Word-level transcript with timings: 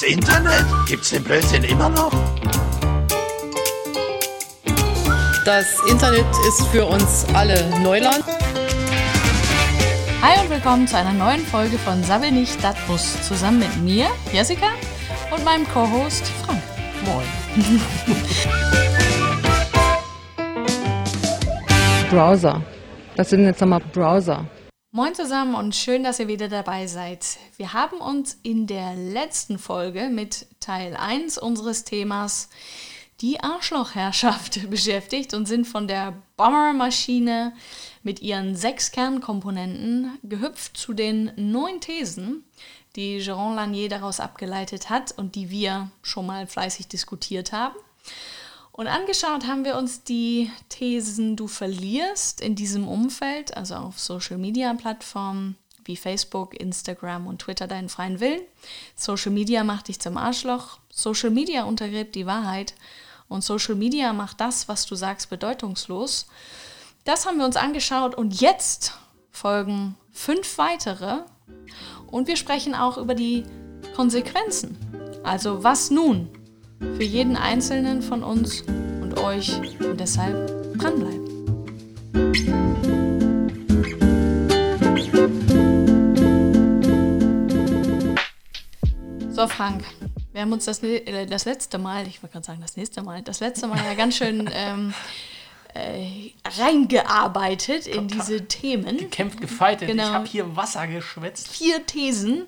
Das 0.00 0.08
Internet? 0.08 0.64
Gibt's 0.86 1.10
den 1.10 1.22
Blödsinn 1.22 1.62
immer 1.64 1.90
noch? 1.90 2.10
Das 5.44 5.78
Internet 5.90 6.24
ist 6.48 6.66
für 6.68 6.86
uns 6.86 7.26
alle 7.34 7.68
Neuland. 7.82 8.24
Hi 10.22 10.40
und 10.42 10.48
willkommen 10.48 10.88
zu 10.88 10.96
einer 10.96 11.12
neuen 11.12 11.44
Folge 11.44 11.76
von 11.76 12.02
Sabbel 12.02 12.32
nicht, 12.32 12.64
dat 12.64 12.76
muss. 12.88 13.20
Zusammen 13.28 13.58
mit 13.58 13.76
mir, 13.82 14.06
Jessica, 14.32 14.68
und 15.30 15.44
meinem 15.44 15.68
Co-Host 15.68 16.26
Frank. 16.46 16.62
Moin. 17.04 17.26
Browser. 22.08 22.62
Was 23.16 23.28
sind 23.28 23.44
jetzt 23.44 23.60
nochmal 23.60 23.82
Browser? 23.92 24.46
Moin 24.92 25.14
zusammen 25.14 25.54
und 25.54 25.76
schön, 25.76 26.02
dass 26.02 26.18
ihr 26.18 26.26
wieder 26.26 26.48
dabei 26.48 26.88
seid. 26.88 27.38
Wir 27.56 27.74
haben 27.74 27.98
uns 27.98 28.36
in 28.42 28.66
der 28.66 28.96
letzten 28.96 29.56
Folge 29.56 30.08
mit 30.08 30.46
Teil 30.58 30.96
1 30.96 31.38
unseres 31.38 31.84
Themas 31.84 32.48
die 33.20 33.38
Arschlochherrschaft 33.38 34.68
beschäftigt 34.70 35.32
und 35.32 35.46
sind 35.46 35.68
von 35.68 35.86
der 35.86 36.20
Bombermaschine 36.36 37.52
mit 38.02 38.20
ihren 38.20 38.56
sechs 38.56 38.90
Kernkomponenten 38.90 40.18
gehüpft 40.24 40.76
zu 40.76 40.92
den 40.92 41.30
neun 41.36 41.80
Thesen, 41.80 42.42
die 42.96 43.20
Jérôme 43.20 43.54
Lanier 43.54 43.90
daraus 43.90 44.18
abgeleitet 44.18 44.90
hat 44.90 45.12
und 45.16 45.36
die 45.36 45.50
wir 45.50 45.92
schon 46.02 46.26
mal 46.26 46.48
fleißig 46.48 46.88
diskutiert 46.88 47.52
haben. 47.52 47.76
Und 48.80 48.86
angeschaut 48.86 49.46
haben 49.46 49.66
wir 49.66 49.76
uns 49.76 50.04
die 50.04 50.50
Thesen, 50.70 51.36
du 51.36 51.48
verlierst 51.48 52.40
in 52.40 52.54
diesem 52.54 52.88
Umfeld, 52.88 53.54
also 53.54 53.74
auf 53.74 53.98
Social-Media-Plattformen 53.98 55.58
wie 55.84 55.98
Facebook, 55.98 56.58
Instagram 56.58 57.26
und 57.26 57.42
Twitter 57.42 57.66
deinen 57.66 57.90
freien 57.90 58.20
Willen. 58.20 58.40
Social 58.96 59.32
Media 59.32 59.64
macht 59.64 59.88
dich 59.88 60.00
zum 60.00 60.16
Arschloch. 60.16 60.78
Social 60.88 61.28
Media 61.28 61.64
untergräbt 61.64 62.14
die 62.14 62.24
Wahrheit. 62.24 62.72
Und 63.28 63.44
Social 63.44 63.74
Media 63.74 64.14
macht 64.14 64.40
das, 64.40 64.66
was 64.66 64.86
du 64.86 64.94
sagst, 64.94 65.28
bedeutungslos. 65.28 66.26
Das 67.04 67.26
haben 67.26 67.36
wir 67.36 67.44
uns 67.44 67.56
angeschaut 67.56 68.14
und 68.14 68.40
jetzt 68.40 68.94
folgen 69.30 69.94
fünf 70.10 70.56
weitere. 70.56 71.18
Und 72.10 72.28
wir 72.28 72.36
sprechen 72.36 72.74
auch 72.74 72.96
über 72.96 73.14
die 73.14 73.44
Konsequenzen. 73.94 74.78
Also 75.22 75.62
was 75.62 75.90
nun? 75.90 76.30
Für 76.80 77.04
jeden 77.04 77.36
Einzelnen 77.36 78.02
von 78.02 78.22
uns 78.22 78.62
und 78.62 79.18
euch 79.18 79.60
und 79.80 80.00
deshalb 80.00 80.48
dranbleiben. 80.78 81.30
So, 89.30 89.46
Frank, 89.46 89.84
wir 90.32 90.42
haben 90.42 90.52
uns 90.52 90.64
das, 90.64 90.82
äh, 90.82 91.26
das 91.26 91.44
letzte 91.44 91.78
Mal, 91.78 92.06
ich 92.06 92.22
wollte 92.22 92.34
gerade 92.34 92.46
sagen, 92.46 92.60
das 92.60 92.76
nächste 92.76 93.02
Mal, 93.02 93.22
das 93.22 93.40
letzte 93.40 93.66
Mal 93.66 93.78
ja 93.84 93.94
ganz 93.94 94.16
schön 94.16 94.50
ähm, 94.54 94.94
äh, 95.74 96.30
reingearbeitet 96.58 97.86
in 97.86 98.08
diese 98.08 98.46
Themen. 98.48 98.98
Gekämpft, 98.98 99.40
gefeitet. 99.40 99.88
Genau. 99.88 100.02
Ich 100.02 100.10
habe 100.10 100.26
hier 100.26 100.56
Wasser 100.56 100.86
geschwätzt. 100.86 101.48
Vier 101.48 101.86
Thesen 101.86 102.46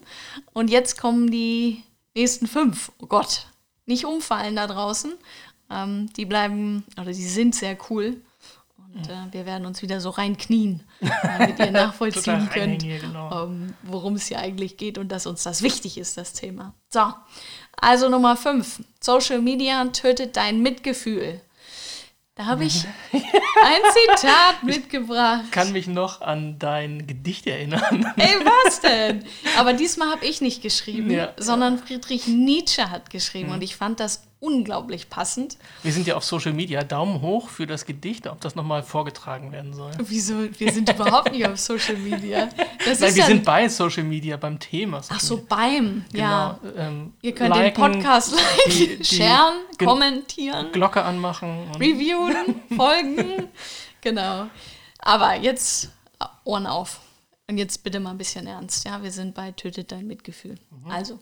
und 0.52 0.70
jetzt 0.70 0.98
kommen 0.98 1.30
die 1.30 1.82
nächsten 2.14 2.46
fünf. 2.46 2.92
Oh 3.00 3.06
Gott, 3.06 3.46
nicht 3.92 4.04
umfallen 4.06 4.56
da 4.56 4.66
draußen. 4.66 5.12
Ähm, 5.70 6.12
die 6.16 6.24
bleiben, 6.24 6.84
oder 7.00 7.12
die 7.12 7.28
sind 7.28 7.54
sehr 7.54 7.76
cool. 7.90 8.20
Und 8.94 9.08
äh, 9.08 9.32
wir 9.32 9.46
werden 9.46 9.66
uns 9.66 9.80
wieder 9.80 10.00
so 10.00 10.10
reinknien, 10.10 10.82
damit 11.22 11.58
ihr 11.58 11.70
nachvollziehen 11.70 12.50
könnt, 12.52 12.82
hier, 12.82 12.98
genau. 12.98 13.44
ähm, 13.44 13.74
worum 13.82 14.14
es 14.16 14.26
hier 14.26 14.38
eigentlich 14.38 14.76
geht 14.76 14.98
und 14.98 15.08
dass 15.08 15.26
uns 15.26 15.42
das 15.44 15.62
wichtig 15.62 15.96
ist, 15.96 16.18
das 16.18 16.34
Thema. 16.34 16.74
So, 16.90 17.12
also 17.80 18.08
Nummer 18.10 18.36
5. 18.36 18.82
Social 19.00 19.40
Media 19.40 19.84
tötet 19.86 20.36
dein 20.36 20.60
Mitgefühl. 20.60 21.40
Da 22.42 22.48
habe 22.48 22.64
ich 22.64 22.84
ein 23.12 23.80
Zitat 24.16 24.64
mitgebracht. 24.64 25.42
Ich 25.44 25.50
kann 25.52 25.70
mich 25.70 25.86
noch 25.86 26.22
an 26.22 26.58
dein 26.58 27.06
Gedicht 27.06 27.46
erinnern. 27.46 28.12
Ey, 28.16 28.34
was 28.44 28.80
denn? 28.80 29.24
Aber 29.56 29.74
diesmal 29.74 30.10
habe 30.10 30.26
ich 30.26 30.40
nicht 30.40 30.60
geschrieben, 30.60 31.08
Ja. 31.10 31.34
sondern 31.36 31.78
Friedrich 31.78 32.26
Nietzsche 32.26 32.90
hat 32.90 33.10
geschrieben. 33.10 33.52
Und 33.52 33.62
ich 33.62 33.76
fand 33.76 34.00
das 34.00 34.24
unglaublich 34.42 35.08
passend. 35.08 35.56
Wir 35.84 35.92
sind 35.92 36.06
ja 36.06 36.16
auf 36.16 36.24
Social 36.24 36.52
Media. 36.52 36.82
Daumen 36.82 37.20
hoch 37.22 37.48
für 37.48 37.66
das 37.66 37.86
Gedicht, 37.86 38.26
ob 38.26 38.40
das 38.40 38.56
nochmal 38.56 38.82
vorgetragen 38.82 39.52
werden 39.52 39.72
soll. 39.72 39.92
Wieso? 39.98 40.34
Wir 40.58 40.72
sind 40.72 40.88
überhaupt 40.94 41.30
nicht 41.30 41.46
auf 41.46 41.58
Social 41.58 41.96
Media. 41.96 42.48
Das 42.84 42.98
Nein, 43.00 43.14
wir 43.14 43.20
ja 43.20 43.26
sind 43.26 43.44
bei 43.44 43.68
Social 43.68 44.02
Media, 44.02 44.36
beim 44.36 44.58
Thema. 44.58 45.00
Social 45.02 45.16
Ach 45.16 45.20
so, 45.20 45.44
beim. 45.48 46.04
Ja. 46.12 46.58
Genau, 46.60 46.74
ähm, 46.76 47.12
Ihr 47.22 47.34
könnt 47.34 47.54
liken, 47.54 47.82
den 47.82 47.92
Podcast 48.00 48.32
liken, 48.34 48.98
die- 48.98 49.04
sharen, 49.04 49.54
kommentieren, 49.78 50.72
Glocke 50.72 51.02
anmachen. 51.02 51.68
Und 51.68 51.76
reviewen, 51.80 52.62
folgen. 52.76 53.48
Genau. 54.00 54.48
Aber 54.98 55.36
jetzt 55.36 55.90
äh, 56.20 56.24
Ohren 56.44 56.66
auf. 56.66 57.00
Und 57.48 57.58
jetzt 57.58 57.84
bitte 57.84 58.00
mal 58.00 58.10
ein 58.10 58.18
bisschen 58.18 58.46
ernst. 58.48 58.84
Ja, 58.84 59.02
wir 59.02 59.12
sind 59.12 59.34
bei 59.34 59.52
Tötet 59.52 59.92
dein 59.92 60.06
Mitgefühl. 60.06 60.56
Also. 60.88 61.20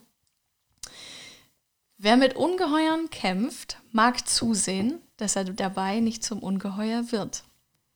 Wer 2.02 2.16
mit 2.16 2.34
Ungeheuern 2.34 3.10
kämpft, 3.10 3.76
mag 3.92 4.26
zusehen, 4.26 5.00
dass 5.18 5.36
er 5.36 5.44
dabei 5.44 6.00
nicht 6.00 6.24
zum 6.24 6.38
Ungeheuer 6.42 7.12
wird. 7.12 7.44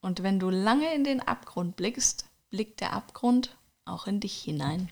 Und 0.02 0.22
wenn 0.22 0.38
du 0.38 0.50
lange 0.50 0.92
in 0.94 1.04
den 1.04 1.20
Abgrund 1.22 1.76
blickst, 1.76 2.26
blickt 2.50 2.80
der 2.82 2.92
Abgrund 2.92 3.56
auch 3.86 4.06
in 4.06 4.20
dich 4.20 4.36
hinein. 4.42 4.90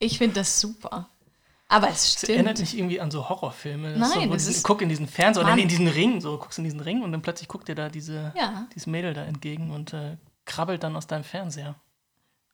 Ich 0.00 0.18
finde 0.18 0.34
das 0.40 0.60
super. 0.60 1.08
Aber 1.68 1.88
es 1.88 2.14
Das 2.14 2.24
erinnert 2.24 2.58
stimmt. 2.58 2.70
mich 2.72 2.78
irgendwie 2.78 3.00
an 3.00 3.10
so 3.12 3.28
Horrorfilme. 3.28 3.96
Das 3.96 4.14
Nein, 4.14 4.28
so, 4.28 4.34
das 4.34 4.46
ist- 4.48 4.64
Guck 4.64 4.82
in 4.82 4.88
diesen 4.88 5.06
Fernseher 5.08 5.44
oder 5.44 5.56
in 5.56 5.68
diesen 5.68 5.88
Ring. 5.88 6.20
So, 6.20 6.38
guckst 6.38 6.58
in 6.58 6.64
diesen 6.64 6.80
Ring 6.80 7.02
und 7.02 7.12
dann 7.12 7.22
plötzlich 7.22 7.48
guckt 7.48 7.68
dir 7.68 7.74
da 7.76 7.88
diese, 7.88 8.32
Ja. 8.36 8.66
dieses 8.74 8.86
Mädel 8.86 9.14
da 9.14 9.24
entgegen 9.24 9.70
und 9.70 9.92
äh, 9.92 10.16
krabbelt 10.44 10.82
dann 10.82 10.96
aus 10.96 11.06
deinem 11.06 11.24
Fernseher. 11.24 11.76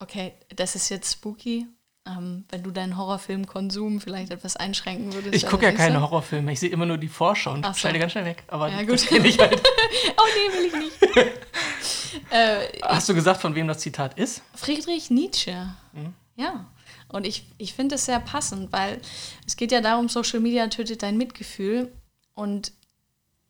Okay, 0.01 0.35
das 0.55 0.75
ist 0.77 0.89
jetzt 0.91 1.13
spooky. 1.13 1.67
Ähm, 2.05 2.45
wenn 2.49 2.65
du 2.65 2.73
deinen 2.73 2.97
Horrorfilmkonsum 2.97 4.01
vielleicht 4.01 4.33
etwas 4.33 4.57
einschränken 4.57 5.13
würdest. 5.13 5.35
Ich 5.37 5.47
gucke 5.47 5.65
ja 5.67 5.73
keine 5.73 5.97
so? 5.97 6.01
Horrorfilme. 6.03 6.53
Ich 6.53 6.59
sehe 6.59 6.71
immer 6.71 6.85
nur 6.85 6.99
die 6.99 7.07
Vorschau 7.09 7.53
und 7.53 7.65
so. 7.65 7.75
schalte 7.75 8.01
ganz 8.01 8.11
schnell 8.13 8.25
weg. 8.25 8.43
Aber 8.49 8.69
Ja, 8.69 8.83
gut. 8.83 9.07
kenn 9.07 9.25
ich 9.25 9.39
halt. 9.39 9.63
Oh 10.17 10.23
nee, 10.35 10.59
will 10.59 10.67
ich 10.67 10.75
nicht. 10.75 11.17
äh, 12.31 12.81
Hast 12.83 13.09
du 13.09 13.15
gesagt, 13.15 13.41
von 13.41 13.55
wem 13.55 13.69
das 13.69 13.79
Zitat 13.79 14.19
ist? 14.19 14.43
Friedrich 14.55 15.11
Nietzsche. 15.11 15.69
Mhm. 15.93 16.13
Ja. 16.35 16.67
Und 17.09 17.25
ich, 17.27 17.45
ich 17.59 17.75
finde 17.75 17.95
es 17.95 18.07
sehr 18.07 18.19
passend, 18.21 18.73
weil 18.73 19.01
es 19.47 19.57
geht 19.57 19.71
ja 19.71 19.81
darum, 19.81 20.09
Social 20.09 20.41
Media 20.41 20.67
tötet 20.69 21.03
dein 21.05 21.17
Mitgefühl. 21.17 21.93
Und 22.35 22.73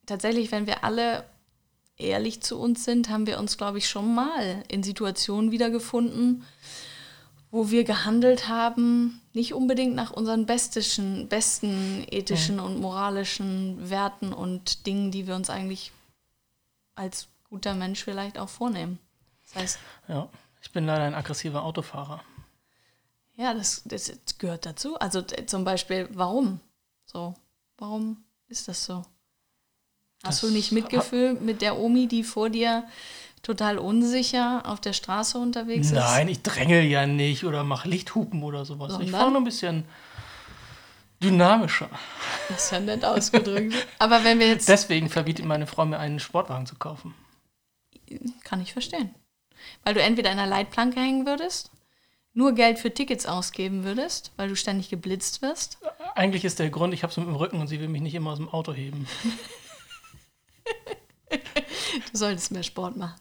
tatsächlich, 0.05 0.53
wenn 0.53 0.67
wir 0.67 0.85
alle 0.85 1.25
ehrlich 1.97 2.43
zu 2.43 2.59
uns 2.59 2.85
sind, 2.85 3.09
haben 3.09 3.27
wir 3.27 3.39
uns, 3.39 3.57
glaube 3.57 3.79
ich, 3.79 3.89
schon 3.89 4.15
mal 4.15 4.63
in 4.69 4.83
Situationen 4.83 5.53
wiedergefunden, 5.53 6.45
wo 7.53 7.71
wir 7.71 7.85
gehandelt 7.85 8.49
haben, 8.49 9.21
nicht 9.33 9.55
unbedingt 9.55 9.95
nach 9.95 10.11
unseren 10.11 10.47
bestischen, 10.47 11.29
besten 11.29 12.05
ethischen 12.11 12.59
und 12.59 12.81
moralischen 12.81 13.89
Werten 13.91 14.33
und 14.33 14.87
Dingen, 14.87 15.11
die 15.13 15.27
wir 15.29 15.37
uns 15.37 15.51
eigentlich 15.51 15.93
als 16.95 17.29
guter 17.49 17.75
Mensch 17.75 18.03
vielleicht 18.03 18.39
auch 18.39 18.49
vornehmen. 18.49 18.99
Das 19.45 19.55
heißt, 19.63 19.79
Ja. 20.09 20.29
Ich 20.65 20.71
bin 20.71 20.87
leider 20.87 21.03
ein 21.03 21.15
aggressiver 21.15 21.65
Autofahrer. 21.65 22.23
Ja, 23.35 23.53
das, 23.53 23.83
das 23.85 24.13
gehört 24.39 24.65
dazu. 24.65 24.97
Also 25.01 25.21
d- 25.21 25.45
zum 25.47 25.65
Beispiel, 25.65 26.09
warum? 26.13 26.61
So, 27.05 27.35
warum 27.79 28.23
ist 28.47 28.69
das 28.69 28.85
so? 28.85 28.99
Hast 30.23 30.41
Das 30.41 30.41
du 30.43 30.51
nicht 30.51 30.71
Mitgefühl 30.71 31.35
mit 31.35 31.63
der 31.63 31.79
Omi, 31.81 32.07
die 32.07 32.23
vor 32.23 32.49
dir 32.49 32.87
total 33.43 33.79
unsicher 33.79 34.63
auf 34.65 34.81
der 34.81 34.93
Straße 34.93 35.39
unterwegs 35.39 35.89
ist? 35.89 35.93
Nein, 35.95 36.29
ich 36.29 36.43
drängel 36.43 36.83
ja 36.85 37.07
nicht 37.07 37.45
oder 37.45 37.65
mache 37.65 37.89
Lichthupen 37.89 38.43
oder 38.43 38.65
sowas. 38.65 38.93
Ich 38.93 38.99
Sondern? 38.99 39.11
fahre 39.11 39.31
nur 39.31 39.41
ein 39.41 39.45
bisschen 39.45 39.85
dynamischer. 41.23 41.89
Das 42.49 42.65
ist 42.65 42.71
ja 42.73 42.81
nett 42.81 43.05
ausgedrückt. 43.05 43.75
Aber 43.99 44.25
wenn 44.25 44.39
wir 44.39 44.49
jetzt. 44.49 44.69
Deswegen 44.69 45.09
verbietet 45.09 45.45
meine 45.45 45.67
Frau 45.67 45.85
mir 45.85 45.99
einen 45.99 46.21
Sportwagen 46.21 46.67
zu 46.67 46.77
kaufen. 46.77 47.15
kann 48.45 48.61
ich 48.61 48.73
verstehen. 48.73 49.15
Weil 49.85 49.95
du 49.95 50.03
entweder 50.03 50.31
in 50.33 50.39
einer 50.39 50.49
Leitplanke 50.51 50.99
hängen 50.99 51.25
würdest, 51.25 51.71
nur 52.35 52.53
Geld 52.55 52.79
für 52.79 52.93
Tickets 52.93 53.27
ausgeben 53.27 53.85
würdest, 53.85 54.33
weil 54.37 54.49
du 54.49 54.57
ständig 54.57 54.89
geblitzt 54.89 55.43
wirst. 55.43 55.79
Eigentlich 56.15 56.45
ist 56.45 56.59
der 56.59 56.71
Grund, 56.71 56.95
ich 56.95 57.03
habe 57.05 57.11
es 57.13 57.17
mit 57.17 57.27
dem 57.27 57.37
Rücken 57.37 57.61
und 57.61 57.69
sie 57.69 57.79
will 57.81 57.89
mich 57.89 58.03
nicht 58.03 58.15
immer 58.15 58.31
aus 58.33 58.39
dem 58.39 58.49
Auto 58.49 58.73
heben. 58.73 59.07
Du 62.11 62.19
solltest 62.19 62.53
mehr 62.53 62.63
Sport 62.63 62.97
machen. 62.97 63.15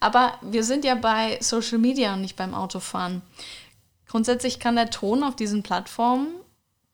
Aber 0.00 0.38
wir 0.40 0.64
sind 0.64 0.84
ja 0.84 0.94
bei 0.94 1.38
Social 1.40 1.78
Media 1.78 2.14
und 2.14 2.20
nicht 2.20 2.36
beim 2.36 2.54
Autofahren. 2.54 3.22
Grundsätzlich 4.06 4.58
kann 4.58 4.76
der 4.76 4.90
Ton 4.90 5.22
auf 5.22 5.36
diesen 5.36 5.62
Plattformen 5.62 6.28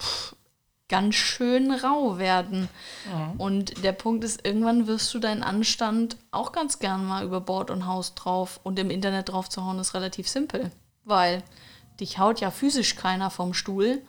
pff, 0.00 0.37
ganz 0.88 1.16
schön 1.16 1.72
rau 1.72 2.19
werden. 2.19 2.69
Und 3.37 3.84
der 3.84 3.93
Punkt 3.93 4.25
ist, 4.25 4.46
irgendwann 4.46 4.87
wirst 4.87 5.12
du 5.12 5.19
deinen 5.19 5.43
Anstand 5.43 6.16
auch 6.31 6.52
ganz 6.52 6.78
gern 6.78 7.05
mal 7.05 7.25
über 7.25 7.40
Bord 7.40 7.70
und 7.70 7.87
Haus 7.87 8.14
drauf 8.14 8.60
und 8.62 8.78
im 8.78 8.90
Internet 8.90 9.28
drauf 9.28 9.49
zu 9.49 9.64
hauen, 9.64 9.78
ist 9.78 9.94
relativ 9.94 10.28
simpel. 10.28 10.70
Weil 11.05 11.43
dich 12.00 12.19
haut 12.19 12.40
ja 12.40 12.50
physisch 12.50 12.96
keiner 12.96 13.31
vom 13.31 13.52
Stuhl. 13.52 14.02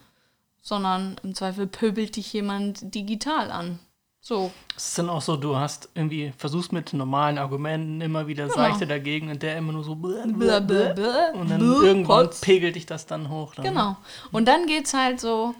sondern 0.62 1.20
im 1.24 1.36
Zweifel 1.36 1.68
pöbelt 1.68 2.16
dich 2.16 2.32
jemand 2.34 2.94
digital 2.94 3.52
an. 3.52 3.80
So. 4.22 4.52
Es 4.76 4.90
ist 4.90 4.98
dann 4.98 5.10
auch 5.10 5.22
so, 5.22 5.38
du 5.38 5.56
hast 5.58 5.90
irgendwie, 5.96 6.34
versuchst 6.38 6.72
mit 6.74 6.94
normalen 6.94 7.38
Argumenten 7.38 8.02
immer 8.02 8.28
wieder 8.28 8.44
Genau. 8.46 8.56
seichte 8.56 8.86
dagegen 8.86 9.30
und 9.30 9.42
der 9.42 9.58
immer 9.58 9.72
nur 9.74 9.84
so 9.84 9.96
blä, 9.96 10.22
Blah, 10.28 10.60
blah, 10.60 10.94
blah, 10.94 11.30
und 11.34 11.50
dann 11.50 11.60
blah, 11.60 11.82
irgendwann 11.84 12.26
Potz. 12.28 12.42
pegelt 12.42 12.76
dich 12.76 12.86
das 12.86 13.06
dann 13.06 13.30
hoch. 13.30 13.56
Dann. 13.56 13.66
Genau. 13.66 13.96
Und 14.32 14.48
dann 14.48 14.66
geht's 14.68 14.94
halt 14.94 15.20
so, 15.22 15.56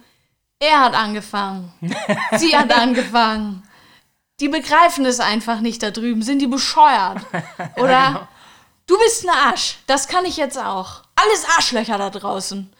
er 0.60 0.80
hat 0.80 0.94
angefangen. 0.94 1.72
Sie 2.36 2.56
hat 2.56 2.72
angefangen. 2.72 3.62
Die 4.40 4.48
begreifen 4.48 5.04
es 5.06 5.20
einfach 5.20 5.60
nicht 5.60 5.82
da 5.82 5.90
drüben. 5.90 6.22
Sind 6.22 6.40
die 6.40 6.46
bescheuert? 6.46 7.18
Oder 7.76 8.28
du 8.86 8.98
bist 8.98 9.24
ein 9.26 9.30
Arsch. 9.34 9.78
Das 9.86 10.06
kann 10.08 10.24
ich 10.24 10.36
jetzt 10.36 10.58
auch. 10.58 11.02
Alles 11.16 11.44
Arschlöcher 11.56 11.98
da 11.98 12.08
draußen. 12.10 12.70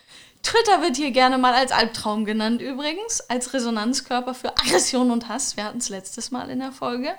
Twitter 0.43 0.81
wird 0.83 0.97
hier 0.97 1.11
gerne 1.11 1.39
mal 1.39 1.53
als 1.55 1.71
Albtraum 1.73 2.25
genannt 2.25 2.63
übrigens, 2.63 3.21
als 3.29 3.53
Resonanzkörper 3.53 4.35
für 4.35 4.51
Aggression 4.57 5.11
und 5.11 5.29
Hass. 5.29 5.57
Wir 5.57 5.65
hatten 5.65 5.79
es 5.79 5.89
letztes 5.89 6.31
Mal 6.31 6.51
in 6.51 6.61
der 6.61 6.73
Folge. 6.73 7.15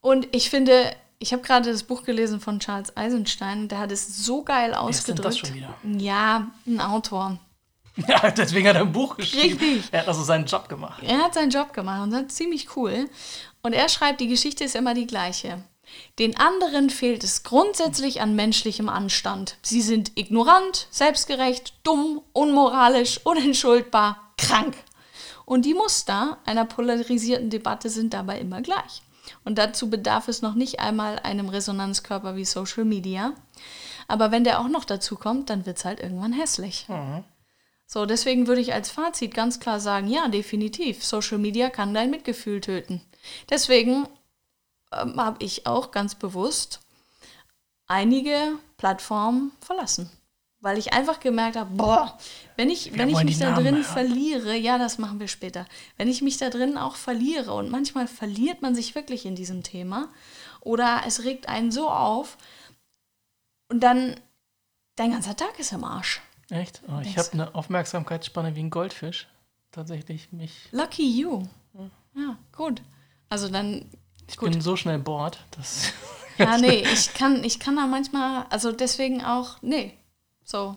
Und 0.00 0.28
ich 0.34 0.50
finde, 0.50 0.94
ich 1.18 1.32
habe 1.32 1.42
gerade 1.42 1.70
das 1.70 1.82
Buch 1.82 2.04
gelesen 2.04 2.40
von 2.40 2.60
Charles 2.60 2.96
Eisenstein, 2.96 3.68
der 3.68 3.78
hat 3.78 3.92
es 3.92 4.24
so 4.24 4.42
geil 4.42 4.72
Wer 4.78 4.88
ist 4.88 5.08
denn 5.08 5.16
das 5.16 5.26
ausgedrückt. 5.26 5.46
schon 5.46 5.54
wieder? 5.54 6.02
Ja, 6.02 6.50
ein 6.66 6.80
Autor. 6.80 7.38
Ja, 8.08 8.30
deswegen 8.30 8.68
hat 8.68 8.76
er 8.76 8.82
ein 8.82 8.92
Buch 8.92 9.16
geschrieben. 9.16 9.58
Richtig. 9.58 9.88
Er 9.90 10.00
hat 10.02 10.08
also 10.08 10.22
seinen 10.22 10.46
Job 10.46 10.68
gemacht. 10.68 11.02
Er 11.04 11.18
hat 11.18 11.34
seinen 11.34 11.50
Job 11.50 11.72
gemacht 11.74 12.02
und 12.02 12.12
das 12.12 12.22
ist 12.22 12.36
ziemlich 12.36 12.74
cool. 12.76 13.10
Und 13.62 13.72
er 13.74 13.88
schreibt, 13.90 14.20
die 14.20 14.28
Geschichte 14.28 14.64
ist 14.64 14.74
immer 14.76 14.94
die 14.94 15.06
gleiche. 15.08 15.62
Den 16.18 16.36
anderen 16.36 16.90
fehlt 16.90 17.24
es 17.24 17.42
grundsätzlich 17.42 18.20
an 18.20 18.34
menschlichem 18.34 18.88
Anstand. 18.88 19.56
Sie 19.62 19.80
sind 19.80 20.12
ignorant, 20.16 20.86
selbstgerecht, 20.90 21.74
dumm, 21.82 22.20
unmoralisch, 22.32 23.20
unentschuldbar, 23.24 24.32
krank. 24.36 24.76
Und 25.46 25.64
die 25.64 25.74
Muster 25.74 26.38
einer 26.44 26.64
polarisierten 26.64 27.50
Debatte 27.50 27.88
sind 27.88 28.14
dabei 28.14 28.38
immer 28.38 28.62
gleich. 28.62 29.02
Und 29.44 29.58
dazu 29.58 29.90
bedarf 29.90 30.28
es 30.28 30.42
noch 30.42 30.54
nicht 30.54 30.80
einmal 30.80 31.18
einem 31.18 31.48
Resonanzkörper 31.48 32.36
wie 32.36 32.44
Social 32.44 32.84
Media. 32.84 33.32
Aber 34.08 34.30
wenn 34.30 34.44
der 34.44 34.60
auch 34.60 34.68
noch 34.68 34.84
dazu 34.84 35.16
kommt, 35.16 35.50
dann 35.50 35.66
wird 35.66 35.78
es 35.78 35.84
halt 35.84 36.00
irgendwann 36.00 36.32
hässlich. 36.32 36.86
So, 37.86 38.06
deswegen 38.06 38.46
würde 38.46 38.60
ich 38.60 38.72
als 38.72 38.90
Fazit 38.90 39.34
ganz 39.34 39.58
klar 39.58 39.80
sagen, 39.80 40.08
ja, 40.08 40.28
definitiv, 40.28 41.04
Social 41.04 41.38
Media 41.38 41.70
kann 41.70 41.94
dein 41.94 42.10
Mitgefühl 42.10 42.60
töten. 42.60 43.00
Deswegen 43.50 44.06
ähm, 44.92 45.16
habe 45.16 45.44
ich 45.44 45.66
auch 45.66 45.90
ganz 45.90 46.14
bewusst 46.14 46.80
einige 47.86 48.58
Plattformen 48.76 49.52
verlassen. 49.60 50.10
Weil 50.62 50.76
ich 50.76 50.92
einfach 50.92 51.20
gemerkt 51.20 51.56
habe, 51.56 51.70
boah, 51.74 52.18
wenn 52.56 52.68
ich, 52.68 52.96
wenn 52.98 53.08
ich 53.08 53.24
mich 53.24 53.38
da 53.38 53.50
Namen 53.50 53.64
drin 53.64 53.74
hören. 53.76 53.84
verliere, 53.84 54.54
ja, 54.54 54.76
das 54.76 54.98
machen 54.98 55.18
wir 55.18 55.28
später, 55.28 55.64
wenn 55.96 56.06
ich 56.06 56.20
mich 56.20 56.36
da 56.36 56.50
drin 56.50 56.76
auch 56.76 56.96
verliere 56.96 57.54
und 57.54 57.70
manchmal 57.70 58.06
verliert 58.06 58.60
man 58.60 58.74
sich 58.74 58.94
wirklich 58.94 59.24
in 59.24 59.34
diesem 59.34 59.62
Thema 59.62 60.08
oder 60.60 61.02
es 61.06 61.24
regt 61.24 61.48
einen 61.48 61.72
so 61.72 61.88
auf 61.88 62.36
und 63.68 63.80
dann 63.80 64.20
dein 64.96 65.12
ganzer 65.12 65.34
Tag 65.34 65.58
ist 65.58 65.72
im 65.72 65.82
Arsch. 65.82 66.20
Echt? 66.50 66.82
Oh, 66.88 67.00
ich 67.00 67.16
habe 67.16 67.32
eine 67.32 67.54
Aufmerksamkeitsspanne 67.54 68.54
wie 68.54 68.60
ein 68.60 68.70
Goldfisch. 68.70 69.28
Tatsächlich 69.70 70.32
mich. 70.32 70.68
Lucky 70.72 71.08
you. 71.08 71.44
Ja, 72.14 72.36
gut. 72.56 72.82
Also 73.28 73.48
dann, 73.48 73.88
Ich 74.30 74.36
Gut. 74.36 74.52
bin 74.52 74.60
so 74.60 74.76
schnell 74.76 74.98
bored, 75.00 75.38
dass. 75.56 75.92
ja, 76.38 76.56
nee, 76.56 76.84
ich 76.92 77.12
kann, 77.14 77.42
ich 77.42 77.58
kann 77.58 77.76
da 77.76 77.86
manchmal, 77.86 78.46
also 78.48 78.70
deswegen 78.72 79.24
auch, 79.24 79.60
nee, 79.60 79.92
so. 80.44 80.76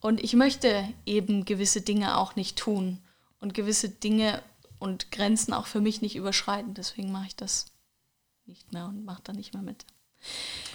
Und 0.00 0.22
ich 0.22 0.34
möchte 0.34 0.86
eben 1.06 1.46
gewisse 1.46 1.80
Dinge 1.80 2.18
auch 2.18 2.36
nicht 2.36 2.58
tun 2.58 2.98
und 3.40 3.54
gewisse 3.54 3.88
Dinge 3.88 4.42
und 4.78 5.10
Grenzen 5.10 5.54
auch 5.54 5.66
für 5.66 5.80
mich 5.80 6.02
nicht 6.02 6.14
überschreiten. 6.14 6.74
Deswegen 6.74 7.10
mache 7.10 7.28
ich 7.28 7.36
das 7.36 7.72
nicht 8.44 8.72
mehr 8.74 8.84
und 8.84 9.06
mache 9.06 9.22
da 9.24 9.32
nicht 9.32 9.54
mehr 9.54 9.62
mit. 9.62 9.86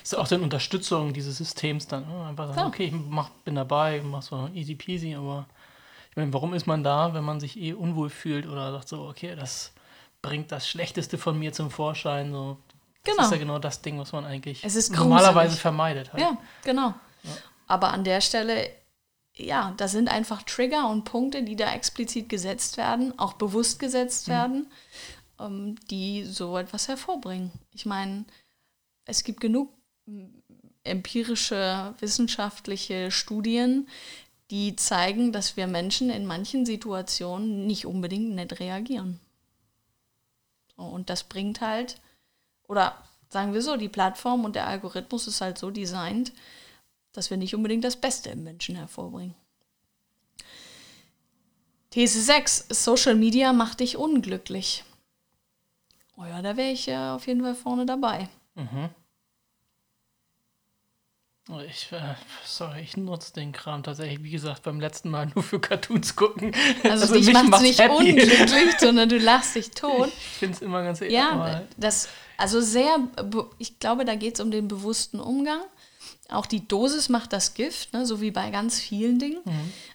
ist 0.01 0.17
auch 0.17 0.27
dann 0.27 0.41
Unterstützung 0.41 1.13
dieses 1.13 1.37
Systems 1.37 1.85
dann. 1.85 2.07
ne? 2.07 2.25
Einfach 2.25 2.45
sagen, 2.47 2.55
Klar. 2.55 2.67
okay, 2.69 2.85
ich 2.85 2.93
mach, 2.93 3.29
bin 3.45 3.53
dabei, 3.53 4.01
mach 4.01 4.23
so 4.23 4.49
easy 4.55 4.73
peasy, 4.73 5.13
aber 5.13 5.47
ich 6.09 6.15
meine, 6.17 6.33
warum 6.33 6.55
ist 6.55 6.65
man 6.65 6.83
da, 6.83 7.13
wenn 7.13 7.23
man 7.23 7.39
sich 7.39 7.59
eh 7.59 7.73
unwohl 7.73 8.09
fühlt 8.09 8.47
oder 8.47 8.71
sagt 8.71 8.87
so, 8.89 9.07
okay, 9.07 9.35
das 9.35 9.73
bringt 10.21 10.51
das 10.51 10.67
Schlechteste 10.67 11.17
von 11.17 11.37
mir 11.37 11.53
zum 11.53 11.71
Vorschein. 11.71 12.31
So. 12.31 12.57
Das 13.03 13.13
Genau. 13.15 13.23
ist 13.25 13.31
ja 13.31 13.37
genau 13.37 13.59
das 13.59 13.81
Ding, 13.81 13.97
was 13.97 14.11
man 14.11 14.25
eigentlich 14.25 14.63
Es 14.63 14.75
ist 14.75 14.91
normalerweise 14.93 15.55
vermeidet. 15.57 16.11
Halt. 16.11 16.21
Ja, 16.21 16.37
genau. 16.63 16.93
Aber 17.67 17.89
an 17.91 18.03
der 18.03 18.19
Stelle, 18.21 18.69
ja, 19.35 19.73
da 19.77 19.87
sind 19.87 20.09
einfach 20.09 20.43
Trigger 20.43 20.89
und 20.89 21.05
Punkte, 21.05 21.43
die 21.43 21.55
da 21.55 21.71
explizit 21.73 22.27
gesetzt 22.29 22.77
werden, 22.77 23.17
auch 23.17 23.33
bewusst 23.33 23.79
gesetzt 23.79 24.27
werden, 24.27 24.67
ähm, 25.39 25.75
die 25.89 26.25
so 26.25 26.57
etwas 26.57 26.87
hervorbringen. 26.87 27.51
Ich 27.71 27.85
meine, 27.85 28.25
es 29.05 29.23
gibt 29.23 29.39
genug 29.39 29.71
empirische, 30.83 31.93
wissenschaftliche 31.99 33.11
Studien, 33.11 33.87
die 34.51 34.75
zeigen, 34.75 35.31
dass 35.31 35.55
wir 35.57 35.67
Menschen 35.67 36.09
in 36.09 36.25
manchen 36.25 36.65
Situationen 36.65 37.67
nicht 37.67 37.85
unbedingt 37.85 38.31
nett 38.33 38.59
reagieren. 38.59 39.19
Und 40.83 41.09
das 41.09 41.23
bringt 41.23 41.61
halt, 41.61 41.99
oder 42.67 43.03
sagen 43.29 43.53
wir 43.53 43.61
so, 43.61 43.77
die 43.77 43.89
Plattform 43.89 44.45
und 44.45 44.55
der 44.55 44.67
Algorithmus 44.67 45.27
ist 45.27 45.41
halt 45.41 45.57
so 45.57 45.71
designt, 45.71 46.31
dass 47.11 47.29
wir 47.29 47.37
nicht 47.37 47.55
unbedingt 47.55 47.83
das 47.83 47.95
Beste 47.95 48.29
im 48.29 48.43
Menschen 48.43 48.75
hervorbringen. 48.75 49.35
These 51.91 52.21
6. 52.21 52.67
Social 52.69 53.15
Media 53.15 53.51
macht 53.51 53.79
dich 53.79 53.97
unglücklich. 53.97 54.83
Oh 56.17 56.25
ja, 56.25 56.41
da 56.41 56.55
wäre 56.55 56.71
ich 56.71 56.85
ja 56.85 57.15
auf 57.15 57.27
jeden 57.27 57.41
Fall 57.41 57.55
vorne 57.55 57.85
dabei. 57.85 58.29
Oh, 58.55 58.89
Ich, 61.67 61.91
äh, 61.91 62.13
sorry, 62.45 62.81
ich 62.81 62.95
nutze 62.95 63.33
den 63.33 63.51
Kram 63.51 63.81
tatsächlich, 63.81 64.23
wie 64.23 64.29
gesagt, 64.29 64.61
beim 64.63 64.79
letzten 64.79 65.09
Mal 65.09 65.31
nur 65.33 65.43
für 65.43 65.59
Cartoons 65.59 66.15
gucken. 66.15 66.53
Also, 66.83 67.11
dich 67.11 67.25
mich 67.25 67.33
macht 67.33 67.53
es 67.55 67.61
nicht 67.61 67.79
happy. 67.79 67.95
unglücklich, 67.95 68.75
sondern 68.79 69.09
du 69.09 69.17
lachst 69.17 69.55
dich 69.55 69.71
tot. 69.71 70.09
Ich 70.09 70.37
finde 70.37 70.55
es 70.55 70.61
immer 70.61 70.83
ganz 70.83 70.99
Ja, 70.99 71.31
aber 71.31 71.63
das, 71.77 72.07
also 72.37 72.61
sehr, 72.61 72.99
ich 73.57 73.79
glaube, 73.79 74.05
da 74.05 74.13
geht 74.13 74.35
es 74.35 74.41
um 74.41 74.51
den 74.51 74.67
bewussten 74.67 75.19
Umgang. 75.19 75.61
Auch 76.29 76.45
die 76.45 76.67
Dosis 76.67 77.09
macht 77.09 77.33
das 77.33 77.55
Gift, 77.55 77.93
ne, 77.93 78.05
so 78.05 78.21
wie 78.21 78.29
bei 78.29 78.51
ganz 78.51 78.79
vielen 78.79 79.17
Dingen. 79.17 79.41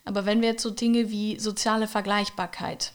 Aber 0.04 0.26
wenn 0.26 0.40
wir 0.40 0.48
jetzt 0.48 0.64
so 0.64 0.70
Dinge 0.70 1.10
wie 1.10 1.38
soziale 1.38 1.86
Vergleichbarkeit, 1.86 2.92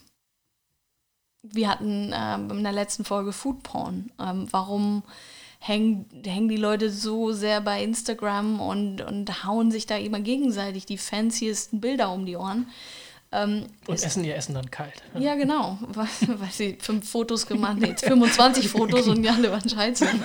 wir 1.42 1.70
hatten 1.70 2.12
ähm, 2.14 2.52
in 2.52 2.64
der 2.64 2.74
letzten 2.74 3.06
Folge 3.06 3.32
Foodporn, 3.32 4.12
ähm, 4.20 4.48
warum 4.52 5.04
hängen, 5.60 6.06
hängen 6.26 6.50
die 6.50 6.58
Leute 6.58 6.90
so 6.90 7.32
sehr 7.32 7.62
bei 7.62 7.84
Instagram 7.84 8.60
und, 8.62 9.02
und 9.02 9.44
hauen 9.46 9.72
sich 9.72 9.86
da 9.86 9.98
immer 9.98 10.20
gegenseitig 10.20 10.86
die 10.86 10.98
fanciesten 10.98 11.80
Bilder 11.82 12.12
um 12.12 12.26
die 12.26 12.36
Ohren? 12.38 12.68
Ähm, 13.32 13.68
Und 13.86 14.02
essen 14.02 14.24
ihr 14.24 14.36
Essen 14.36 14.56
dann 14.56 14.72
kalt. 14.72 15.04
ja, 15.20 15.36
genau. 15.36 15.78
Weil, 15.90 16.08
weil 16.40 16.52
sie 16.52 16.78
fünf 16.82 17.08
Fotos 17.08 17.46
gemacht 17.46 17.74
haben, 17.74 17.86
jetzt 17.86 18.04
25 18.06 18.70
Fotos 18.70 19.08
und 19.08 19.22
die 19.22 19.30
alle 19.30 19.52
waren 19.52 19.70
scheiße. 19.70 20.08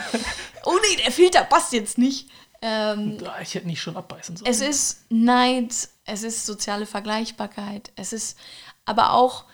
Oh 0.67 0.79
nee, 0.89 0.97
der 1.05 1.13
Filter 1.13 1.45
passt 1.45 1.75
jetzt 1.75 1.99
nicht. 1.99 2.31
Ähm, 2.63 3.19
Ich 3.43 3.55
hätte 3.55 3.67
nicht 3.67 3.83
schon 3.83 3.99
abbeißen 3.99 4.37
sollen. 4.39 4.51
es 4.51 4.63
ist 4.63 5.05
Neid, 5.11 5.75
es 6.07 6.23
ist 6.23 6.47
soziale 6.47 6.87
Vergleichbarkeit, 6.87 7.93
es 7.97 8.15
ist 8.15 8.39
aber 8.87 9.13
auch 9.13 9.45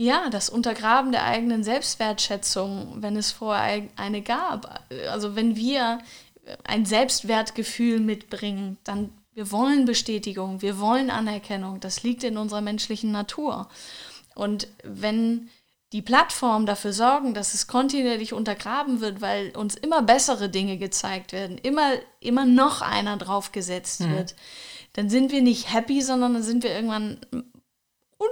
ja, 0.00 0.30
das 0.30 0.48
Untergraben 0.48 1.12
der 1.12 1.24
eigenen 1.24 1.62
Selbstwertschätzung, 1.62 3.02
wenn 3.02 3.16
es 3.16 3.32
vorher 3.32 3.82
eine 3.96 4.22
gab. 4.22 4.82
Also 5.10 5.36
wenn 5.36 5.56
wir 5.56 5.98
ein 6.64 6.86
Selbstwertgefühl 6.86 8.00
mitbringen, 8.00 8.78
dann 8.82 9.12
wir 9.34 9.52
wollen 9.52 9.84
Bestätigung, 9.84 10.62
wir 10.62 10.80
wollen 10.80 11.10
Anerkennung, 11.10 11.80
das 11.80 12.02
liegt 12.02 12.24
in 12.24 12.38
unserer 12.38 12.62
menschlichen 12.62 13.12
Natur. 13.12 13.68
Und 14.34 14.68
wenn 14.84 15.50
die 15.92 16.00
Plattformen 16.00 16.64
dafür 16.64 16.94
sorgen, 16.94 17.34
dass 17.34 17.52
es 17.52 17.66
kontinuierlich 17.66 18.32
untergraben 18.32 19.02
wird, 19.02 19.20
weil 19.20 19.50
uns 19.54 19.74
immer 19.74 20.00
bessere 20.00 20.48
Dinge 20.48 20.78
gezeigt 20.78 21.32
werden, 21.32 21.58
immer, 21.58 21.92
immer 22.20 22.46
noch 22.46 22.80
einer 22.80 23.18
draufgesetzt 23.18 24.08
wird, 24.08 24.34
dann 24.94 25.10
sind 25.10 25.30
wir 25.30 25.42
nicht 25.42 25.72
happy, 25.72 26.00
sondern 26.00 26.34
dann 26.34 26.42
sind 26.42 26.64
wir 26.64 26.74
irgendwann 26.74 27.18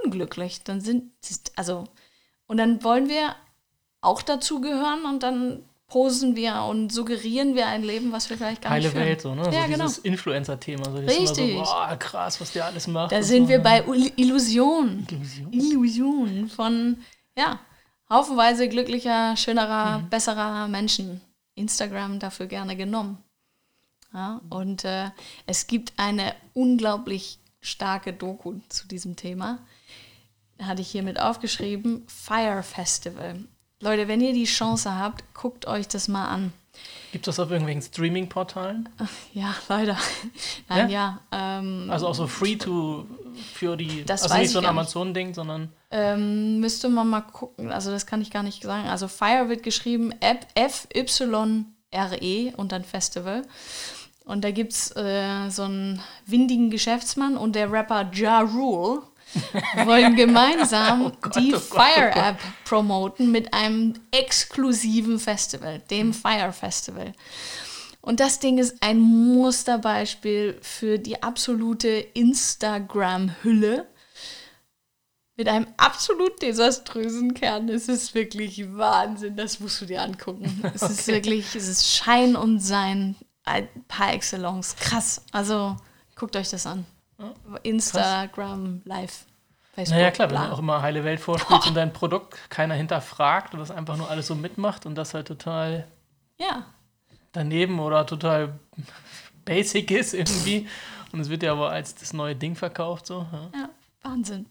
unglücklich. 0.03 0.63
Dann 0.63 0.81
sind, 0.81 1.11
also, 1.55 1.85
und 2.47 2.57
dann 2.57 2.83
wollen 2.83 3.09
wir 3.09 3.35
auch 4.01 4.21
dazugehören 4.21 5.05
und 5.05 5.23
dann 5.23 5.63
posen 5.87 6.35
wir 6.35 6.63
und 6.69 6.91
suggerieren 6.93 7.55
wir 7.55 7.65
ein 7.67 7.83
Leben, 7.83 8.11
was 8.11 8.29
wir 8.29 8.37
vielleicht 8.37 8.61
gar 8.61 8.71
Heile 8.71 8.83
nicht 8.85 8.91
führen. 8.93 9.07
Welt, 9.07 9.21
so, 9.21 9.33
ne? 9.33 9.43
Ja, 9.51 9.63
so 9.63 9.71
genau. 9.71 9.85
dieses 9.85 9.97
Influencer-Thema. 9.99 10.85
So, 10.85 10.97
Richtig. 10.97 11.55
So, 11.55 11.63
boah, 11.63 11.95
krass, 11.97 12.39
was 12.39 12.51
der 12.53 12.65
alles 12.65 12.87
macht. 12.87 13.11
Da 13.11 13.23
sind 13.23 13.45
so, 13.45 13.49
wir 13.49 13.59
bei 13.59 13.83
Illusion. 14.15 15.07
Illusion. 15.09 15.51
Illusion 15.53 16.49
von, 16.49 16.97
ja, 17.35 17.59
haufenweise 18.09 18.69
glücklicher, 18.69 19.35
schönerer, 19.35 19.99
Mhm. 19.99 20.09
besserer 20.09 20.67
Menschen. 20.67 21.21
Instagram 21.55 22.19
dafür 22.19 22.45
gerne 22.45 22.75
genommen. 22.77 23.17
Ja, 24.13 24.41
und 24.49 24.85
äh, 24.85 25.09
es 25.45 25.67
gibt 25.67 25.93
eine 25.97 26.33
unglaublich 26.53 27.39
starke 27.61 28.13
Doku 28.13 28.55
zu 28.69 28.87
diesem 28.87 29.15
Thema. 29.15 29.59
Hatte 30.61 30.81
ich 30.81 30.89
hier 30.89 31.03
mit 31.03 31.19
aufgeschrieben, 31.19 32.03
Fire 32.07 32.63
Festival. 32.63 33.43
Leute, 33.81 34.07
wenn 34.07 34.21
ihr 34.21 34.33
die 34.33 34.45
Chance 34.45 34.93
habt, 34.95 35.23
guckt 35.33 35.65
euch 35.67 35.87
das 35.87 36.07
mal 36.07 36.27
an. 36.27 36.53
Gibt 37.11 37.27
es 37.27 37.35
das 37.35 37.43
auf 37.43 37.49
irgendwelchen 37.51 37.81
Streaming-Portalen? 37.81 38.87
Ja, 39.33 39.55
leider. 39.67 39.97
Nein, 40.69 40.89
ja. 40.89 41.19
ähm, 41.31 41.87
Also 41.89 42.07
auch 42.07 42.13
so 42.15 42.27
free 42.27 42.55
to 42.55 43.07
für 43.53 43.75
die, 43.75 44.05
Das 44.05 44.23
also 44.23 44.37
nicht 44.37 44.51
so 44.51 44.59
ein. 44.59 44.65
Amazon-Ding, 44.65 45.33
sondern 45.33 45.73
ähm, 45.91 46.59
müsste 46.59 46.87
man 46.89 47.09
mal 47.09 47.21
gucken. 47.21 47.71
Also 47.71 47.89
das 47.91 48.05
kann 48.05 48.21
ich 48.21 48.29
gar 48.31 48.43
nicht 48.43 48.61
sagen. 48.63 48.87
Also 48.87 49.07
Fire 49.07 49.49
wird 49.49 49.63
geschrieben 49.63 50.13
F-Y-R-E 50.19 51.67
E 52.21 52.53
und 52.55 52.71
dann 52.71 52.83
Festival. 52.83 53.41
Und 54.25 54.43
da 54.43 54.51
gibt 54.51 54.73
es 54.73 54.95
äh, 54.95 55.49
so 55.49 55.63
einen 55.63 56.01
windigen 56.27 56.69
Geschäftsmann 56.69 57.35
und 57.35 57.55
der 57.55 57.71
Rapper 57.71 58.11
Ja 58.13 58.41
Rule 58.41 59.01
wollen 59.85 60.15
gemeinsam 60.15 61.11
die 61.35 61.53
oh 61.53 61.59
Gott, 61.59 61.71
oh 61.71 61.81
Fire 61.81 62.11
Gott. 62.13 62.23
App 62.23 62.39
promoten 62.65 63.31
mit 63.31 63.53
einem 63.53 63.93
exklusiven 64.11 65.19
Festival, 65.19 65.79
dem 65.89 66.13
Fire 66.13 66.53
Festival. 66.53 67.13
Und 68.01 68.19
das 68.19 68.39
Ding 68.39 68.57
ist 68.57 68.81
ein 68.81 68.99
Musterbeispiel 68.99 70.57
für 70.61 70.99
die 70.99 71.21
absolute 71.21 71.89
Instagram-Hülle 71.89 73.87
mit 75.35 75.47
einem 75.47 75.67
absolut 75.77 76.41
desaströsen 76.41 77.33
Kern. 77.33 77.69
Es 77.69 77.87
ist 77.87 78.13
wirklich 78.13 78.75
Wahnsinn, 78.75 79.37
das 79.37 79.59
musst 79.59 79.79
du 79.81 79.85
dir 79.85 80.01
angucken. 80.01 80.63
Es 80.73 80.81
ist 80.81 81.07
wirklich, 81.07 81.55
es 81.55 81.67
ist 81.67 81.87
Schein 81.87 82.35
und 82.35 82.59
Sein 82.59 83.15
ein 83.45 83.67
par 83.87 84.13
excellence. 84.13 84.75
Krass. 84.75 85.21
Also 85.31 85.77
guckt 86.15 86.35
euch 86.35 86.49
das 86.49 86.65
an. 86.65 86.85
Instagram, 87.63 88.81
Live, 88.85 89.25
Facebook. 89.73 89.97
naja 89.97 90.11
klar, 90.11 90.29
wenn 90.29 90.37
bla. 90.37 90.47
du 90.47 90.53
auch 90.53 90.59
immer 90.59 90.81
heile 90.81 91.03
Welt 91.03 91.19
vorspielst 91.19 91.67
und 91.67 91.75
dein 91.75 91.93
Produkt 91.93 92.49
keiner 92.49 92.75
hinterfragt 92.75 93.53
und 93.53 93.59
das 93.59 93.71
einfach 93.71 93.97
nur 93.97 94.09
alles 94.09 94.27
so 94.27 94.35
mitmacht 94.35 94.85
und 94.85 94.95
das 94.95 95.13
halt 95.13 95.27
total 95.27 95.87
Ja, 96.37 96.65
daneben 97.31 97.79
oder 97.79 98.05
total 98.05 98.59
basic 99.45 99.91
ist 99.91 100.13
irgendwie. 100.13 100.67
Und 101.11 101.21
es 101.21 101.29
wird 101.29 101.43
ja 101.43 101.53
aber 101.53 101.71
als 101.71 101.95
das 101.95 102.13
neue 102.13 102.35
Ding 102.35 102.55
verkauft, 102.55 103.07
so. 103.07 103.25
Ja. 103.31 103.49
Ja, 103.59 103.69
Wahnsinn. 104.03 104.45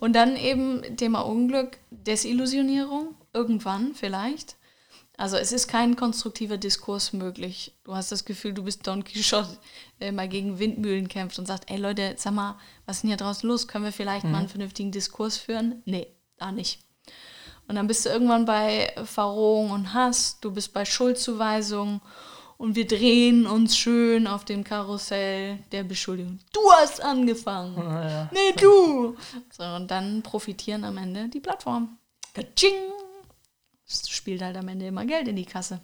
Und 0.00 0.14
dann 0.14 0.36
eben 0.36 0.96
Thema 0.96 1.20
Unglück, 1.22 1.78
Desillusionierung, 1.90 3.14
irgendwann 3.32 3.94
vielleicht. 3.94 4.56
Also 5.16 5.36
es 5.36 5.52
ist 5.52 5.68
kein 5.68 5.94
konstruktiver 5.94 6.56
Diskurs 6.56 7.12
möglich. 7.12 7.72
Du 7.84 7.94
hast 7.94 8.10
das 8.10 8.24
Gefühl, 8.24 8.52
du 8.52 8.64
bist 8.64 8.86
Don 8.86 9.04
Quixote, 9.04 9.58
der 10.00 10.12
mal 10.12 10.28
gegen 10.28 10.58
Windmühlen 10.58 11.08
kämpft 11.08 11.38
und 11.38 11.46
sagt, 11.46 11.70
ey 11.70 11.76
Leute, 11.76 12.14
sag 12.18 12.34
mal, 12.34 12.58
was 12.84 12.96
ist 12.96 13.02
denn 13.02 13.08
hier 13.08 13.16
draußen 13.16 13.48
los? 13.48 13.68
Können 13.68 13.84
wir 13.84 13.92
vielleicht 13.92 14.24
mal 14.24 14.38
einen 14.38 14.48
vernünftigen 14.48 14.90
Diskurs 14.90 15.36
führen? 15.36 15.82
Nee, 15.84 16.08
da 16.36 16.50
nicht. 16.50 16.80
Und 17.68 17.76
dann 17.76 17.86
bist 17.86 18.04
du 18.04 18.10
irgendwann 18.10 18.44
bei 18.44 18.92
Verrohung 19.04 19.70
und 19.70 19.94
Hass, 19.94 20.38
du 20.40 20.50
bist 20.50 20.72
bei 20.72 20.84
Schuldzuweisung 20.84 22.00
und 22.56 22.76
wir 22.76 22.86
drehen 22.86 23.46
uns 23.46 23.76
schön 23.76 24.26
auf 24.26 24.44
dem 24.44 24.64
Karussell 24.64 25.58
der 25.72 25.84
Beschuldigung. 25.84 26.40
Du 26.52 26.60
hast 26.72 27.00
angefangen. 27.00 27.76
Naja. 27.76 28.30
Nee, 28.32 28.52
du. 28.60 29.16
So, 29.50 29.64
und 29.64 29.90
dann 29.90 30.22
profitieren 30.22 30.84
am 30.84 30.98
Ende 30.98 31.28
die 31.28 31.40
Plattform. 31.40 31.98
Kaching. 32.34 32.74
Das 33.86 34.08
spielt 34.08 34.42
halt 34.42 34.56
am 34.56 34.68
Ende 34.68 34.86
immer 34.86 35.04
Geld 35.04 35.28
in 35.28 35.36
die 35.36 35.44
Kasse. 35.44 35.80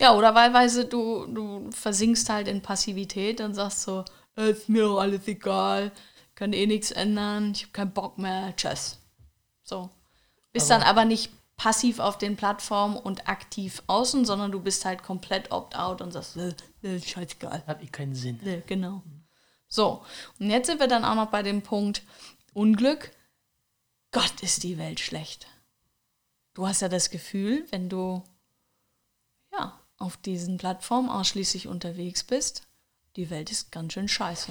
Ja, 0.00 0.14
oder 0.14 0.34
wahlweise 0.34 0.84
du, 0.86 1.26
du 1.26 1.70
versinkst 1.70 2.28
halt 2.28 2.48
in 2.48 2.62
Passivität 2.62 3.40
und 3.40 3.54
sagst 3.54 3.82
so, 3.82 4.04
"Äh, 4.36 4.50
ist 4.52 4.68
mir 4.68 4.84
doch 4.84 5.00
alles 5.00 5.26
egal, 5.26 5.92
kann 6.34 6.52
eh 6.52 6.66
nichts 6.66 6.90
ändern, 6.90 7.52
ich 7.52 7.64
habe 7.64 7.72
keinen 7.72 7.92
Bock 7.92 8.16
mehr, 8.18 8.54
tschüss. 8.56 8.98
So. 9.62 9.90
Bist 10.52 10.70
dann 10.70 10.82
aber 10.82 11.04
nicht 11.04 11.30
passiv 11.56 11.98
auf 11.98 12.16
den 12.16 12.36
Plattformen 12.36 12.96
und 12.96 13.28
aktiv 13.28 13.82
außen, 13.88 14.24
sondern 14.24 14.52
du 14.52 14.60
bist 14.60 14.84
halt 14.84 15.02
komplett 15.02 15.50
opt-out 15.50 16.00
und 16.00 16.12
sagst, 16.12 16.36
äh, 16.36 16.54
äh, 16.82 17.00
scheißegal. 17.00 17.64
Hat 17.66 17.82
eh 17.82 17.86
keinen 17.86 18.14
Sinn. 18.14 18.40
Nee, 18.42 18.62
genau. 18.66 19.02
So, 19.66 20.02
und 20.38 20.48
jetzt 20.48 20.66
sind 20.68 20.80
wir 20.80 20.86
dann 20.86 21.04
auch 21.04 21.16
noch 21.16 21.30
bei 21.30 21.42
dem 21.42 21.60
Punkt 21.60 22.02
Unglück. 22.54 23.10
Gott, 24.12 24.40
ist 24.40 24.62
die 24.62 24.78
Welt 24.78 25.00
schlecht. 25.00 25.46
Du 26.58 26.66
hast 26.66 26.82
ja 26.82 26.88
das 26.88 27.10
Gefühl, 27.10 27.64
wenn 27.70 27.88
du 27.88 28.24
ja, 29.52 29.78
auf 29.96 30.16
diesen 30.16 30.56
Plattformen 30.56 31.08
ausschließlich 31.08 31.68
unterwegs 31.68 32.24
bist, 32.24 32.66
die 33.14 33.30
Welt 33.30 33.52
ist 33.52 33.70
ganz 33.70 33.92
schön 33.92 34.08
scheiße. 34.08 34.50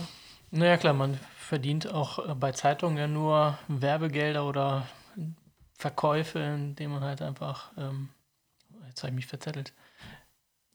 Naja, 0.52 0.78
klar, 0.78 0.94
man 0.94 1.20
verdient 1.38 1.92
auch 1.92 2.26
äh, 2.26 2.34
bei 2.34 2.54
Zeitungen 2.54 2.98
ja 2.98 3.08
nur 3.10 3.60
Werbegelder 3.68 4.48
oder 4.48 4.88
Verkäufe, 5.74 6.40
indem 6.40 6.92
man 6.92 7.04
halt 7.04 7.22
einfach, 7.22 7.74
ähm, 7.78 8.08
jetzt 8.88 9.04
habe 9.04 9.10
ich 9.10 9.16
mich 9.16 9.28
verzettelt. 9.28 9.74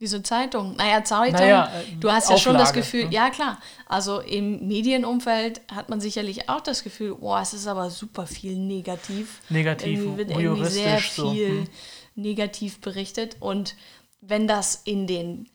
Diese 0.02 0.20
Zeitung, 0.20 0.74
naja, 0.74 1.04
Zeitung, 1.04 1.38
Naja, 1.38 1.72
äh, 1.78 1.94
du 1.94 2.10
hast 2.10 2.28
ja 2.28 2.36
schon 2.36 2.54
das 2.54 2.70
Auflage, 2.70 2.80
Gefühl, 2.80 3.04
ne? 3.04 3.14
ja 3.14 3.30
klar, 3.30 3.60
also 3.86 4.18
im 4.18 4.66
Medienumfeld 4.66 5.60
hat 5.72 5.90
man 5.90 6.00
sicherlich 6.00 6.48
auch 6.48 6.60
das 6.60 6.82
Gefühl, 6.82 7.14
boah, 7.14 7.40
es 7.40 7.54
ist 7.54 7.68
aber 7.68 7.88
super 7.88 8.26
viel 8.26 8.56
negativ. 8.56 9.38
Negativ, 9.48 10.00
irgendwie 10.00 10.18
wird 10.18 10.30
irgendwie 10.32 10.64
sehr 10.64 10.98
so, 10.98 11.30
viel 11.30 11.50
hm. 11.50 11.68
negativ 12.16 12.80
berichtet. 12.80 13.36
Und 13.38 13.76
wenn 14.20 14.48
das 14.48 14.82
in 14.84 15.06
den 15.06 15.48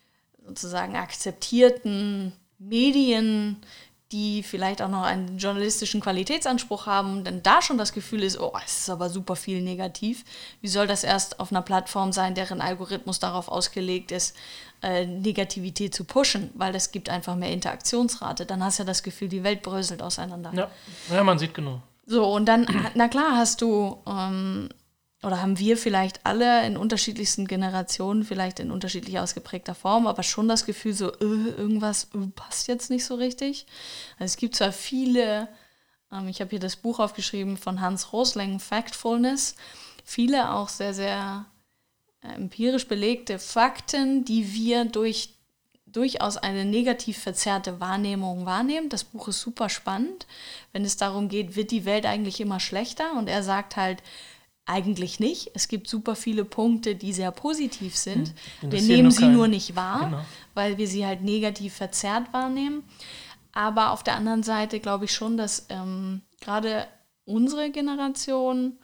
sozusagen 0.46 0.96
akzeptierten 0.96 2.32
Medien, 2.58 3.58
die 4.12 4.42
vielleicht 4.42 4.80
auch 4.80 4.88
noch 4.88 5.02
einen 5.02 5.36
journalistischen 5.36 6.00
Qualitätsanspruch 6.00 6.86
haben, 6.86 7.24
dann 7.24 7.42
da 7.42 7.60
schon 7.60 7.76
das 7.76 7.92
Gefühl 7.92 8.22
ist, 8.22 8.40
oh, 8.40 8.52
es 8.64 8.80
ist 8.80 8.90
aber 8.90 9.10
super 9.10 9.36
viel 9.36 9.60
negativ. 9.60 10.24
Wie 10.62 10.68
soll 10.68 10.86
das 10.86 11.04
erst 11.04 11.40
auf 11.40 11.52
einer 11.52 11.60
Plattform 11.60 12.12
sein, 12.12 12.34
deren 12.34 12.62
Algorithmus 12.62 13.18
darauf 13.18 13.48
ausgelegt 13.48 14.10
ist, 14.10 14.34
äh, 14.82 15.04
Negativität 15.04 15.94
zu 15.94 16.04
pushen, 16.04 16.50
weil 16.54 16.72
das 16.72 16.90
gibt 16.90 17.10
einfach 17.10 17.36
mehr 17.36 17.52
Interaktionsrate. 17.52 18.46
Dann 18.46 18.64
hast 18.64 18.78
du 18.78 18.84
ja 18.84 18.86
das 18.86 19.02
Gefühl, 19.02 19.28
die 19.28 19.42
Welt 19.42 19.62
bröselt 19.62 20.02
auseinander. 20.02 20.52
Ja, 20.54 20.70
ja, 21.14 21.22
man 21.22 21.38
sieht 21.38 21.52
genug. 21.52 21.80
So, 22.06 22.24
und 22.24 22.46
dann, 22.46 22.66
na 22.94 23.08
klar, 23.08 23.36
hast 23.36 23.60
du, 23.60 23.98
ähm, 24.06 24.70
oder 25.22 25.42
haben 25.42 25.58
wir 25.58 25.76
vielleicht 25.76 26.24
alle 26.24 26.64
in 26.64 26.76
unterschiedlichsten 26.76 27.46
Generationen, 27.46 28.22
vielleicht 28.22 28.60
in 28.60 28.70
unterschiedlich 28.70 29.18
ausgeprägter 29.18 29.74
Form, 29.74 30.06
aber 30.06 30.22
schon 30.22 30.48
das 30.48 30.64
Gefühl, 30.64 30.92
so, 30.92 31.12
äh, 31.12 31.50
irgendwas 31.56 32.04
äh, 32.14 32.26
passt 32.34 32.68
jetzt 32.68 32.88
nicht 32.88 33.04
so 33.04 33.16
richtig. 33.16 33.66
Also 34.18 34.26
es 34.32 34.36
gibt 34.36 34.54
zwar 34.54 34.72
viele, 34.72 35.48
ähm, 36.12 36.28
ich 36.28 36.40
habe 36.40 36.50
hier 36.50 36.60
das 36.60 36.76
Buch 36.76 37.00
aufgeschrieben 37.00 37.56
von 37.56 37.80
Hans 37.80 38.12
Rosling, 38.12 38.60
Factfulness, 38.60 39.56
viele 40.04 40.52
auch 40.52 40.68
sehr, 40.68 40.94
sehr 40.94 41.46
äh, 42.22 42.34
empirisch 42.34 42.86
belegte 42.86 43.40
Fakten, 43.40 44.24
die 44.24 44.52
wir 44.52 44.84
durch 44.84 45.30
durchaus 45.92 46.36
eine 46.36 46.66
negativ 46.66 47.18
verzerrte 47.18 47.80
Wahrnehmung 47.80 48.44
wahrnehmen. 48.44 48.90
Das 48.90 49.04
Buch 49.04 49.28
ist 49.28 49.40
super 49.40 49.70
spannend, 49.70 50.26
wenn 50.72 50.84
es 50.84 50.98
darum 50.98 51.30
geht, 51.30 51.56
wird 51.56 51.70
die 51.70 51.86
Welt 51.86 52.04
eigentlich 52.04 52.40
immer 52.42 52.60
schlechter? 52.60 53.14
Und 53.14 53.26
er 53.26 53.42
sagt 53.42 53.76
halt, 53.76 54.02
eigentlich 54.68 55.18
nicht. 55.20 55.50
Es 55.54 55.66
gibt 55.68 55.88
super 55.88 56.14
viele 56.14 56.44
Punkte, 56.44 56.94
die 56.94 57.12
sehr 57.12 57.30
positiv 57.32 57.96
sind. 57.96 58.34
wir 58.60 58.64
interessieren 58.64 58.86
nehmen 58.88 59.02
nur 59.04 59.12
sie 59.12 59.28
nur 59.28 59.48
nicht 59.48 59.76
wahr, 59.76 60.04
Genau. 60.04 60.20
weil 60.54 60.78
wir 60.78 60.86
sie 60.86 61.06
halt 61.06 61.22
negativ 61.22 61.74
verzerrt 61.74 62.32
wahrnehmen. 62.32 62.82
Aber 63.52 63.92
auf 63.92 64.02
der 64.04 64.14
anderen 64.16 64.42
Seite 64.42 64.78
glaube 64.78 65.06
ich 65.06 65.12
schon, 65.12 65.36
dass 65.36 65.66
ähm, 65.70 66.20
gerade 66.40 66.86
unsere 67.24 67.70
Generation 67.70 68.78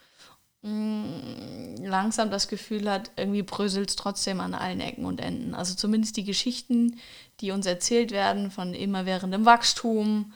mh, 0.63 1.87
langsam 1.87 2.29
das 2.31 2.47
Gefühl 2.47 2.89
hat, 2.89 3.11
irgendwie 3.15 3.43
bröselt 3.43 3.89
es 3.89 3.95
trotzdem 3.95 4.39
an 4.39 4.53
allen 4.53 4.79
Ecken 4.81 5.05
und 5.05 5.19
Enden. 5.21 5.53
Also 5.53 5.75
zumindest 5.75 6.17
die 6.17 6.23
Geschichten, 6.23 6.97
die 7.41 7.51
uns 7.51 7.65
erzählt 7.65 8.11
werden 8.11 8.51
von 8.51 8.73
immerwährendem 8.73 9.45
Wachstum, 9.45 10.33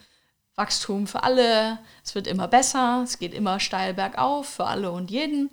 Wachstum 0.60 1.08
für 1.08 1.24
alle, 1.24 1.80
es 2.04 2.14
wird 2.14 2.28
immer 2.28 2.48
besser, 2.48 3.02
es 3.04 3.18
geht 3.18 3.34
immer 3.34 3.60
steil 3.60 3.94
bergauf 3.96 4.48
für 4.48 4.66
alle 4.66 4.92
und 4.92 5.10
jeden. 5.10 5.50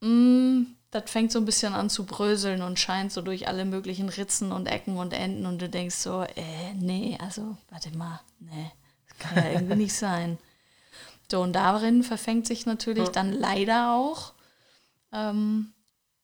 Mm, 0.00 0.74
das 0.90 1.10
fängt 1.10 1.32
so 1.32 1.40
ein 1.40 1.44
bisschen 1.44 1.74
an 1.74 1.90
zu 1.90 2.06
bröseln 2.06 2.62
und 2.62 2.78
scheint 2.78 3.12
so 3.12 3.20
durch 3.20 3.48
alle 3.48 3.64
möglichen 3.64 4.08
Ritzen 4.08 4.52
und 4.52 4.66
Ecken 4.66 4.96
und 4.96 5.12
Enden 5.12 5.44
und 5.44 5.60
du 5.60 5.68
denkst 5.68 5.96
so, 5.96 6.22
äh, 6.22 6.72
nee, 6.74 7.18
also, 7.20 7.58
warte 7.68 7.90
mal, 7.96 8.20
nee, 8.38 8.70
das 9.08 9.18
kann 9.18 9.44
ja 9.44 9.50
irgendwie 9.50 9.76
nicht 9.76 9.94
sein. 10.06 10.38
So, 11.30 11.42
und 11.42 11.52
darin 11.52 12.04
verfängt 12.04 12.46
sich 12.46 12.64
natürlich 12.64 13.08
dann 13.08 13.32
leider 13.32 13.92
auch 13.92 14.32
ähm, 15.12 15.74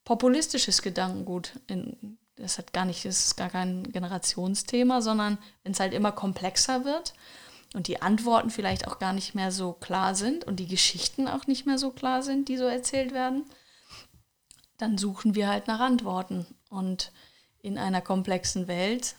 populistisches 0.04 0.80
Gedankengut. 0.80 1.60
In, 1.66 2.16
das 2.36 2.58
hat 2.58 2.72
gar 2.72 2.84
nicht, 2.84 3.04
das 3.04 3.26
ist 3.26 3.36
gar 3.36 3.50
kein 3.50 3.82
Generationsthema, 3.92 5.02
sondern 5.02 5.36
wenn 5.62 5.72
es 5.72 5.80
halt 5.80 5.92
immer 5.92 6.12
komplexer 6.12 6.84
wird 6.84 7.12
und 7.74 7.88
die 7.88 8.00
Antworten 8.00 8.50
vielleicht 8.50 8.86
auch 8.88 8.98
gar 8.98 9.12
nicht 9.12 9.34
mehr 9.34 9.50
so 9.50 9.72
klar 9.72 10.14
sind 10.14 10.44
und 10.44 10.56
die 10.60 10.68
Geschichten 10.68 11.28
auch 11.28 11.46
nicht 11.46 11.66
mehr 11.66 11.76
so 11.76 11.90
klar 11.90 12.22
sind, 12.22 12.48
die 12.48 12.56
so 12.56 12.64
erzählt 12.64 13.12
werden, 13.12 13.44
dann 14.78 14.96
suchen 14.96 15.34
wir 15.34 15.48
halt 15.48 15.66
nach 15.66 15.80
Antworten. 15.80 16.46
Und 16.70 17.12
in 17.60 17.76
einer 17.76 18.00
komplexen 18.00 18.68
Welt 18.68 19.16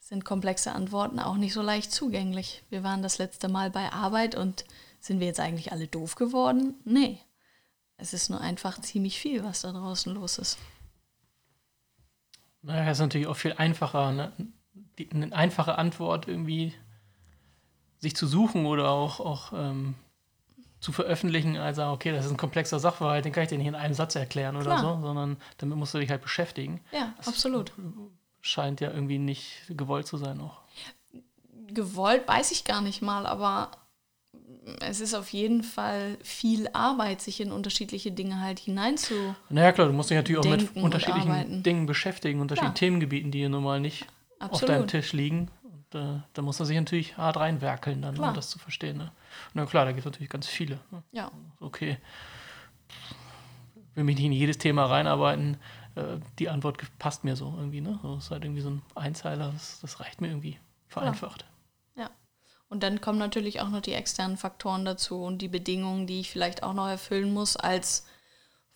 sind 0.00 0.24
komplexe 0.24 0.72
Antworten 0.72 1.20
auch 1.20 1.36
nicht 1.36 1.52
so 1.52 1.62
leicht 1.62 1.92
zugänglich. 1.92 2.64
Wir 2.70 2.82
waren 2.82 3.02
das 3.02 3.18
letzte 3.18 3.48
Mal 3.48 3.70
bei 3.70 3.92
Arbeit 3.92 4.34
und 4.34 4.64
Sind 5.02 5.18
wir 5.18 5.26
jetzt 5.26 5.40
eigentlich 5.40 5.72
alle 5.72 5.88
doof 5.88 6.14
geworden? 6.14 6.76
Nee. 6.84 7.18
Es 7.96 8.12
ist 8.12 8.30
nur 8.30 8.40
einfach 8.40 8.80
ziemlich 8.80 9.18
viel, 9.18 9.42
was 9.42 9.62
da 9.62 9.72
draußen 9.72 10.14
los 10.14 10.38
ist. 10.38 10.58
Naja, 12.62 12.88
ist 12.88 13.00
natürlich 13.00 13.26
auch 13.26 13.36
viel 13.36 13.54
einfacher, 13.54 14.12
ne? 14.12 14.32
Die, 14.98 15.10
eine 15.10 15.32
einfache 15.32 15.76
Antwort 15.76 16.28
irgendwie 16.28 16.72
sich 18.02 18.16
zu 18.16 18.26
suchen 18.26 18.66
oder 18.66 18.90
auch, 18.90 19.20
auch 19.20 19.52
ähm, 19.54 19.94
zu 20.80 20.90
veröffentlichen, 20.90 21.56
also 21.56 21.84
okay, 21.84 22.10
das 22.10 22.26
ist 22.26 22.32
ein 22.32 22.36
komplexer 22.36 22.80
Sachverhalt, 22.80 23.24
den 23.24 23.32
kann 23.32 23.44
ich 23.44 23.48
dir 23.48 23.58
nicht 23.58 23.68
in 23.68 23.76
einem 23.76 23.94
Satz 23.94 24.16
erklären 24.16 24.56
oder 24.56 24.76
Klar. 24.76 24.96
so, 24.96 25.06
sondern 25.06 25.36
damit 25.58 25.78
musst 25.78 25.94
du 25.94 25.98
dich 25.98 26.10
halt 26.10 26.20
beschäftigen. 26.20 26.80
Ja, 26.90 27.14
absolut. 27.24 27.72
Scheint 28.40 28.80
ja 28.80 28.90
irgendwie 28.90 29.18
nicht 29.18 29.62
gewollt 29.68 30.08
zu 30.08 30.16
sein 30.16 30.40
auch. 30.40 30.62
Gewollt 31.68 32.26
weiß 32.26 32.50
ich 32.50 32.64
gar 32.64 32.82
nicht 32.82 33.00
mal, 33.00 33.24
aber 33.24 33.70
es 34.80 35.00
ist 35.00 35.14
auf 35.14 35.32
jeden 35.32 35.62
Fall 35.62 36.18
viel 36.24 36.68
Arbeit, 36.72 37.20
sich 37.20 37.40
in 37.40 37.52
unterschiedliche 37.52 38.10
Dinge 38.10 38.40
halt 38.40 38.58
hineinzu. 38.58 39.14
Naja, 39.48 39.70
klar, 39.70 39.86
du 39.86 39.92
musst 39.92 40.10
dich 40.10 40.16
natürlich 40.16 40.40
auch 40.40 40.50
mit 40.50 40.76
unterschiedlichen. 40.76 41.62
Dingen 41.62 41.86
beschäftigen, 41.86 42.40
unterschiedlichen 42.40 42.74
Klar. 42.74 42.88
Themengebieten, 42.88 43.30
die 43.30 43.38
hier 43.38 43.48
normal 43.48 43.78
nicht 43.78 44.06
auf 44.40 44.60
deinem 44.60 44.82
Absolut. 44.82 44.90
Tisch 44.90 45.12
liegen. 45.12 45.48
Äh, 45.94 46.20
da 46.32 46.42
muss 46.42 46.58
man 46.58 46.66
sich 46.66 46.76
natürlich 46.76 47.16
hart 47.16 47.36
reinwerkeln, 47.36 48.02
dann, 48.02 48.14
Klar. 48.14 48.30
um 48.30 48.34
das 48.34 48.50
zu 48.50 48.58
verstehen. 48.58 48.98
Ne? 48.98 49.12
Na 49.54 49.66
klar, 49.66 49.84
da 49.84 49.92
gibt 49.92 50.00
es 50.00 50.04
natürlich 50.06 50.30
ganz 50.30 50.46
viele. 50.46 50.78
Ne? 50.90 51.02
Ja, 51.12 51.30
Okay. 51.60 51.98
Will 53.94 54.04
mich 54.04 54.16
nicht 54.16 54.24
in 54.24 54.32
jedes 54.32 54.56
Thema 54.58 54.86
reinarbeiten. 54.86 55.58
Äh, 55.96 56.18
die 56.38 56.48
Antwort 56.48 56.78
passt 56.98 57.24
mir 57.24 57.36
so 57.36 57.52
irgendwie, 57.58 57.80
ne? 57.82 57.98
So 58.02 58.16
ist 58.16 58.30
halt 58.30 58.44
irgendwie 58.44 58.62
so 58.62 58.70
ein 58.70 58.82
Einzeiler, 58.94 59.50
das, 59.52 59.80
das 59.80 60.00
reicht 60.00 60.20
mir 60.20 60.28
irgendwie 60.28 60.58
vereinfacht. 60.88 61.44
ja. 61.96 62.10
Und 62.68 62.82
dann 62.82 63.02
kommen 63.02 63.18
natürlich 63.18 63.60
auch 63.60 63.68
noch 63.68 63.82
die 63.82 63.92
externen 63.92 64.38
Faktoren 64.38 64.86
dazu 64.86 65.22
und 65.22 65.42
die 65.42 65.48
Bedingungen, 65.48 66.06
die 66.06 66.20
ich 66.20 66.30
vielleicht 66.30 66.62
auch 66.62 66.72
noch 66.72 66.88
erfüllen 66.88 67.30
muss 67.34 67.54
als 67.58 68.06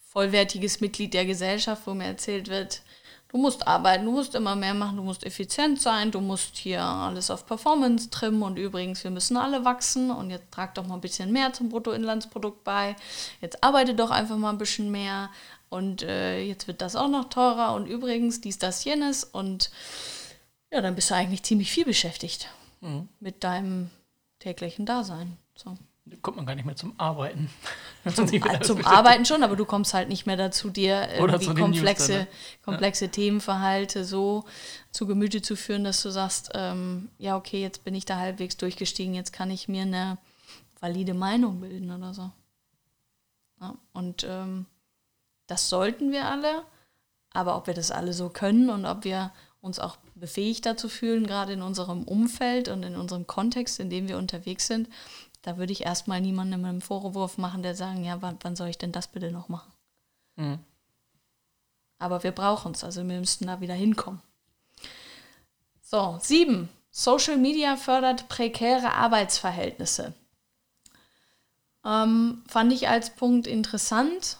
vollwertiges 0.09 0.83
Mitglied 0.83 1.15
der 1.15 1.25
Gesellschaft, 1.25 1.87
wo 1.87 1.95
mir 1.95 2.05
erzählt 2.05 2.49
wird, 2.49 2.83
du 3.37 3.43
musst 3.43 3.69
arbeiten, 3.69 4.07
du 4.07 4.13
musst 4.13 4.35
immer 4.35 4.57
mehr 4.57 4.73
machen, 4.73 4.97
du 4.97 5.03
musst 5.03 5.25
effizient 5.25 5.81
sein, 5.81 6.11
du 6.11 6.21
musst 6.21 6.57
hier 6.57 6.83
alles 6.83 7.31
auf 7.31 7.45
Performance 7.45 8.09
trimmen 8.09 8.43
und 8.43 8.57
übrigens, 8.57 9.05
wir 9.05 9.11
müssen 9.11 9.37
alle 9.37 9.63
wachsen 9.63 10.11
und 10.11 10.31
jetzt 10.31 10.51
trag 10.51 10.75
doch 10.75 10.87
mal 10.87 10.95
ein 10.95 11.03
bisschen 11.03 11.33
mehr 11.33 11.53
zum 11.53 11.69
Bruttoinlandsprodukt 11.69 12.65
bei, 12.65 12.97
jetzt 13.43 13.63
arbeite 13.63 13.95
doch 13.95 14.11
einfach 14.11 14.39
mal 14.39 14.51
ein 14.51 14.59
bisschen 14.59 14.91
mehr 14.91 15.29
und 15.69 16.03
äh, 16.03 16.41
jetzt 16.41 16.67
wird 16.67 16.81
das 16.81 16.97
auch 16.97 17.09
noch 17.09 17.29
teurer 17.29 17.75
und 17.75 17.87
übrigens 17.87 18.41
dies, 18.41 18.59
das, 18.59 18.85
jenes 18.85 19.23
und 19.25 19.71
ja, 20.73 20.81
dann 20.81 20.95
bist 20.95 21.11
du 21.11 21.15
eigentlich 21.15 21.43
ziemlich 21.43 21.71
viel 21.71 21.85
beschäftigt 21.85 22.49
Mhm. 22.81 23.09
mit 23.21 23.43
deinem 23.43 23.91
täglichen 24.39 24.87
Dasein. 24.87 25.37
So. 25.57 25.77
Da 26.09 26.17
kommt 26.23 26.37
man 26.37 26.47
gar 26.47 26.55
nicht 26.55 26.65
mehr 26.65 26.77
zum 26.77 26.99
Arbeiten. 26.99 27.51
Zum, 28.15 28.29
zum 28.63 28.87
Arbeiten 28.87 29.25
schon, 29.25 29.43
aber 29.43 29.57
du 29.57 29.65
kommst 29.65 29.93
halt 29.93 30.09
nicht 30.09 30.27
mehr 30.27 30.37
dazu, 30.37 30.71
dir 30.71 31.09
irgendwie 31.11 31.47
den 31.47 31.55
News 31.57 31.59
komplexe, 31.59 32.29
komplexe 32.63 33.09
Themenverhalte 33.09 34.05
so 34.05 34.45
zu 34.93 35.09
Gemüte 35.09 35.43
zu 35.43 35.57
führen, 35.57 35.83
dass 35.83 36.03
du 36.03 36.11
sagst, 36.11 36.51
ähm, 36.55 37.09
ja, 37.19 37.37
okay, 37.37 37.61
jetzt 37.61 37.83
bin 37.83 37.97
ich 37.97 38.05
da 38.05 38.19
halbwegs 38.19 38.57
durchgestiegen, 38.57 39.13
jetzt 39.13 39.33
kann 39.33 39.51
ich 39.51 39.67
mir 39.67 39.83
eine 39.83 40.19
valide 40.79 41.15
Meinung 41.15 41.61
bilden 41.61 41.91
oder 41.91 42.15
so. 42.15 42.31
Ja, 43.61 43.75
und 43.93 44.25
ähm, 44.29 44.67
das 45.49 45.69
sollten 45.69 46.13
wir 46.13 46.27
alle, 46.27 46.63
aber 47.33 47.57
ob 47.57 47.67
wir 47.67 47.75
das 47.75 47.91
alle 47.91 48.13
so 48.13 48.29
können 48.29 48.71
und 48.71 48.87
ob 48.87 49.03
wir 49.03 49.33
uns 49.61 49.81
auch 49.81 49.97
befähigt 50.15 50.65
dazu 50.65 50.89
fühlen, 50.89 51.27
gerade 51.27 51.53
in 51.53 51.63
unserem 51.63 52.05
Umfeld 52.05 52.69
und 52.69 52.83
in 52.83 52.97
unserem 52.97 53.27
Kontext, 53.27 53.81
in 53.81 53.91
dem 53.91 54.09
wir 54.09 54.17
unterwegs 54.17 54.67
sind, 54.67 54.89
da 55.47 55.59
würde 55.59 55.73
ich 55.73 55.85
erstmal 55.85 56.21
niemandem 56.21 56.65
einen 56.65 56.81
Vorwurf 56.81 57.39
machen, 57.39 57.63
der 57.63 57.77
sagen, 57.77 58.03
ja, 58.03 58.21
wann, 58.21 58.37
wann 58.43 58.57
soll 58.57 58.67
ich 58.67 58.79
denn 58.79 58.91
das 58.91 59.07
bitte 59.07 59.31
noch 59.31 59.49
machen? 59.49 59.73
Mhm. 60.35 60.59
Aber 61.99 62.25
wir 62.25 62.33
brauchen 62.33 62.73
es, 62.73 62.83
also 62.83 63.07
wir 63.07 63.21
müssten 63.21 63.47
da 63.47 63.61
wieder 63.61 63.75
hinkommen. 63.75 64.21
So, 65.81 66.19
sieben. 66.21 66.69
Social 66.91 67.37
Media 67.37 67.77
fördert 67.77 68.29
prekäre 68.29 68.95
Arbeitsverhältnisse. 68.95 70.15
Ähm, 71.85 72.43
fand 72.49 72.73
ich 72.73 72.89
als 72.89 73.15
Punkt 73.15 73.47
interessant. 73.47 74.39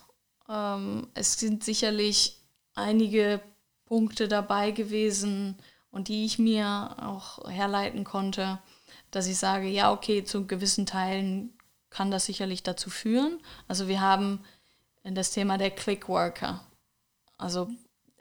Ähm, 0.49 1.07
es 1.15 1.39
sind 1.39 1.63
sicherlich 1.63 2.37
einige 2.75 3.41
Punkte 3.85 4.27
dabei 4.27 4.73
gewesen 4.73 5.57
und 5.93 6.09
die 6.09 6.25
ich 6.25 6.41
mir 6.41 6.97
auch 7.01 7.49
herleiten 7.49 8.03
konnte, 8.03 8.59
dass 9.11 9.27
ich 9.27 9.39
sage, 9.39 9.69
ja, 9.69 9.93
okay, 9.93 10.25
zu 10.25 10.47
gewissen 10.47 10.87
Teilen 10.87 11.53
kann 11.91 12.11
das 12.11 12.27
sicherlich 12.27 12.63
dazu 12.63 12.91
führen. 12.91 13.41
Also 13.69 13.89
wir 13.89 14.01
haben 14.01 14.41
das 15.05 15.31
Thema 15.31 15.57
der 15.57 15.71
Clickworker. 15.71 16.65
Also 17.39 17.69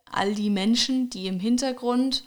all 0.05 0.35
die 0.35 0.49
Menschen, 0.49 1.09
die 1.09 1.27
im 1.27 1.39
Hintergrund 1.39 2.23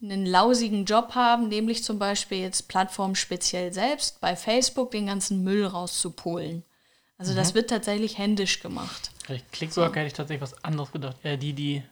einen 0.00 0.24
lausigen 0.24 0.84
Job 0.84 1.16
haben, 1.16 1.48
nämlich 1.48 1.82
zum 1.82 1.98
Beispiel 1.98 2.38
jetzt 2.38 2.68
Plattformen 2.68 3.16
speziell 3.16 3.72
selbst 3.72 4.20
bei 4.20 4.36
Facebook 4.36 4.92
den 4.92 5.06
ganzen 5.06 5.42
Müll 5.42 5.66
rauszupolen. 5.66 6.62
Also 7.18 7.34
das 7.34 7.54
wird 7.54 7.68
tatsächlich 7.68 8.16
händisch 8.16 8.60
gemacht. 8.60 9.10
Clickwork 9.50 9.96
hätte 9.96 10.06
ich 10.06 10.12
tatsächlich 10.12 10.42
was 10.42 10.62
anderes 10.62 10.92
gedacht. 10.92 11.16
Eher 11.24 11.36
die, 11.36 11.52
die 11.52 11.82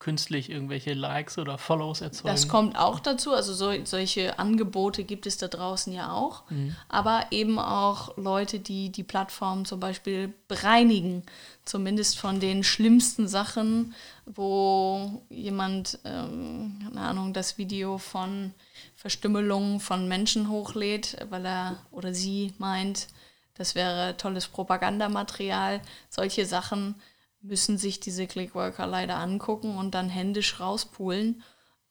künstlich 0.00 0.50
irgendwelche 0.50 0.94
Likes 0.94 1.38
oder 1.38 1.58
Follows 1.58 2.00
erzeugen. 2.00 2.34
Das 2.34 2.48
kommt 2.48 2.76
auch 2.76 2.98
dazu. 2.98 3.32
Also 3.32 3.52
so, 3.52 3.72
solche 3.84 4.38
Angebote 4.38 5.04
gibt 5.04 5.26
es 5.26 5.36
da 5.36 5.46
draußen 5.46 5.92
ja 5.92 6.10
auch. 6.10 6.42
Aber 6.88 7.26
eben 7.30 7.58
auch 7.58 8.16
Leute, 8.16 8.58
die 8.58 8.90
die 8.90 9.04
Plattform 9.04 9.66
zum 9.66 9.78
Beispiel 9.78 10.32
bereinigen. 10.48 11.22
Zumindest 11.66 12.18
von 12.18 12.40
den 12.40 12.64
schlimmsten 12.64 13.28
Sachen, 13.28 13.94
wo 14.24 15.22
jemand, 15.28 15.98
ähm, 16.04 16.78
keine 16.82 17.00
Ahnung, 17.02 17.32
das 17.34 17.58
Video 17.58 17.98
von 17.98 18.54
Verstümmelungen 18.96 19.80
von 19.80 20.08
Menschen 20.08 20.48
hochlädt, 20.48 21.18
weil 21.28 21.44
er 21.44 21.76
oder 21.90 22.14
sie 22.14 22.54
meint, 22.58 23.06
das 23.54 23.74
wäre 23.74 24.16
tolles 24.16 24.48
Propagandamaterial. 24.48 25.82
Solche 26.08 26.46
Sachen 26.46 26.94
müssen 27.42 27.78
sich 27.78 28.00
diese 28.00 28.26
Clickworker 28.26 28.86
leider 28.86 29.16
angucken 29.16 29.76
und 29.76 29.94
dann 29.94 30.08
händisch 30.08 30.60
rauspulen, 30.60 31.42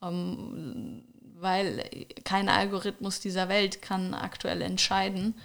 ähm, 0.01 1.03
weil 1.35 1.89
kein 2.23 2.49
Algorithmus 2.49 3.19
dieser 3.19 3.49
Welt 3.49 3.81
kann 3.81 4.13
aktuell 4.13 4.61
entscheiden, 4.61 5.35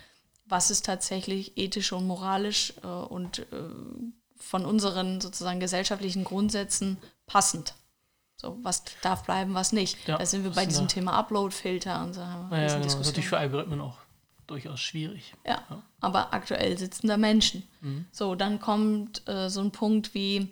was 0.46 0.70
ist 0.70 0.84
tatsächlich 0.84 1.56
ethisch 1.56 1.92
und 1.92 2.06
moralisch 2.06 2.74
äh, 2.82 2.86
und 2.86 3.40
äh, 3.40 3.44
von 4.36 4.66
unseren 4.66 5.20
sozusagen 5.20 5.60
gesellschaftlichen 5.60 6.24
Grundsätzen 6.24 6.98
passend. 7.26 7.74
So, 8.36 8.58
was 8.62 8.82
darf 9.00 9.24
bleiben, 9.24 9.54
was 9.54 9.72
nicht. 9.72 10.06
Ja, 10.06 10.18
da 10.18 10.26
sind 10.26 10.44
wir 10.44 10.50
bei 10.50 10.66
diesem 10.66 10.88
Thema 10.88 11.12
Upload-Filter 11.14 12.02
und 12.04 12.12
so. 12.12 12.20
Ja, 12.20 12.48
genau. 12.50 12.82
Das 12.82 12.94
ist 12.94 13.06
natürlich 13.06 13.28
für 13.28 13.38
Algorithmen 13.38 13.80
auch 13.80 14.03
durchaus 14.46 14.80
schwierig. 14.80 15.34
Ja, 15.46 15.62
aber 16.00 16.34
aktuell 16.34 16.76
sitzen 16.78 17.08
da 17.08 17.16
Menschen. 17.16 17.62
So, 18.12 18.34
dann 18.34 18.60
kommt 18.60 19.26
äh, 19.28 19.48
so 19.48 19.60
ein 19.60 19.70
Punkt 19.70 20.14
wie 20.14 20.48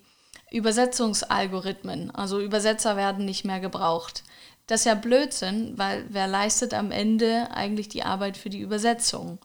Übersetzungsalgorithmen. 0.50 2.10
Also 2.10 2.40
Übersetzer 2.40 2.96
werden 2.96 3.24
nicht 3.24 3.44
mehr 3.44 3.60
gebraucht. 3.60 4.22
Das 4.66 4.80
ist 4.80 4.86
ja 4.86 4.94
Blödsinn, 4.94 5.76
weil 5.76 6.06
wer 6.08 6.26
leistet 6.26 6.74
am 6.74 6.90
Ende 6.90 7.50
eigentlich 7.52 7.88
die 7.88 8.04
Arbeit 8.04 8.36
für 8.36 8.50
die 8.50 8.60
Übersetzung? 8.60 9.38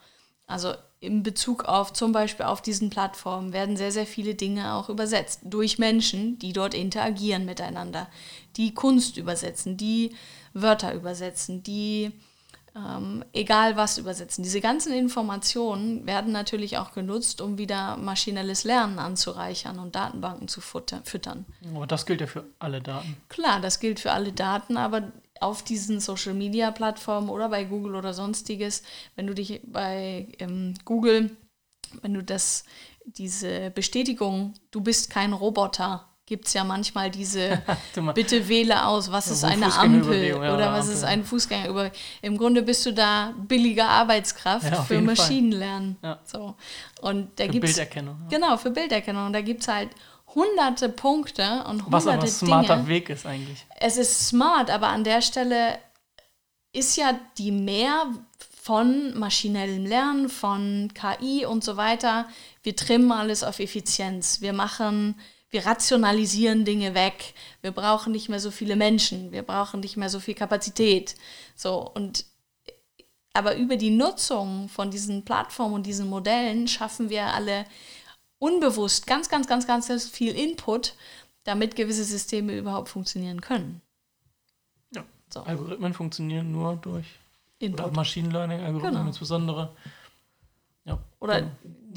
Also 0.46 0.74
in 1.00 1.24
Bezug 1.24 1.66
auf 1.66 1.94
zum 1.94 2.12
Beispiel 2.12 2.46
auf 2.46 2.62
diesen 2.62 2.90
Plattformen 2.90 3.54
werden 3.54 3.78
sehr, 3.78 3.92
sehr 3.92 4.08
viele 4.08 4.36
Dinge 4.36 4.74
auch 4.74 4.90
übersetzt 4.90 5.42
durch 5.44 5.78
Menschen, 5.78 6.40
die 6.40 6.54
dort 6.54 6.74
interagieren 6.74 7.46
miteinander, 7.46 8.08
die 8.56 8.74
Kunst 8.74 9.18
übersetzen, 9.18 9.78
die 9.78 10.16
Wörter 10.54 10.94
übersetzen, 10.94 11.62
die 11.62 12.12
ähm, 12.78 13.24
egal 13.34 13.76
was 13.76 13.98
übersetzen. 13.98 14.44
Diese 14.44 14.62
ganzen 14.62 14.94
Informationen 14.94 16.06
werden 16.06 16.32
natürlich 16.32 16.78
auch 16.78 16.94
genutzt, 16.94 17.42
um 17.42 17.58
wieder 17.58 17.98
maschinelles 17.98 18.64
Lernen 18.64 19.00
anzureichern 19.00 19.80
und 19.80 19.96
Datenbanken 19.96 20.48
zu 20.48 20.62
füttern. 20.62 21.46
Aber 21.74 21.88
das 21.88 22.06
gilt 22.06 22.22
ja 22.22 22.28
für 22.28 22.46
alle 22.60 22.82
Daten. 22.82 23.18
Klar, 23.30 23.60
das 23.62 23.80
gilt 23.80 24.00
für 24.00 24.12
alle 24.12 24.32
Daten, 24.32 24.78
aber 24.78 25.12
auf 25.40 25.64
diesen 25.64 26.00
Social-Media-Plattformen 26.00 27.30
oder 27.30 27.50
bei 27.50 27.64
Google 27.64 27.96
oder 27.96 28.14
sonstiges, 28.14 28.84
wenn 29.16 29.28
du 29.28 29.34
dich 29.34 29.62
bei 29.66 30.28
ähm, 30.40 30.74
Google, 30.86 31.36
wenn 32.02 32.14
du 32.14 32.24
das, 32.24 32.66
diese 33.06 33.72
Bestätigung, 33.72 34.54
du 34.72 34.82
bist 34.82 35.10
kein 35.10 35.34
Roboter, 35.34 36.07
gibt 36.28 36.46
es 36.46 36.54
ja 36.54 36.64
manchmal 36.64 37.10
diese, 37.10 37.64
bitte 38.14 38.48
wähle 38.48 38.86
aus, 38.86 39.12
was 39.12 39.32
ist 39.32 39.44
eine 39.44 39.74
Ampel 39.74 40.36
oder 40.36 40.74
was 40.74 40.90
ist 40.90 41.04
ein 41.04 41.24
Fußgänger 41.24 41.70
über. 41.70 41.90
Im 42.22 42.38
Grunde 42.38 42.62
bist 42.62 42.86
du 42.86 42.94
da 42.94 43.34
billige 43.48 43.86
Arbeitskraft 43.86 44.70
Ja, 44.70 44.84
für. 44.84 45.02
Maschinenlernen. 45.02 45.98
Ja. 46.04 46.20
So. 46.26 46.56
Und 47.02 47.40
da 47.40 47.46
Für 47.46 47.52
gibt's, 47.52 47.74
Bilderkennung. 47.74 48.18
Ja. 48.24 48.38
Genau, 48.38 48.58
für 48.58 48.72
Bilderkennung. 48.72 49.28
Und 49.28 49.34
da 49.34 49.42
gibt 49.42 49.62
es 49.62 49.70
halt 49.70 49.90
hunderte 50.36 50.90
Punkte 50.90 51.64
und 51.70 51.84
Was 51.92 52.06
aber 52.06 52.18
hunderte 52.18 52.28
ein 52.28 52.36
smarter 52.36 52.76
Dinge. 52.76 52.88
Weg 52.90 53.10
ist 53.10 53.26
eigentlich. 53.26 53.66
Es 53.80 53.96
ist 53.98 54.28
smart, 54.28 54.70
aber 54.70 54.90
an 54.90 55.06
der 55.06 55.22
Stelle 55.22 55.80
ist 56.74 56.98
ja 56.98 57.18
die 57.38 57.52
von 58.62 59.18
maschinellem 59.18 59.86
Lernen, 59.86 60.28
von 60.28 60.92
KI 60.94 61.46
und 61.46 61.64
so 61.64 61.78
weiter. 61.78 62.28
Wir 62.64 62.76
trimmen 62.76 63.14
alles 63.14 63.42
auf 63.44 63.60
Effizienz. 63.60 64.42
Wir 64.42 64.52
machen, 64.52 65.16
wir 65.50 65.66
rationalisieren 65.66 66.66
Dinge 66.66 66.94
weg. 66.94 67.34
Wir 67.62 67.72
brauchen 67.72 68.12
nicht 68.12 68.30
mehr 68.30 68.40
so 68.40 68.52
viele 68.52 68.76
Menschen. 68.76 69.32
Wir 69.32 69.44
brauchen 69.44 69.80
nicht 69.80 69.98
mehr 69.98 70.10
so 70.10 70.20
viel 70.20 70.34
Kapazität. 70.34 71.16
So 71.56 71.90
und 71.90 72.26
aber 73.34 73.56
über 73.56 73.78
die 73.78 73.92
Nutzung 73.92 74.68
von 74.68 74.90
diesen 74.90 75.24
Plattformen 75.24 75.76
und 75.76 75.86
diesen 75.86 76.10
Modellen 76.10 76.68
schaffen 76.68 77.10
wir 77.12 77.26
alle 77.28 77.66
unbewusst 78.40 79.06
ganz, 79.06 79.30
ganz, 79.30 79.48
ganz, 79.48 79.68
ganz 79.68 80.10
viel 80.10 80.34
Input, 80.36 80.96
damit 81.44 81.76
gewisse 81.76 82.04
Systeme 82.04 82.58
überhaupt 82.58 82.90
funktionieren 82.90 83.42
können. 83.42 83.82
Ja. 84.94 85.06
So. 85.32 85.42
Algorithmen 85.42 85.94
funktionieren 85.94 86.52
nur 86.52 86.78
durch 86.78 87.06
Input. 87.60 87.86
Oder 87.86 87.96
Machine 87.96 88.30
Learning-Algorithmen 88.30 88.94
genau. 88.94 89.08
insbesondere. 89.08 89.76
Ja, 90.86 90.98
oder 91.20 91.42
genau. 91.42 91.52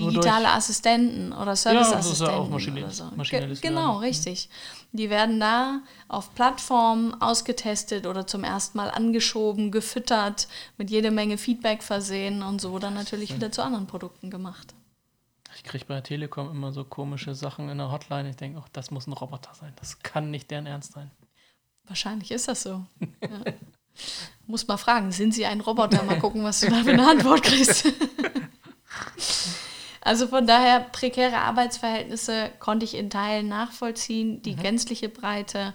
Digitale 0.08 0.44
durch, 0.44 0.54
Assistenten 0.56 1.32
oder 1.32 1.56
Serviceassistenten. 1.56 1.90
Ja, 1.90 1.96
das 1.96 2.12
ist 2.12 2.20
ja 2.20 2.28
auch 2.30 2.48
maschinelles, 2.48 2.96
so. 2.96 3.04
maschinelles 3.16 3.60
Genau, 3.60 3.92
Lernen. 3.92 3.98
richtig. 3.98 4.48
Die 4.92 5.10
werden 5.10 5.38
da 5.38 5.80
auf 6.08 6.34
Plattformen 6.34 7.20
ausgetestet 7.20 8.06
oder 8.06 8.26
zum 8.26 8.42
ersten 8.44 8.76
Mal 8.78 8.90
angeschoben, 8.90 9.70
gefüttert, 9.70 10.48
mit 10.76 10.90
jede 10.90 11.10
Menge 11.10 11.38
Feedback 11.38 11.82
versehen 11.82 12.42
und 12.42 12.60
so 12.60 12.78
dann 12.78 12.94
natürlich 12.94 13.34
wieder 13.34 13.52
zu 13.52 13.62
anderen 13.62 13.86
Produkten 13.86 14.30
gemacht. 14.30 14.74
Ich 15.56 15.64
kriege 15.64 15.84
bei 15.84 15.94
der 15.94 16.02
Telekom 16.02 16.50
immer 16.50 16.72
so 16.72 16.84
komische 16.84 17.34
Sachen 17.34 17.68
in 17.68 17.78
der 17.78 17.90
Hotline. 17.92 18.30
Ich 18.30 18.36
denke, 18.36 18.60
oh, 18.60 18.68
das 18.72 18.90
muss 18.90 19.06
ein 19.06 19.12
Roboter 19.12 19.52
sein. 19.54 19.72
Das 19.76 19.98
kann 20.00 20.30
nicht 20.30 20.50
deren 20.50 20.66
Ernst 20.66 20.92
sein. 20.92 21.10
Wahrscheinlich 21.86 22.30
ist 22.30 22.48
das 22.48 22.62
so. 22.62 22.84
ja. 23.22 23.52
Muss 24.46 24.66
mal 24.66 24.76
fragen, 24.76 25.12
sind 25.12 25.34
Sie 25.34 25.44
ein 25.44 25.60
Roboter? 25.60 26.02
Mal 26.04 26.18
gucken, 26.18 26.42
was 26.44 26.60
du 26.60 26.70
da 26.70 26.82
für 26.82 26.92
eine 26.92 27.08
Antwort 27.08 27.42
kriegst. 27.42 27.86
also 30.00 30.26
von 30.26 30.46
daher, 30.46 30.80
prekäre 30.80 31.38
Arbeitsverhältnisse 31.38 32.50
konnte 32.58 32.84
ich 32.84 32.94
in 32.94 33.10
Teilen 33.10 33.48
nachvollziehen. 33.48 34.42
Die 34.42 34.56
mhm. 34.56 34.60
gänzliche 34.62 35.08
Breite 35.08 35.74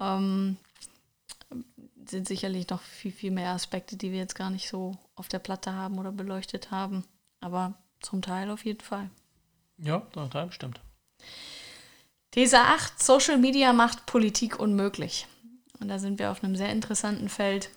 ähm, 0.00 0.56
sind 2.08 2.26
sicherlich 2.26 2.68
noch 2.68 2.82
viel, 2.82 3.12
viel 3.12 3.30
mehr 3.30 3.50
Aspekte, 3.50 3.96
die 3.96 4.10
wir 4.10 4.18
jetzt 4.18 4.34
gar 4.34 4.50
nicht 4.50 4.68
so 4.68 4.96
auf 5.14 5.28
der 5.28 5.38
Platte 5.38 5.74
haben 5.74 5.98
oder 5.98 6.12
beleuchtet 6.12 6.70
haben. 6.70 7.04
Aber 7.40 7.74
zum 8.00 8.20
Teil 8.20 8.50
auf 8.50 8.64
jeden 8.64 8.80
Fall. 8.80 9.10
Ja, 9.78 10.02
zum 10.12 10.30
Teil 10.30 10.46
bestimmt. 10.46 10.80
These 12.32 12.58
8, 12.58 13.02
Social 13.02 13.38
Media 13.38 13.72
macht 13.72 14.06
Politik 14.06 14.58
unmöglich. 14.58 15.26
Und 15.80 15.88
da 15.88 15.98
sind 15.98 16.18
wir 16.18 16.30
auf 16.30 16.42
einem 16.42 16.56
sehr 16.56 16.70
interessanten 16.70 17.28
Feld. 17.28 17.70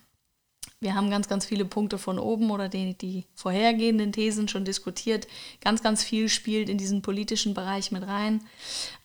Wir 0.79 0.95
haben 0.95 1.09
ganz, 1.09 1.27
ganz 1.27 1.45
viele 1.45 1.65
Punkte 1.65 1.97
von 1.97 2.19
oben 2.19 2.51
oder 2.51 2.69
die, 2.69 2.97
die 2.97 3.25
vorhergehenden 3.33 4.11
Thesen 4.11 4.47
schon 4.47 4.65
diskutiert. 4.65 5.27
Ganz, 5.61 5.81
ganz 5.81 6.03
viel 6.03 6.29
spielt 6.29 6.69
in 6.69 6.77
diesen 6.77 7.01
politischen 7.01 7.53
Bereich 7.53 7.91
mit 7.91 8.03
rein. 8.03 8.41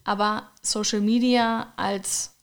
Aber 0.05 0.51
Social 0.63 1.01
Media 1.01 1.73
als, 1.77 2.37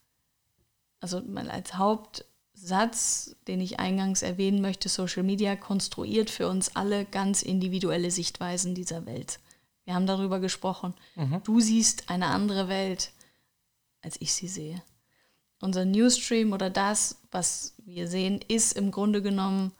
also 0.99 1.21
als 1.35 1.75
Hauptsatz, 1.75 3.35
den 3.47 3.61
ich 3.61 3.79
eingangs 3.79 4.21
erwähnen 4.21 4.61
möchte, 4.61 4.89
Social 4.89 5.23
Media 5.23 5.55
konstruiert 5.55 6.29
für 6.29 6.47
uns 6.47 6.75
alle 6.75 7.05
ganz 7.05 7.41
individuelle 7.41 8.11
Sichtweisen 8.11 8.75
dieser 8.75 9.05
Welt. 9.05 9.39
Wir 9.85 9.93
haben 9.93 10.07
darüber 10.07 10.39
gesprochen. 10.39 10.93
Mhm. 11.15 11.41
Du 11.43 11.59
siehst 11.59 12.09
eine 12.09 12.27
andere 12.27 12.67
Welt, 12.67 13.11
als 14.01 14.19
ich 14.19 14.33
sie 14.33 14.47
sehe 14.47 14.81
unser 15.61 15.85
Newsstream 15.85 16.53
oder 16.53 16.69
das, 16.69 17.19
was 17.31 17.73
wir 17.85 18.07
sehen, 18.07 18.39
ist 18.47 18.73
im 18.73 18.91
Grunde 18.91 19.21
genommen 19.21 19.71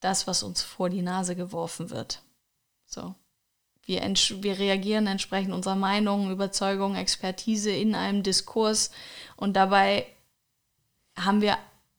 das, 0.00 0.26
was 0.26 0.42
uns 0.42 0.62
vor 0.62 0.90
die 0.90 1.02
Nase 1.02 1.36
geworfen 1.36 1.90
wird. 1.90 2.22
So. 2.86 3.14
Wir, 3.82 4.02
wir 4.02 4.58
reagieren 4.58 5.06
entsprechend 5.06 5.52
unserer 5.52 5.76
Meinung, 5.76 6.30
Überzeugung, 6.30 6.96
Expertise 6.96 7.70
in 7.70 7.94
einem 7.94 8.22
Diskurs 8.22 8.90
und 9.36 9.54
dabei 9.54 10.06
haben 11.16 11.40
wir 11.40 11.56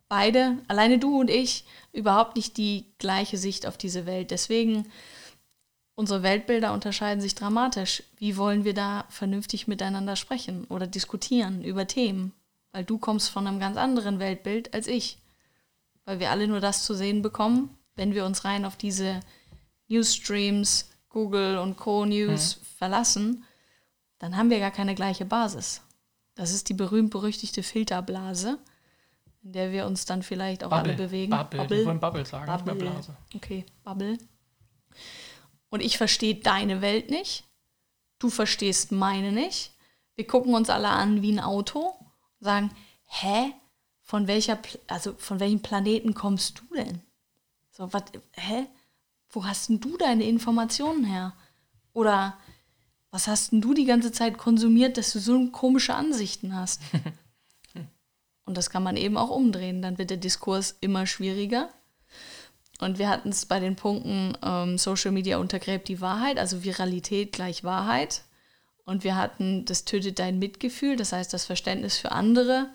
beide, 0.09 0.57
alleine 0.67 0.99
du 0.99 1.19
und 1.19 1.29
ich, 1.29 1.65
überhaupt 1.93 2.35
nicht 2.35 2.57
die 2.57 2.85
gleiche 2.97 3.37
Sicht 3.37 3.65
auf 3.65 3.77
diese 3.77 4.05
Welt. 4.05 4.31
Deswegen, 4.31 4.85
unsere 5.95 6.23
Weltbilder 6.23 6.73
unterscheiden 6.73 7.21
sich 7.21 7.35
dramatisch. 7.35 8.03
Wie 8.17 8.37
wollen 8.37 8.63
wir 8.63 8.73
da 8.73 9.05
vernünftig 9.09 9.67
miteinander 9.67 10.15
sprechen 10.15 10.65
oder 10.65 10.87
diskutieren 10.87 11.63
über 11.63 11.87
Themen? 11.87 12.33
Weil 12.77 12.85
du 12.85 12.99
kommst 12.99 13.31
von 13.31 13.47
einem 13.47 13.59
ganz 13.59 13.75
anderen 13.75 14.19
Weltbild 14.19 14.71
als 14.75 14.85
ich. 14.85 15.17
Weil 16.05 16.19
wir 16.19 16.29
alle 16.29 16.47
nur 16.47 16.59
das 16.59 16.85
zu 16.85 16.93
sehen 16.93 17.23
bekommen, 17.23 17.75
wenn 17.95 18.13
wir 18.13 18.23
uns 18.23 18.45
rein 18.45 18.65
auf 18.65 18.75
diese 18.75 19.21
Newsstreams, 19.87 20.91
Google 21.09 21.57
und 21.57 21.75
Co. 21.77 22.05
News 22.05 22.57
mhm. 22.57 22.65
verlassen, 22.77 23.45
dann 24.19 24.37
haben 24.37 24.51
wir 24.51 24.59
gar 24.59 24.69
keine 24.69 24.93
gleiche 24.93 25.25
Basis. 25.25 25.81
Das 26.35 26.53
ist 26.53 26.69
die 26.69 26.75
berühmt-berüchtigte 26.75 27.63
Filterblase, 27.63 28.59
in 29.41 29.53
der 29.53 29.71
wir 29.71 29.87
uns 29.87 30.05
dann 30.05 30.21
vielleicht 30.21 30.63
auch 30.63 30.69
Bubble. 30.69 30.91
alle 30.91 31.03
bewegen. 31.03 31.31
Bubble, 31.31 31.61
Bubble. 31.61 31.83
wollen 31.87 31.99
Bubble 31.99 32.25
sagen, 32.27 32.45
Bubble. 32.45 32.73
nicht 32.75 32.83
mehr 32.83 32.91
Blase. 32.91 33.17
Okay, 33.33 33.65
Bubble. 33.83 34.19
Und 35.69 35.81
ich 35.81 35.97
verstehe 35.97 36.35
deine 36.35 36.81
Welt 36.81 37.09
nicht. 37.09 37.43
Du 38.19 38.29
verstehst 38.29 38.91
meine 38.91 39.31
nicht. 39.31 39.71
Wir 40.13 40.27
gucken 40.27 40.53
uns 40.53 40.69
alle 40.69 40.89
an 40.89 41.23
wie 41.23 41.31
ein 41.31 41.39
Auto 41.39 41.95
sagen, 42.39 42.71
hä, 43.05 43.53
von 44.01 44.27
welcher, 44.27 44.57
also 44.87 45.13
von 45.17 45.39
welchem 45.39 45.61
Planeten 45.61 46.13
kommst 46.13 46.59
du 46.59 46.75
denn? 46.75 47.01
So, 47.71 47.91
was, 47.93 48.03
hä? 48.33 48.67
Wo 49.29 49.45
hast 49.45 49.69
denn 49.69 49.79
du 49.79 49.97
deine 49.97 50.23
Informationen 50.23 51.03
her? 51.03 51.33
Oder 51.93 52.37
was 53.11 53.27
hast 53.27 53.51
denn 53.51 53.61
du 53.61 53.73
die 53.73 53.85
ganze 53.85 54.11
Zeit 54.11 54.37
konsumiert, 54.37 54.97
dass 54.97 55.11
du 55.11 55.19
so 55.19 55.47
komische 55.47 55.93
Ansichten 55.93 56.55
hast? 56.55 56.81
Und 58.45 58.55
das 58.55 58.69
kann 58.69 58.83
man 58.83 58.95
eben 58.95 59.17
auch 59.17 59.29
umdrehen. 59.29 59.81
Dann 59.81 59.97
wird 59.97 60.09
der 60.09 60.17
Diskurs 60.17 60.77
immer 60.79 61.05
schwieriger. 61.05 61.69
Und 62.79 62.97
wir 62.97 63.09
hatten 63.09 63.29
es 63.29 63.45
bei 63.45 63.59
den 63.59 63.75
Punkten, 63.75 64.37
ähm, 64.41 64.77
Social 64.77 65.11
Media 65.11 65.37
untergräbt 65.37 65.87
die 65.87 65.99
Wahrheit, 65.99 66.37
also 66.37 66.63
Viralität 66.63 67.33
gleich 67.33 67.63
Wahrheit. 67.63 68.23
Und 68.87 69.03
wir 69.03 69.17
hatten, 69.17 69.65
das 69.65 69.83
tötet 69.83 70.17
dein 70.17 70.39
Mitgefühl, 70.39 70.95
das 70.95 71.11
heißt, 71.11 71.33
das 71.33 71.43
Verständnis 71.43 71.97
für 71.97 72.13
andere 72.13 72.69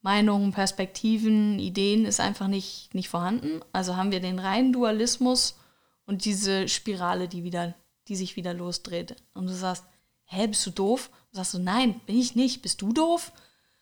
Meinungen, 0.00 0.52
Perspektiven, 0.52 1.58
Ideen 1.58 2.06
ist 2.06 2.20
einfach 2.20 2.46
nicht, 2.46 2.94
nicht 2.94 3.08
vorhanden. 3.08 3.60
Also 3.72 3.96
haben 3.96 4.12
wir 4.12 4.20
den 4.20 4.38
reinen 4.38 4.72
Dualismus 4.72 5.56
und 6.04 6.24
diese 6.24 6.68
Spirale, 6.68 7.26
die, 7.26 7.42
wieder, 7.42 7.74
die 8.06 8.14
sich 8.14 8.36
wieder 8.36 8.54
losdreht. 8.54 9.16
Und 9.34 9.48
du 9.48 9.52
sagst, 9.52 9.82
hä, 10.26 10.46
bist 10.46 10.64
du 10.66 10.70
doof? 10.70 11.10
Und 11.32 11.36
sagst 11.36 11.54
du, 11.54 11.58
nein, 11.58 12.00
bin 12.06 12.16
ich 12.16 12.36
nicht. 12.36 12.62
Bist 12.62 12.80
du 12.80 12.92
doof? 12.92 13.32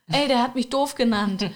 Ey, 0.07 0.27
der 0.27 0.43
hat 0.43 0.55
mich 0.55 0.71
doof 0.71 0.95
genannt. 0.95 1.51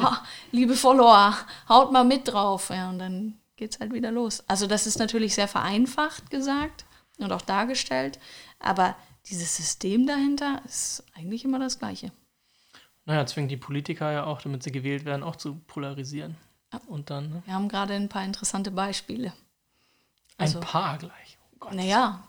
liebe 0.50 0.74
Follower, 0.74 1.36
haut 1.68 1.92
mal 1.92 2.04
mit 2.04 2.26
drauf. 2.26 2.70
Ja, 2.70 2.90
und 2.90 2.98
dann 2.98 3.38
geht's 3.54 3.78
halt 3.78 3.92
wieder 3.92 4.10
los. 4.10 4.42
Also 4.48 4.66
das 4.66 4.88
ist 4.88 4.98
natürlich 4.98 5.36
sehr 5.36 5.46
vereinfacht 5.46 6.30
gesagt 6.30 6.84
und 7.18 7.30
auch 7.32 7.42
dargestellt, 7.42 8.18
aber 8.58 8.96
dieses 9.30 9.56
System 9.56 10.06
dahinter 10.06 10.62
ist 10.64 11.04
eigentlich 11.14 11.44
immer 11.44 11.58
das 11.58 11.78
Gleiche. 11.78 12.12
Naja, 13.04 13.24
zwingt 13.26 13.50
die 13.50 13.56
Politiker 13.56 14.12
ja 14.12 14.24
auch, 14.24 14.42
damit 14.42 14.62
sie 14.62 14.72
gewählt 14.72 15.04
werden, 15.04 15.22
auch 15.22 15.36
zu 15.36 15.56
polarisieren. 15.66 16.36
Ja. 16.72 16.80
Und 16.86 17.10
dann. 17.10 17.30
Ne? 17.30 17.42
Wir 17.46 17.54
haben 17.54 17.68
gerade 17.68 17.94
ein 17.94 18.08
paar 18.08 18.24
interessante 18.24 18.70
Beispiele. 18.70 19.32
Also, 20.36 20.60
ein 20.60 20.64
paar 20.64 20.98
gleich. 20.98 21.38
Oh 21.60 21.70
naja, 21.72 22.22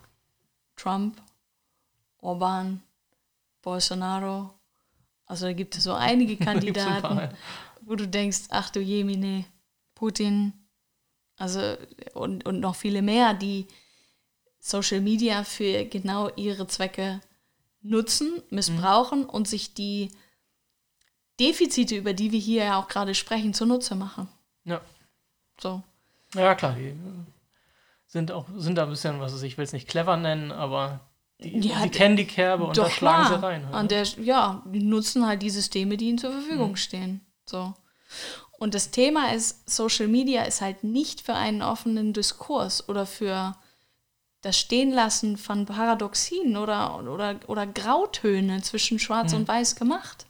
Trump, 0.76 1.22
Orban, 2.20 2.82
Bolsonaro. 3.62 4.54
Also 5.26 5.46
da 5.46 5.54
gibt 5.54 5.76
es 5.76 5.84
so 5.84 5.94
einige 5.94 6.38
Kandidaten, 6.44 7.36
wo 7.82 7.96
du 7.96 8.08
denkst, 8.08 8.48
ach 8.50 8.70
du 8.70 8.80
Jemine, 8.80 9.46
Putin. 9.96 10.54
Also 11.38 11.78
und, 12.14 12.46
und 12.46 12.60
noch 12.60 12.76
viele 12.76 13.02
mehr, 13.02 13.34
die 13.34 13.68
Social 14.60 15.02
Media 15.02 15.44
für 15.44 15.86
genau 15.86 16.30
ihre 16.36 16.68
Zwecke 16.68 17.22
nutzen, 17.82 18.42
missbrauchen 18.50 19.22
mhm. 19.22 19.30
und 19.30 19.48
sich 19.48 19.74
die 19.74 20.12
Defizite, 21.40 21.96
über 21.96 22.14
die 22.14 22.32
wir 22.32 22.40
hier 22.40 22.66
ja 22.66 22.80
auch 22.80 22.88
gerade 22.88 23.16
sprechen, 23.16 23.54
zunutze 23.54 23.96
machen. 23.96 24.28
Ja. 24.66 24.82
So. 25.60 25.82
Ja, 26.36 26.54
klar, 26.56 26.74
die 26.74 26.94
sind 28.08 28.32
auch, 28.32 28.46
sind 28.56 28.76
da 28.76 28.84
ein 28.84 28.90
bisschen, 28.90 29.20
was 29.20 29.34
weiß 29.34 29.44
ich, 29.44 29.58
will 29.58 29.64
es 29.64 29.74
nicht 29.74 29.88
clever 29.88 30.18
nennen, 30.18 30.52
aber 30.52 31.00
die, 31.40 31.60
ja, 31.60 31.82
die 31.84 31.90
kennen 31.90 32.18
die 32.18 32.26
Kerbe 32.26 32.66
und 32.66 32.78
da 32.78 32.90
schlagen 32.90 33.28
sie 33.30 33.42
rein. 33.42 33.66
Halt. 33.66 33.76
An 33.76 33.88
der, 33.88 34.04
ja, 34.04 34.62
die 34.66 34.84
nutzen 34.84 35.26
halt 35.26 35.42
die 35.42 35.50
Systeme, 35.50 35.96
die 35.96 36.10
ihnen 36.10 36.18
zur 36.18 36.32
Verfügung 36.32 36.72
mhm. 36.72 36.76
stehen. 36.76 37.22
So. 37.46 37.74
Und 38.58 38.74
das 38.74 38.92
Thema 38.92 39.34
ist, 39.34 39.70
Social 39.70 40.10
Media 40.10 40.44
ist 40.44 40.60
halt 40.60 40.84
nicht 40.84 41.22
für 41.22 41.36
einen 41.36 41.62
offenen 41.62 42.12
Diskurs 42.12 42.90
oder 42.90 43.06
für 43.06 43.56
das 44.42 44.58
Stehenlassen 44.58 45.38
von 45.38 45.66
Paradoxien 45.66 46.56
oder, 46.56 47.04
oder, 47.04 47.40
oder 47.48 47.68
Grautöne 47.68 48.62
zwischen 48.62 49.00
Schwarz 49.00 49.32
mhm. 49.32 49.40
und 49.40 49.48
Weiß 49.48 49.76
gemacht. 49.76 50.26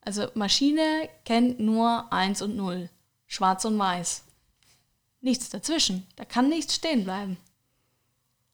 Also 0.00 0.28
Maschine 0.34 1.08
kennt 1.24 1.60
nur 1.60 2.12
1 2.12 2.42
und 2.42 2.56
0, 2.56 2.90
Schwarz 3.26 3.64
und 3.64 3.78
Weiß. 3.78 4.24
nichts 5.20 5.48
dazwischen. 5.48 6.06
Da 6.16 6.24
kann 6.24 6.48
nichts 6.48 6.74
stehen 6.74 7.04
bleiben. 7.04 7.38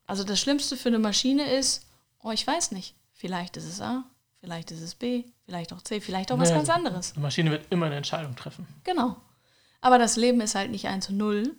Also 0.07 0.25
das 0.25 0.41
Schlimmste 0.41 0.77
für 0.77 0.89
eine 0.89 0.99
Maschine 0.99 1.53
ist, 1.53 1.87
oh, 2.23 2.31
ich 2.31 2.47
weiß 2.47 2.73
nicht, 2.73 2.95
vielleicht 3.13 3.57
ist 3.57 3.65
es 3.65 3.81
A, 3.81 4.05
vielleicht 4.41 4.71
ist 4.71 4.81
es 4.81 4.95
B, 4.95 5.25
vielleicht 5.45 5.73
auch 5.73 5.83
C, 5.83 6.01
vielleicht 6.01 6.33
auch 6.33 6.39
was 6.39 6.51
Nee, 6.51 6.57
ganz 6.57 6.71
anderes. 6.71 7.13
Eine 7.13 7.23
Maschine 7.23 7.51
wird 7.51 7.67
immer 7.71 7.87
eine 7.87 7.97
Entscheidung 7.97 8.35
treffen. 8.35 8.67
Genau. 8.85 9.17
Aber 9.81 9.99
das 9.99 10.17
Leben 10.17 10.41
ist 10.41 10.55
halt 10.55 10.71
nicht 10.71 10.89
1 10.89 11.07
zu 11.07 11.13
0 11.13 11.55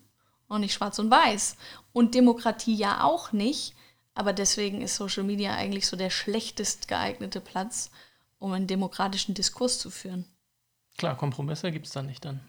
und 0.51 0.61
nicht 0.61 0.73
schwarz 0.73 0.99
und 0.99 1.09
weiß. 1.09 1.55
Und 1.93 2.13
Demokratie 2.13 2.75
ja 2.75 3.03
auch 3.03 3.31
nicht. 3.31 3.73
Aber 4.13 4.33
deswegen 4.33 4.81
ist 4.81 4.97
Social 4.97 5.23
Media 5.23 5.55
eigentlich 5.55 5.87
so 5.87 5.95
der 5.95 6.09
schlechtest 6.09 6.87
geeignete 6.87 7.39
Platz, 7.39 7.89
um 8.39 8.51
einen 8.51 8.67
demokratischen 8.67 9.33
Diskurs 9.33 9.79
zu 9.79 9.89
führen. 9.89 10.25
Klar, 10.97 11.17
Kompromisse 11.17 11.71
gibt 11.71 11.87
es 11.87 11.93
da 11.93 12.03
nicht 12.03 12.25
dann. 12.25 12.41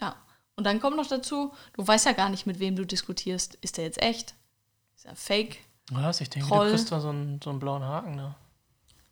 Ja. 0.00 0.16
Und 0.56 0.64
dann 0.64 0.80
kommt 0.80 0.96
noch 0.96 1.06
dazu, 1.06 1.52
du 1.74 1.86
weißt 1.86 2.06
ja 2.06 2.12
gar 2.12 2.28
nicht, 2.28 2.46
mit 2.46 2.58
wem 2.58 2.76
du 2.76 2.84
diskutierst. 2.84 3.56
Ist 3.56 3.78
der 3.78 3.84
jetzt 3.84 4.02
echt? 4.02 4.34
Ist 4.96 5.06
er 5.06 5.16
fake? 5.16 5.58
Was? 5.90 6.20
Ich 6.20 6.30
denke, 6.30 6.48
Troll. 6.48 6.66
du 6.66 6.74
kriegst 6.74 6.92
da 6.92 7.00
so 7.00 7.08
einen, 7.08 7.40
so 7.42 7.50
einen 7.50 7.58
blauen 7.58 7.84
Haken. 7.84 8.14
Ne? 8.14 8.34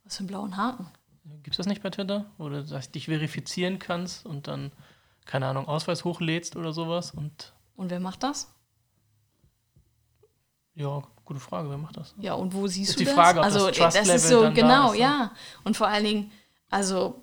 Was 0.05 0.17
für 0.17 0.21
einen 0.21 0.29
blauen 0.29 0.57
Haken? 0.57 0.90
Gibt 1.43 1.55
es 1.55 1.57
das 1.57 1.67
nicht 1.67 1.83
bei 1.83 1.90
Twitter? 1.90 2.27
Wo 2.37 2.51
du 2.51 2.62
dich 2.62 3.07
verifizieren 3.07 3.79
kannst 3.79 4.27
und 4.27 4.47
dann, 4.47 4.73
keine 5.25 5.47
Ahnung, 5.47 5.67
Ausweis 5.69 6.05
hochlädst 6.05 6.57
oder 6.57 6.75
sowas. 6.75 7.12
Und 7.12 7.54
Und 7.76 7.90
wer 7.90 8.00
macht 8.00 8.22
das? 8.22 8.48
ja, 10.76 11.02
gute 11.24 11.38
Frage, 11.40 11.70
wer 11.70 11.78
macht 11.78 11.96
das? 11.96 12.14
Ja, 12.18 12.34
und 12.34 12.52
wo 12.52 12.66
siehst 12.66 12.90
Ist 12.90 12.96
du 12.96 13.00
die 13.00 13.04
das? 13.06 13.14
Frage, 13.14 13.38
ob 13.38 13.44
also, 13.44 13.68
das 13.68 13.76
Trust-Level 13.76 14.14
ist 14.16 14.28
so, 14.28 14.42
dann 14.42 14.54
da 14.54 14.60
genau, 14.60 14.87
ist, 14.92 14.98
ne? 14.98 15.04
ja. 15.04 15.32
Und 15.62 15.76
vor 15.76 15.87
allen 15.87 16.04
Dingen, 16.04 16.32
also, 16.68 17.22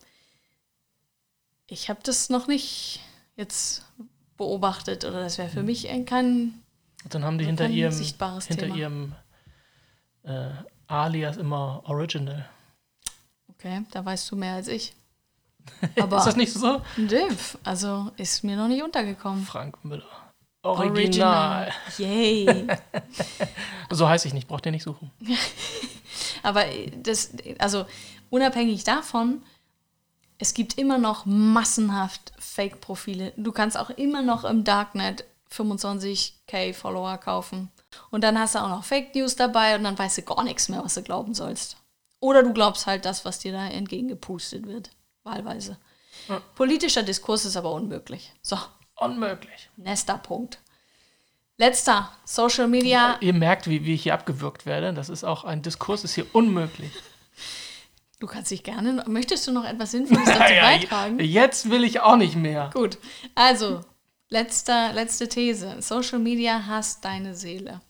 ich 1.67 1.89
habe 1.89 1.99
das 2.03 2.29
noch 2.29 2.47
nicht 2.47 3.01
jetzt 3.35 3.85
beobachtet 4.37 5.03
oder 5.05 5.21
das 5.21 5.37
wäre 5.37 5.49
Hm. 5.49 5.53
für 5.53 5.63
mich 5.63 5.89
ein- 5.89 6.05
kein, 6.05 6.61
dann 7.09 7.25
haben 7.25 7.37
die 7.37 7.45
hinter 7.45 7.67
ihrem, 7.67 7.91
sichtbares 7.91 8.45
hinter 8.45 8.63
Thema. 8.67 8.75
ihrem 8.77 9.15
äh, 10.23 10.51
Alias 10.87 11.35
immer 11.37 11.81
Original. 11.85 12.47
okay, 13.49 13.83
da 13.91 14.05
weißt 14.05 14.31
du 14.31 14.35
mehr 14.37 14.55
als 14.55 14.67
ich. 14.69 14.93
ist 15.81 15.97
das 15.97 16.03
Aber, 16.27 16.37
nicht 16.37 16.53
so? 16.53 16.81
nö, 16.97 17.19
also, 17.65 18.11
ist 18.17 18.43
mir 18.45 18.55
noch 18.55 18.67
nicht 18.69 18.81
untergekommen. 18.83 19.43
Frank 19.45 19.83
Müller. 19.83 20.05
Original. 20.63 21.71
Yay. 21.97 22.67
So 23.93 24.07
heiße 24.07 24.25
ich 24.25 24.33
nicht, 24.33 24.47
braucht 24.47 24.65
ihr 24.65 24.71
nicht 24.71 24.83
suchen. 24.83 25.11
Aber 26.43 26.63
das, 26.95 27.31
also 27.59 27.85
unabhängig 28.29 28.85
davon, 28.85 29.43
es 30.37 30.53
gibt 30.53 30.77
immer 30.77 30.97
noch 30.97 31.25
massenhaft 31.25 32.31
Fake-Profile. 32.39 33.33
Du 33.35 33.51
kannst 33.51 33.77
auch 33.77 33.89
immer 33.89 34.21
noch 34.21 34.45
im 34.45 34.63
Darknet 34.63 35.25
25k 35.51 36.73
Follower 36.73 37.17
kaufen. 37.17 37.69
Und 38.09 38.23
dann 38.23 38.39
hast 38.39 38.55
du 38.55 38.59
auch 38.59 38.69
noch 38.69 38.85
Fake 38.85 39.13
News 39.13 39.35
dabei 39.35 39.75
und 39.75 39.83
dann 39.83 39.99
weißt 39.99 40.19
du 40.19 40.21
gar 40.21 40.43
nichts 40.43 40.69
mehr, 40.69 40.83
was 40.83 40.93
du 40.93 41.03
glauben 41.03 41.33
sollst. 41.33 41.75
Oder 42.21 42.43
du 42.43 42.53
glaubst 42.53 42.87
halt 42.87 43.03
das, 43.03 43.25
was 43.25 43.39
dir 43.39 43.51
da 43.51 43.67
entgegengepustet 43.67 44.65
wird. 44.67 44.91
Wahlweise. 45.23 45.77
Politischer 46.55 47.03
Diskurs 47.03 47.45
ist 47.45 47.57
aber 47.57 47.71
unmöglich. 47.73 48.31
So, 48.41 48.57
Unmöglich. 49.01 49.69
nächster 49.77 50.17
Punkt. 50.17 50.59
Letzter, 51.57 52.11
Social 52.25 52.67
Media. 52.67 53.17
Ihr 53.21 53.33
merkt, 53.33 53.67
wie, 53.69 53.85
wie 53.85 53.93
ich 53.93 54.03
hier 54.03 54.13
abgewürgt 54.13 54.65
werde. 54.65 54.93
Das 54.93 55.09
ist 55.09 55.23
auch 55.23 55.43
ein 55.43 55.61
Diskurs, 55.61 56.03
ist 56.03 56.15
hier 56.15 56.25
unmöglich. 56.33 56.91
Du 58.19 58.27
kannst 58.27 58.51
dich 58.51 58.61
gerne. 58.61 59.03
Möchtest 59.07 59.47
du 59.47 59.51
noch 59.51 59.65
etwas 59.65 59.89
Sinnvolles 59.89 60.25
dazu 60.25 60.37
Naja, 60.39 60.61
beitragen? 60.61 61.19
jetzt 61.19 61.71
will 61.71 61.83
ich 61.83 62.01
auch 62.01 62.17
nicht 62.17 62.35
mehr. 62.35 62.69
Gut. 62.71 62.99
Also, 63.33 63.81
letzter, 64.29 64.93
letzte 64.93 65.27
These. 65.27 65.81
Social 65.81 66.19
Media 66.19 66.67
hasst 66.67 67.03
deine 67.03 67.33
Seele. 67.33 67.81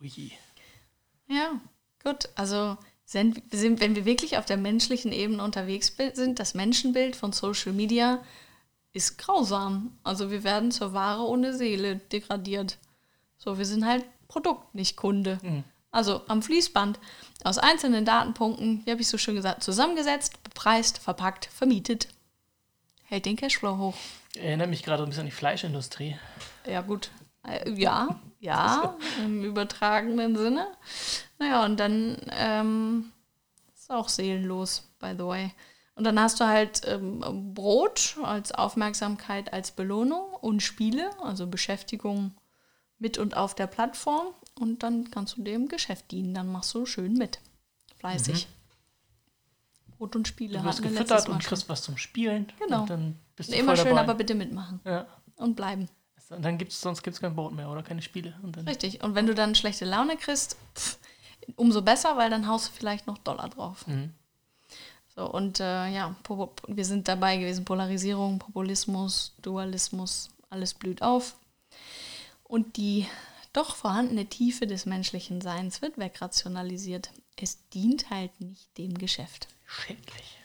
Ui. 0.00 0.32
Ja, 1.28 1.50
gut. 2.02 2.30
Also, 2.34 2.78
sind, 3.04 3.42
sind, 3.52 3.80
wenn 3.80 3.94
wir 3.94 4.06
wirklich 4.06 4.38
auf 4.38 4.46
der 4.46 4.56
menschlichen 4.56 5.12
Ebene 5.12 5.42
unterwegs 5.44 5.94
sind, 6.14 6.38
das 6.38 6.54
Menschenbild 6.54 7.14
von 7.14 7.32
Social 7.32 7.74
Media 7.74 8.22
ist 8.92 9.18
grausam. 9.18 9.98
Also, 10.02 10.30
wir 10.30 10.44
werden 10.44 10.70
zur 10.70 10.92
Ware 10.92 11.22
ohne 11.22 11.54
Seele 11.54 11.96
degradiert. 11.96 12.78
So, 13.36 13.58
wir 13.58 13.64
sind 13.66 13.86
halt 13.86 14.04
Produkt, 14.28 14.74
nicht 14.74 14.96
Kunde. 14.96 15.38
Also 15.92 16.22
am 16.28 16.40
Fließband 16.42 17.00
aus 17.42 17.58
einzelnen 17.58 18.04
Datenpunkten, 18.04 18.82
wie 18.84 18.90
habe 18.92 19.00
ich 19.00 19.08
so 19.08 19.18
schön 19.18 19.34
gesagt, 19.34 19.64
zusammengesetzt, 19.64 20.42
bepreist, 20.44 20.98
verpackt, 20.98 21.46
vermietet. 21.46 22.06
Hält 23.04 23.26
den 23.26 23.34
Cashflow 23.36 23.76
hoch. 23.76 23.94
Erinnert 24.36 24.70
mich 24.70 24.84
gerade 24.84 25.02
ein 25.02 25.08
bisschen 25.08 25.22
an 25.22 25.26
die 25.26 25.32
Fleischindustrie. 25.32 26.16
Ja, 26.64 26.82
gut. 26.82 27.10
Äh, 27.44 27.70
Ja, 27.72 28.20
ja, 28.38 28.96
im 29.24 29.42
übertragenen 29.42 30.36
Sinne. 30.36 30.68
Naja, 31.40 31.64
und 31.64 31.80
dann 31.80 32.18
ähm, 32.38 33.10
ist 33.74 33.90
auch 33.90 34.08
seelenlos, 34.08 34.88
by 35.00 35.14
the 35.18 35.24
way. 35.24 35.50
Und 36.00 36.04
dann 36.04 36.18
hast 36.18 36.40
du 36.40 36.46
halt 36.46 36.80
ähm, 36.86 37.52
Brot 37.52 38.16
als 38.22 38.52
Aufmerksamkeit, 38.52 39.52
als 39.52 39.70
Belohnung 39.70 40.32
und 40.40 40.62
Spiele, 40.62 41.10
also 41.22 41.46
Beschäftigung 41.46 42.32
mit 42.98 43.18
und 43.18 43.36
auf 43.36 43.54
der 43.54 43.66
Plattform. 43.66 44.28
Und 44.58 44.82
dann 44.82 45.10
kannst 45.10 45.36
du 45.36 45.42
dem 45.42 45.68
Geschäft 45.68 46.10
dienen. 46.10 46.32
Dann 46.32 46.50
machst 46.50 46.72
du 46.72 46.86
schön 46.86 47.12
mit. 47.18 47.38
Fleißig. 47.98 48.48
Brot 49.98 50.16
und 50.16 50.26
Spiele 50.26 50.56
Du 50.60 50.64
wirst 50.64 50.80
gefüttert 50.80 51.28
und 51.28 51.42
kriegst 51.44 51.68
was 51.68 51.82
zum 51.82 51.98
Spielen. 51.98 52.50
Genau. 52.58 52.80
Und 52.80 52.88
dann 52.88 53.18
bist 53.36 53.52
du 53.52 53.56
Immer 53.56 53.76
schön, 53.76 53.88
dabei. 53.88 54.00
aber 54.00 54.14
bitte 54.14 54.34
mitmachen. 54.34 54.80
ja. 54.86 55.06
Und 55.36 55.54
bleiben. 55.54 55.90
Und 56.30 56.42
Dann 56.42 56.56
gibt's, 56.56 56.80
sonst 56.80 57.02
gibt 57.02 57.16
es 57.16 57.20
kein 57.20 57.34
Brot 57.34 57.52
mehr 57.52 57.68
oder 57.68 57.82
keine 57.82 58.00
Spiele. 58.00 58.34
Und 58.42 58.56
dann, 58.56 58.66
Richtig. 58.66 59.04
Und 59.04 59.14
wenn 59.14 59.26
du 59.26 59.34
dann 59.34 59.54
schlechte 59.54 59.84
Laune 59.84 60.16
kriegst, 60.16 60.56
pff, 60.74 60.96
umso 61.56 61.82
besser, 61.82 62.16
weil 62.16 62.30
dann 62.30 62.48
haust 62.48 62.68
du 62.68 62.72
vielleicht 62.72 63.06
noch 63.06 63.18
Dollar 63.18 63.50
drauf. 63.50 63.86
Mhm. 63.86 64.14
So, 65.14 65.30
und 65.30 65.60
äh, 65.60 65.88
ja, 65.88 66.14
wir 66.68 66.84
sind 66.84 67.08
dabei 67.08 67.36
gewesen. 67.36 67.64
Polarisierung, 67.64 68.38
Populismus, 68.38 69.34
Dualismus, 69.42 70.30
alles 70.48 70.74
blüht 70.74 71.02
auf. 71.02 71.36
Und 72.44 72.76
die 72.76 73.06
doch 73.52 73.74
vorhandene 73.76 74.26
Tiefe 74.26 74.66
des 74.66 74.86
menschlichen 74.86 75.40
Seins 75.40 75.82
wird 75.82 75.98
wegrationalisiert. 75.98 77.10
Es 77.36 77.68
dient 77.70 78.10
halt 78.10 78.40
nicht 78.40 78.76
dem 78.78 78.96
Geschäft. 78.96 79.48
Schädlich. 79.66 80.38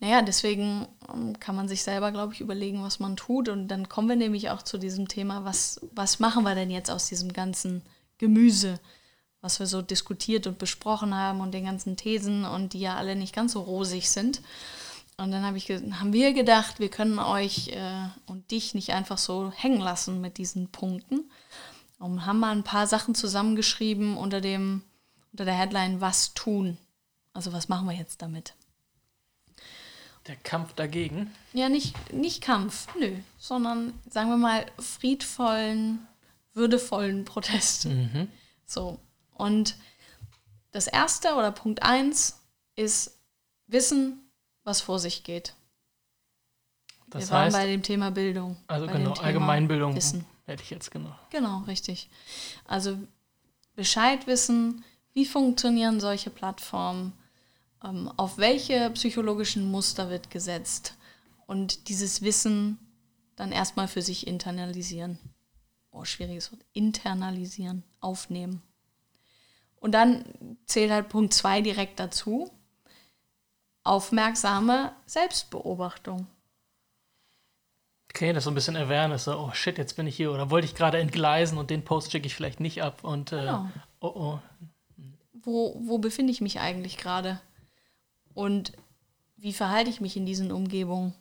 Naja, 0.00 0.22
deswegen 0.22 0.86
ähm, 1.12 1.38
kann 1.38 1.54
man 1.54 1.68
sich 1.68 1.82
selber, 1.82 2.12
glaube 2.12 2.34
ich, 2.34 2.40
überlegen, 2.40 2.82
was 2.82 2.98
man 2.98 3.16
tut. 3.16 3.48
Und 3.48 3.68
dann 3.68 3.88
kommen 3.88 4.08
wir 4.08 4.16
nämlich 4.16 4.50
auch 4.50 4.62
zu 4.62 4.78
diesem 4.78 5.08
Thema, 5.08 5.44
was, 5.44 5.80
was 5.92 6.18
machen 6.18 6.44
wir 6.44 6.54
denn 6.54 6.70
jetzt 6.70 6.90
aus 6.90 7.06
diesem 7.08 7.32
ganzen 7.32 7.82
Gemüse, 8.18 8.80
was 9.44 9.60
wir 9.60 9.66
so 9.66 9.82
diskutiert 9.82 10.46
und 10.46 10.58
besprochen 10.58 11.14
haben 11.14 11.42
und 11.42 11.52
den 11.52 11.66
ganzen 11.66 11.98
Thesen 11.98 12.46
und 12.46 12.72
die 12.72 12.80
ja 12.80 12.96
alle 12.96 13.14
nicht 13.14 13.34
ganz 13.34 13.52
so 13.52 13.60
rosig 13.60 14.08
sind. 14.08 14.40
Und 15.18 15.32
dann 15.32 15.44
hab 15.44 15.54
ich, 15.54 15.68
haben 15.68 16.14
wir 16.14 16.32
gedacht, 16.32 16.80
wir 16.80 16.88
können 16.88 17.18
euch 17.18 17.68
äh, 17.68 18.08
und 18.24 18.50
dich 18.50 18.72
nicht 18.74 18.94
einfach 18.94 19.18
so 19.18 19.52
hängen 19.54 19.82
lassen 19.82 20.22
mit 20.22 20.38
diesen 20.38 20.68
Punkten. 20.68 21.30
Und 21.98 22.24
haben 22.24 22.40
mal 22.40 22.52
ein 22.52 22.64
paar 22.64 22.86
Sachen 22.86 23.14
zusammengeschrieben 23.14 24.16
unter, 24.16 24.40
dem, 24.40 24.80
unter 25.32 25.44
der 25.44 25.58
Headline 25.58 26.00
Was 26.00 26.32
tun? 26.32 26.78
Also 27.34 27.52
was 27.52 27.68
machen 27.68 27.86
wir 27.86 27.94
jetzt 27.94 28.22
damit? 28.22 28.54
Der 30.26 30.36
Kampf 30.36 30.72
dagegen. 30.72 31.30
Ja, 31.52 31.68
nicht, 31.68 32.14
nicht 32.14 32.40
Kampf, 32.40 32.88
nö, 32.98 33.14
sondern 33.38 33.92
sagen 34.08 34.30
wir 34.30 34.38
mal 34.38 34.64
friedvollen, 34.78 36.08
würdevollen 36.54 37.26
Protest. 37.26 37.84
Mhm. 37.84 38.28
So. 38.64 38.98
Und 39.34 39.76
das 40.70 40.86
erste 40.86 41.34
oder 41.34 41.52
Punkt 41.52 41.82
eins 41.82 42.40
ist 42.76 43.18
wissen, 43.66 44.20
was 44.64 44.80
vor 44.80 44.98
sich 44.98 45.24
geht. 45.24 45.54
Das 47.08 47.24
Wir 47.24 47.30
waren 47.30 47.44
heißt, 47.44 47.56
bei 47.56 47.66
dem 47.66 47.82
Thema 47.82 48.10
Bildung. 48.10 48.56
also 48.66 48.86
genau, 48.86 49.12
Allgemeinbildung 49.12 49.94
Wissen. 49.94 50.24
hätte 50.46 50.62
ich 50.62 50.70
jetzt 50.70 50.90
genau. 50.90 51.14
Genau, 51.30 51.58
richtig. 51.60 52.08
Also 52.66 52.98
Bescheid 53.76 54.26
wissen, 54.26 54.84
wie 55.12 55.24
funktionieren 55.26 56.00
solche 56.00 56.30
Plattformen, 56.30 57.12
ähm, 57.84 58.10
auf 58.16 58.38
welche 58.38 58.90
psychologischen 58.90 59.70
Muster 59.70 60.10
wird 60.10 60.30
gesetzt 60.30 60.94
und 61.46 61.88
dieses 61.88 62.22
Wissen 62.22 62.78
dann 63.36 63.52
erstmal 63.52 63.88
für 63.88 64.02
sich 64.02 64.26
internalisieren. 64.26 65.18
Oh, 65.90 66.04
schwieriges 66.04 66.50
Wort. 66.50 66.64
Internalisieren, 66.72 67.84
aufnehmen. 68.00 68.62
Und 69.84 69.92
dann 69.92 70.24
zählt 70.64 70.90
halt 70.90 71.10
Punkt 71.10 71.34
2 71.34 71.60
direkt 71.60 72.00
dazu. 72.00 72.50
Aufmerksame 73.82 74.96
Selbstbeobachtung. 75.04 76.26
Okay, 78.08 78.32
das 78.32 78.38
ist 78.38 78.44
so 78.44 78.50
ein 78.50 78.54
bisschen 78.54 78.78
Awareness. 78.78 79.24
So, 79.24 79.38
oh 79.38 79.52
shit, 79.52 79.76
jetzt 79.76 79.94
bin 79.94 80.06
ich 80.06 80.16
hier. 80.16 80.32
Oder 80.32 80.48
wollte 80.48 80.64
ich 80.64 80.74
gerade 80.74 80.96
entgleisen 80.96 81.58
und 81.58 81.68
den 81.68 81.84
Post 81.84 82.12
schicke 82.12 82.26
ich 82.26 82.34
vielleicht 82.34 82.60
nicht 82.60 82.82
ab. 82.82 83.04
Und 83.04 83.32
äh, 83.32 83.40
Genau. 83.40 83.68
oh 84.00 84.12
oh. 84.14 84.38
wo, 85.34 85.78
wo 85.84 85.98
befinde 85.98 86.32
ich 86.32 86.40
mich 86.40 86.60
eigentlich 86.60 86.96
gerade? 86.96 87.42
Und 88.32 88.72
wie 89.36 89.52
verhalte 89.52 89.90
ich 89.90 90.00
mich 90.00 90.16
in 90.16 90.24
diesen 90.24 90.50
Umgebungen? 90.50 91.12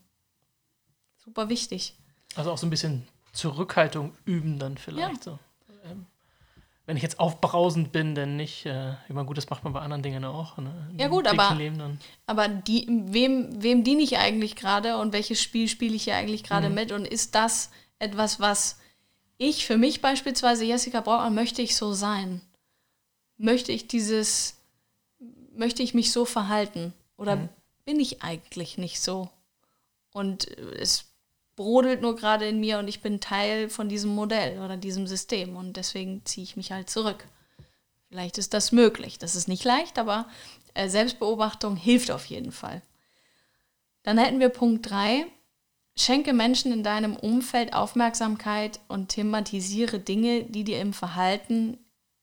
Super 1.17 1.49
wichtig. 1.49 1.97
Also 2.35 2.49
auch 2.53 2.57
so 2.57 2.65
ein 2.65 2.69
bisschen 2.69 3.05
Zurückhaltung 3.33 4.15
üben 4.23 4.57
dann 4.57 4.77
vielleicht 4.77 5.21
so. 5.21 5.37
Ähm, 5.83 6.05
wenn 6.85 6.97
ich 6.97 7.03
jetzt 7.03 7.19
aufbrausend 7.19 7.91
bin, 7.91 8.13
dann 8.15 8.35
nicht. 8.35 8.65
Äh, 8.65 8.93
ich 9.07 9.13
meine, 9.13 9.25
gut, 9.25 9.37
das 9.37 9.49
macht 9.49 9.63
man 9.63 9.73
bei 9.73 9.79
anderen 9.79 10.03
Dingen 10.03 10.25
auch. 10.25 10.57
Ne? 10.57 10.91
Ja, 10.97 11.07
gut, 11.07 11.27
aber-. 11.27 11.57
Aber 12.25 12.47
die, 12.47 12.85
wem, 12.89 13.61
wem 13.63 13.83
diene 13.83 14.01
ich 14.01 14.17
eigentlich 14.17 14.55
gerade 14.55 14.97
und 14.97 15.13
welches 15.13 15.41
Spiel 15.41 15.67
spiele 15.67 15.95
ich 15.95 16.03
hier 16.03 16.15
eigentlich 16.15 16.43
gerade 16.43 16.69
Mhm. 16.69 16.75
mit? 16.75 16.91
Und 16.91 17.05
ist 17.07 17.35
das 17.35 17.69
etwas, 17.99 18.39
was 18.39 18.79
ich 19.37 19.65
für 19.65 19.77
mich 19.77 20.01
beispielsweise, 20.01 20.65
Jessica 20.65 21.01
Brautmann, 21.01 21.33
möchte 21.35 21.61
ich 21.61 21.75
so 21.75 21.93
sein? 21.93 22.41
Möchte 23.37 23.71
ich 23.71 23.87
dieses, 23.87 24.57
möchte 25.55 25.83
ich 25.83 25.93
mich 25.93 26.11
so 26.11 26.25
verhalten? 26.25 26.93
Oder 27.17 27.37
Mhm. 27.37 27.49
bin 27.85 27.99
ich 27.99 28.21
eigentlich 28.23 28.77
nicht 28.77 28.99
so? 28.99 29.29
Und 30.11 30.47
es 30.57 31.05
brodelt 31.55 32.01
nur 32.01 32.15
gerade 32.15 32.47
in 32.47 32.59
mir 32.59 32.79
und 32.79 32.87
ich 32.87 33.01
bin 33.01 33.19
Teil 33.19 33.69
von 33.69 33.89
diesem 33.89 34.13
Modell 34.15 34.59
oder 34.59 34.77
diesem 34.77 35.07
System 35.07 35.55
und 35.55 35.77
deswegen 35.77 36.25
ziehe 36.25 36.43
ich 36.43 36.55
mich 36.55 36.71
halt 36.71 36.89
zurück. 36.89 37.25
Vielleicht 38.09 38.37
ist 38.37 38.53
das 38.53 38.71
möglich. 38.71 39.17
Das 39.17 39.35
ist 39.35 39.47
nicht 39.47 39.63
leicht, 39.63 39.97
aber 39.97 40.27
äh, 40.73 40.87
Selbstbeobachtung 40.89 41.75
hilft 41.75 42.11
auf 42.11 42.25
jeden 42.25 42.51
Fall. 42.51 42.81
Dann 44.03 44.17
hätten 44.17 44.39
wir 44.39 44.49
Punkt 44.49 44.89
3. 44.89 45.25
Schenke 45.95 46.33
Menschen 46.33 46.71
in 46.71 46.83
deinem 46.83 47.15
Umfeld 47.15 47.73
Aufmerksamkeit 47.73 48.79
und 48.87 49.09
thematisiere 49.09 49.99
Dinge, 49.99 50.43
die 50.43 50.63
dir 50.63 50.81
im 50.81 50.93
Verhalten 50.93 51.77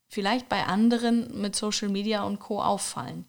vielleicht 0.09 0.49
bei 0.49 0.65
anderen 0.65 1.41
mit 1.41 1.55
Social 1.55 1.89
Media 1.89 2.25
und 2.25 2.41
Co. 2.41 2.61
auffallen. 2.61 3.27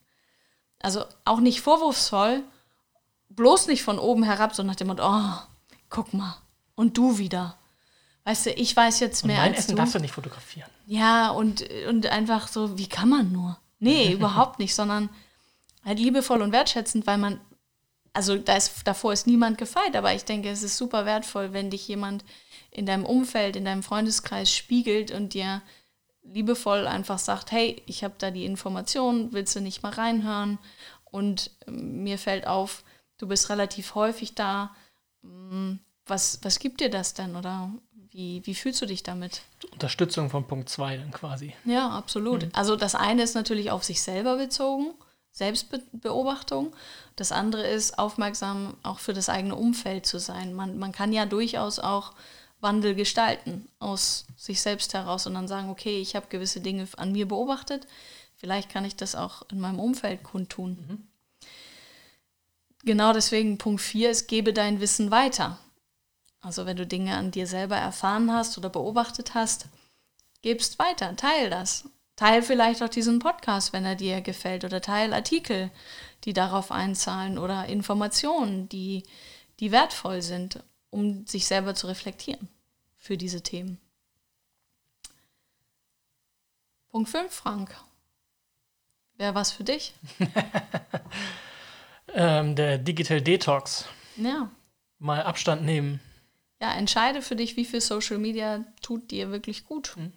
Also 0.80 1.06
auch 1.26 1.40
nicht 1.40 1.62
vorwurfsvoll, 1.62 2.44
bloß 3.30 3.68
nicht 3.68 3.84
von 3.84 4.00
oben 4.00 4.24
herab, 4.24 4.56
sondern 4.56 4.72
nach 4.72 4.78
dem 4.78 4.88
Motto, 4.88 5.04
oh, 5.06 5.51
guck 5.92 6.14
mal, 6.16 6.36
und 6.74 6.98
du 6.98 7.20
wieder. 7.20 7.58
Weißt 8.24 8.48
du, 8.48 8.50
ich 8.52 8.76
weiß 8.76 9.00
jetzt 9.00 9.24
Und 9.24 9.28
mehr 9.28 9.38
mein 9.42 9.52
als 9.52 9.60
Essen 9.60 9.72
du. 9.72 9.78
darfst 9.78 9.94
du 9.94 10.00
nicht 10.00 10.14
fotografieren. 10.14 10.70
Ja, 10.88 11.30
und, 11.30 11.64
und 11.88 12.08
einfach 12.08 12.48
so, 12.48 12.78
wie 12.80 12.88
kann 12.88 13.10
man 13.10 13.32
nur? 13.32 13.60
Nee, 13.80 14.12
überhaupt 14.14 14.58
nicht, 14.58 14.74
sondern 14.74 15.10
halt 15.86 16.00
liebevoll 16.00 16.42
und 16.42 16.52
wertschätzend, 16.52 17.06
weil 17.06 17.18
man, 17.20 17.40
also 18.14 18.38
da 18.38 18.56
ist, 18.56 18.88
davor 18.88 19.14
ist 19.14 19.28
niemand 19.28 19.58
gefeit, 19.58 19.96
aber 19.96 20.14
ich 20.14 20.26
denke, 20.26 20.50
es 20.50 20.64
ist 20.64 20.78
super 20.78 21.06
wertvoll, 21.06 21.54
wenn 21.54 21.70
dich 21.70 21.88
jemand 21.88 22.24
in 22.72 22.86
deinem 22.86 23.06
Umfeld, 23.06 23.56
in 23.56 23.66
deinem 23.66 23.84
Freundeskreis 23.84 24.52
spiegelt 24.52 25.12
und 25.12 25.34
dir 25.34 25.62
liebevoll 26.24 26.88
einfach 26.88 27.20
sagt, 27.20 27.52
hey, 27.52 27.82
ich 27.86 28.04
habe 28.04 28.14
da 28.18 28.32
die 28.32 28.46
Information, 28.46 29.34
willst 29.34 29.56
du 29.56 29.60
nicht 29.60 29.84
mal 29.84 29.92
reinhören? 29.92 30.60
Und 31.06 31.52
ähm, 31.68 32.04
mir 32.04 32.18
fällt 32.18 32.48
auf, 32.48 32.84
du 33.18 33.28
bist 33.28 33.50
relativ 33.50 33.96
häufig 33.96 34.36
da. 34.36 34.76
Mm, 35.24 35.76
Was, 36.08 36.40
was 36.42 36.60
gibt 36.60 36.82
dir 36.82 36.90
das 36.90 37.14
denn 37.14 37.36
oder 37.36 37.72
wie, 38.12 38.42
wie 38.46 38.56
fühlst 38.56 38.82
du 38.82 38.86
dich 38.86 39.04
damit? 39.04 39.42
Unterstützung 39.72 40.30
von 40.30 40.46
Punkt 40.46 40.70
2 40.70 40.98
dann 40.98 41.12
quasi. 41.12 41.54
Ja, 41.66 41.90
absolut. 41.90 42.48
Also 42.54 42.76
das 42.76 42.96
eine 42.96 43.24
ist 43.24 43.36
natürlich 43.36 43.72
auf 43.72 43.84
sich 43.84 44.02
selber 44.02 44.36
bezogen, 44.38 44.94
Selbstbeobachtung. 45.32 46.74
Das 47.16 47.32
andere 47.32 47.66
ist 47.66 47.98
aufmerksam 47.98 48.76
auch 48.84 49.00
für 49.00 49.14
das 49.14 49.30
eigene 49.30 49.56
Umfeld 49.56 50.06
zu 50.06 50.20
sein. 50.20 50.54
Man, 50.54 50.78
man 50.78 50.92
kann 50.92 51.14
ja 51.14 51.26
durchaus 51.26 51.80
auch 51.80 52.14
Wandel 52.60 52.96
gestalten 52.96 53.68
aus 53.80 54.26
sich 54.36 54.62
selbst 54.62 54.94
heraus 54.94 55.26
und 55.26 55.34
dann 55.34 55.48
sagen, 55.48 55.70
okay, 55.70 56.00
ich 56.00 56.16
habe 56.16 56.28
gewisse 56.30 56.62
Dinge 56.62 56.88
an 56.98 57.12
mir 57.12 57.28
beobachtet, 57.28 57.88
vielleicht 58.36 58.70
kann 58.70 58.86
ich 58.86 58.96
das 58.96 59.16
auch 59.16 59.44
in 59.52 59.60
meinem 59.60 59.80
Umfeld 59.80 60.24
kundtun. 60.24 61.08
Genau 62.84 63.14
deswegen 63.14 63.58
Punkt 63.58 63.82
4 63.82 64.12
ist, 64.12 64.28
gebe 64.28 64.54
dein 64.54 64.80
Wissen 64.80 65.12
weiter. 65.12 65.60
Also 66.42 66.66
wenn 66.66 66.78
du 66.78 66.88
Dinge 66.88 67.16
an 67.16 67.32
dir 67.32 67.46
selber 67.46 67.76
erfahren 67.76 68.32
hast 68.32 68.58
oder 68.58 68.70
beobachtet 68.70 69.36
hast, 69.36 69.68
gibst 70.42 70.80
weiter, 70.80 71.16
teil 71.16 71.50
das. 71.50 71.88
Teil 72.16 72.42
vielleicht 72.42 72.82
auch 72.82 72.90
diesen 72.90 73.20
Podcast, 73.20 73.74
wenn 73.74 73.86
er 73.86 73.96
dir 73.96 74.22
gefällt, 74.22 74.64
oder 74.64 74.82
teil 74.82 75.14
Artikel, 75.14 75.72
die 76.24 76.34
darauf 76.34 76.72
einzahlen, 76.72 77.38
oder 77.38 77.66
Informationen, 77.68 78.68
die, 78.70 79.04
die 79.60 79.72
wertvoll 79.72 80.22
sind, 80.22 80.64
um 80.90 81.26
sich 81.26 81.48
selber 81.48 81.76
zu 81.76 81.88
reflektieren 81.88 82.48
für 82.98 83.18
diese 83.18 83.42
Themen. 83.42 83.80
Punkt 86.90 87.10
5, 87.10 87.32
Frank. 87.34 87.76
Wäre 89.18 89.36
was 89.36 89.52
für 89.52 89.64
dich? 89.64 89.94
Ähm, 92.16 92.56
der 92.56 92.78
Digital 92.78 93.22
Detox. 93.22 93.86
Ja. 94.18 94.50
Mal 95.00 95.24
Abstand 95.24 95.64
nehmen. 95.64 96.00
Ja, 96.62 96.74
entscheide 96.74 97.22
für 97.22 97.36
dich, 97.36 97.58
wie 97.58 97.66
viel 97.66 97.82
Social 97.82 98.18
Media 98.20 98.60
tut 98.82 99.10
dir 99.12 99.32
wirklich 99.32 99.66
gut. 99.66 99.94
Mhm. 99.98 100.12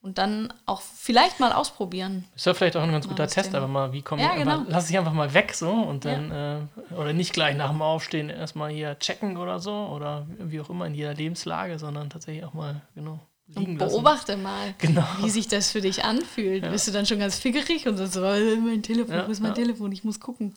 Und 0.00 0.18
dann 0.18 0.52
auch 0.66 0.80
vielleicht 0.82 1.40
mal 1.40 1.50
ausprobieren. 1.52 2.24
Ist 2.36 2.46
ja 2.46 2.54
vielleicht 2.54 2.76
auch 2.76 2.82
ein 2.82 2.92
ganz 2.92 3.08
guter 3.08 3.26
Test, 3.26 3.56
aber 3.56 3.66
mal, 3.66 3.92
wie 3.92 4.02
komme 4.02 4.22
Ja, 4.22 4.34
ich, 4.34 4.44
genau. 4.44 4.62
lass 4.68 4.88
ich 4.88 4.96
einfach 4.96 5.12
mal 5.12 5.34
weg 5.34 5.52
so 5.52 5.68
und 5.72 6.04
dann, 6.04 6.30
äh, 6.30 6.94
oder 6.94 7.12
nicht 7.12 7.32
gleich 7.32 7.56
nach 7.56 7.70
dem 7.70 7.82
Aufstehen 7.82 8.30
erstmal 8.30 8.70
hier 8.70 8.96
checken 9.00 9.36
oder 9.36 9.58
so 9.58 9.72
oder 9.74 10.24
wie 10.38 10.60
auch 10.60 10.70
immer 10.70 10.86
in 10.86 10.94
jeder 10.94 11.14
Lebenslage, 11.14 11.80
sondern 11.80 12.08
tatsächlich 12.08 12.44
auch 12.44 12.54
mal, 12.54 12.82
genau, 12.94 13.18
Und 13.56 13.78
lassen. 13.78 13.78
beobachte 13.78 14.36
mal, 14.36 14.74
Genau. 14.78 15.04
wie 15.22 15.30
sich 15.30 15.48
das 15.48 15.72
für 15.72 15.80
dich 15.80 16.04
anfühlt. 16.04 16.62
Bist 16.70 16.86
du 16.86 16.92
dann 16.92 17.06
schon 17.06 17.18
ganz 17.18 17.40
fickerig 17.40 17.88
und 17.88 17.96
so, 17.96 18.22
äh, 18.22 18.54
mein 18.56 18.84
Telefon, 18.84 19.12
Ja, 19.16 19.26
wo 19.26 19.32
ist 19.32 19.40
mein 19.40 19.52
ja. 19.52 19.54
Telefon? 19.56 19.90
Ich 19.90 20.04
muss 20.04 20.20
gucken. 20.20 20.54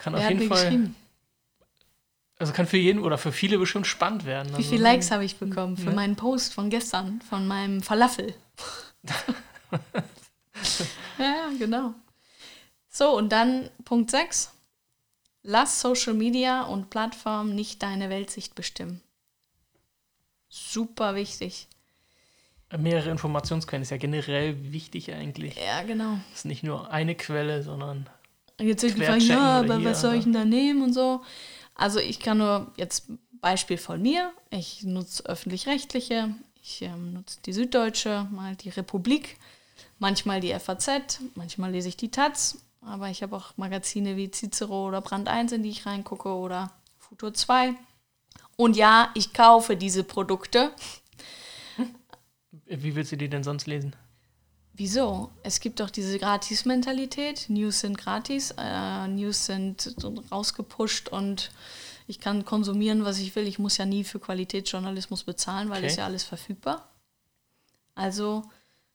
Kann 0.00 0.14
Wer 0.14 0.22
auf 0.22 0.28
jeden 0.30 0.48
Fall, 0.48 0.90
also 2.38 2.54
kann 2.54 2.66
für 2.66 2.78
jeden 2.78 3.00
oder 3.00 3.18
für 3.18 3.32
viele 3.32 3.58
bestimmt 3.58 3.86
spannend 3.86 4.24
werden. 4.24 4.48
Wie 4.52 4.56
also, 4.56 4.70
viele 4.70 4.82
Likes 4.82 5.10
habe 5.10 5.26
ich 5.26 5.36
bekommen 5.36 5.76
für 5.76 5.90
Ja. 5.90 5.94
meinen 5.94 6.16
Post 6.16 6.54
von 6.54 6.70
gestern, 6.70 7.20
von 7.20 7.46
meinem 7.46 7.82
Falafel? 7.82 8.34
ja, 11.18 11.50
genau. 11.58 11.92
So, 12.88 13.14
und 13.16 13.30
dann 13.30 13.68
Punkt 13.84 14.10
6. 14.10 14.52
Lass 15.42 15.82
Social 15.82 16.14
Media 16.14 16.62
und 16.62 16.88
Plattformen 16.88 17.54
nicht 17.54 17.82
deine 17.82 18.08
Weltsicht 18.08 18.54
bestimmen. 18.54 19.02
Super 20.48 21.14
wichtig. 21.14 21.68
Mehrere 22.76 23.10
Informationsquellen 23.10 23.82
ist 23.82 23.90
ja 23.90 23.96
generell 23.98 24.72
wichtig 24.72 25.12
eigentlich. 25.12 25.56
Ja, 25.56 25.82
genau. 25.82 26.18
Es 26.32 26.38
ist 26.38 26.44
nicht 26.46 26.62
nur 26.62 26.90
eine 26.90 27.14
Quelle, 27.14 27.62
sondern 27.62 28.08
Jetzt 28.60 28.82
wird 28.82 28.96
gefragt, 28.96 29.22
ja, 29.22 29.60
aber 29.60 29.78
hier, 29.78 29.90
was 29.90 30.00
soll 30.02 30.14
ich 30.14 30.24
denn 30.24 30.32
da 30.32 30.44
nehmen 30.44 30.82
und 30.82 30.92
so. 30.92 31.22
Also 31.74 31.98
ich 31.98 32.20
kann 32.20 32.38
nur 32.38 32.72
jetzt 32.76 33.06
Beispiel 33.40 33.78
von 33.78 34.02
mir. 34.02 34.32
Ich 34.50 34.82
nutze 34.82 35.24
öffentlich-rechtliche, 35.24 36.34
ich 36.62 36.82
ähm, 36.82 37.14
nutze 37.14 37.38
die 37.46 37.52
Süddeutsche, 37.52 38.26
mal 38.30 38.54
die 38.56 38.68
Republik, 38.68 39.38
manchmal 39.98 40.40
die 40.40 40.52
FAZ, 40.52 41.20
manchmal 41.34 41.70
lese 41.70 41.88
ich 41.88 41.96
die 41.96 42.10
Taz, 42.10 42.58
aber 42.82 43.08
ich 43.08 43.22
habe 43.22 43.36
auch 43.36 43.56
Magazine 43.56 44.16
wie 44.16 44.30
Cicero 44.30 44.88
oder 44.88 45.00
Brand 45.00 45.28
1, 45.28 45.52
in 45.52 45.62
die 45.62 45.70
ich 45.70 45.86
reingucke 45.86 46.28
oder 46.28 46.70
Futur 46.98 47.32
2. 47.32 47.74
Und 48.56 48.76
ja, 48.76 49.10
ich 49.14 49.32
kaufe 49.32 49.76
diese 49.76 50.04
Produkte. 50.04 50.72
wie 52.66 52.94
willst 52.94 53.12
du 53.12 53.16
die 53.16 53.28
denn 53.28 53.42
sonst 53.42 53.66
lesen? 53.66 53.96
Wieso? 54.80 55.28
Es 55.42 55.60
gibt 55.60 55.78
doch 55.80 55.90
diese 55.90 56.18
Gratis-Mentalität. 56.18 57.50
News 57.50 57.80
sind 57.80 57.98
gratis, 57.98 58.54
äh, 58.56 59.08
News 59.08 59.44
sind 59.44 59.94
rausgepusht 60.32 61.10
und 61.10 61.50
ich 62.06 62.18
kann 62.18 62.46
konsumieren, 62.46 63.04
was 63.04 63.18
ich 63.18 63.36
will. 63.36 63.46
Ich 63.46 63.58
muss 63.58 63.76
ja 63.76 63.84
nie 63.84 64.04
für 64.04 64.18
Qualitätsjournalismus 64.18 65.24
bezahlen, 65.24 65.68
weil 65.68 65.80
Okay. 65.82 65.86
es 65.88 65.96
ja 65.96 66.06
alles 66.06 66.24
verfügbar. 66.24 66.88
Also 67.94 68.42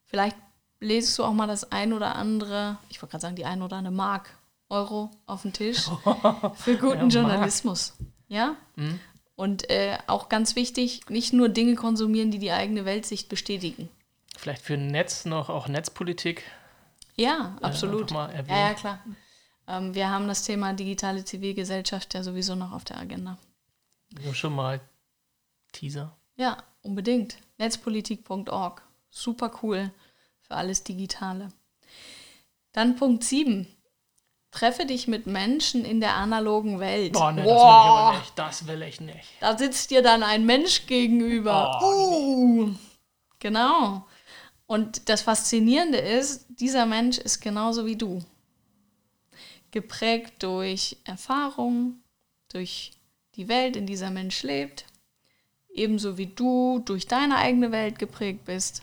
vielleicht 0.06 0.36
lesest 0.80 1.20
du 1.20 1.24
auch 1.24 1.34
mal 1.34 1.46
das 1.46 1.72
ein 1.72 1.94
oder 1.94 2.16
andere, 2.16 2.80
ich 2.90 3.00
wollte 3.04 3.12
gerade 3.12 3.22
sagen, 3.22 3.36
die 3.36 3.46
ein 3.46 3.62
oder 3.62 3.76
andere 3.78 3.94
Mark 3.94 4.36
Euro 4.70 5.12
auf 5.28 5.44
den 5.44 5.54
Tisch 5.54 5.84
für 6.56 6.78
guten 6.78 7.12
Ja. 7.12 7.22
Journalismus. 7.22 7.94
Ja? 8.28 8.56
Mhm. 8.76 9.00
Und 9.36 9.70
äh, 9.70 10.00
auch 10.08 10.30
ganz 10.30 10.56
wichtig, 10.56 11.02
nicht 11.10 11.32
nur 11.32 11.48
Dinge 11.48 11.76
konsumieren, 11.76 12.32
die 12.32 12.40
die 12.40 12.52
eigene 12.52 12.86
Weltsicht 12.86 13.30
bestätigen. 13.30 13.88
Vielleicht 14.38 14.62
für 14.62 14.78
Netz 14.78 15.26
noch 15.26 15.50
auch 15.50 15.68
Netzpolitik. 15.68 16.44
Ja, 17.16 17.58
äh, 17.62 17.66
absolut. 17.66 18.12
Ja, 18.12 18.30
ja, 18.48 18.74
klar. 18.74 19.00
Ähm, 19.68 19.96
wir 19.96 20.10
haben 20.10 20.28
das 20.28 20.44
Thema 20.44 20.74
digitale 20.74 21.24
Zivilgesellschaft 21.26 22.14
ja 22.14 22.24
sowieso 22.24 22.56
noch 22.56 22.72
auf 22.72 22.84
der 22.84 22.98
Agenda. 22.98 23.38
Nur 24.24 24.36
schon 24.36 24.54
mal 24.54 24.80
Teaser. 25.72 26.16
Ja, 26.36 26.58
unbedingt. 26.82 27.38
Netzpolitik.org. 27.58 28.82
Super 29.10 29.52
cool 29.64 29.92
für 30.42 30.56
alles 30.56 30.84
Digitale. 30.84 31.50
Dann 32.74 32.96
Punkt 32.96 33.24
7. 33.24 33.68
Treffe 34.52 34.86
dich 34.86 35.08
mit 35.08 35.28
Menschen 35.28 35.84
in 35.84 36.00
der 36.00 36.16
analogen 36.16 36.80
Welt. 36.80 37.14
Boah, 37.14 37.32
ne, 37.32 37.44
das 37.44 37.46
will 37.46 37.52
ich 37.52 37.58
Boah, 37.58 37.74
aber 37.74 38.18
nicht. 38.20 38.40
Das 38.40 38.68
will 38.68 38.82
ich 38.84 39.02
nicht. 39.02 39.28
Da 39.42 39.58
sitzt 39.58 39.92
dir 39.92 40.02
dann 40.02 40.24
ein 40.24 40.46
Mensch 40.46 40.86
gegenüber. 40.86 41.80
Oh, 41.82 41.86
uh, 41.86 42.76
genau. 43.40 44.06
Und 44.68 45.10
das 45.10 45.22
Faszinierende 45.22 46.00
ist, 46.00 46.46
dieser 46.50 46.86
Mensch 46.86 47.18
ist 47.18 47.40
genauso 47.40 47.86
wie 47.86 47.96
du. 47.96 48.24
Geprägt 49.72 50.42
durch 50.42 50.98
Erfahrung, 51.04 52.02
durch 52.50 52.94
die 53.36 53.48
Welt, 53.48 53.76
in 53.76 53.86
dieser 53.86 54.10
Mensch 54.10 54.42
lebt, 54.44 54.86
ebenso 55.70 56.18
wie 56.18 56.28
du 56.28 56.80
durch 56.80 57.06
deine 57.06 57.36
eigene 57.38 57.72
Welt 57.72 58.00
geprägt 58.00 58.46
bist. 58.46 58.82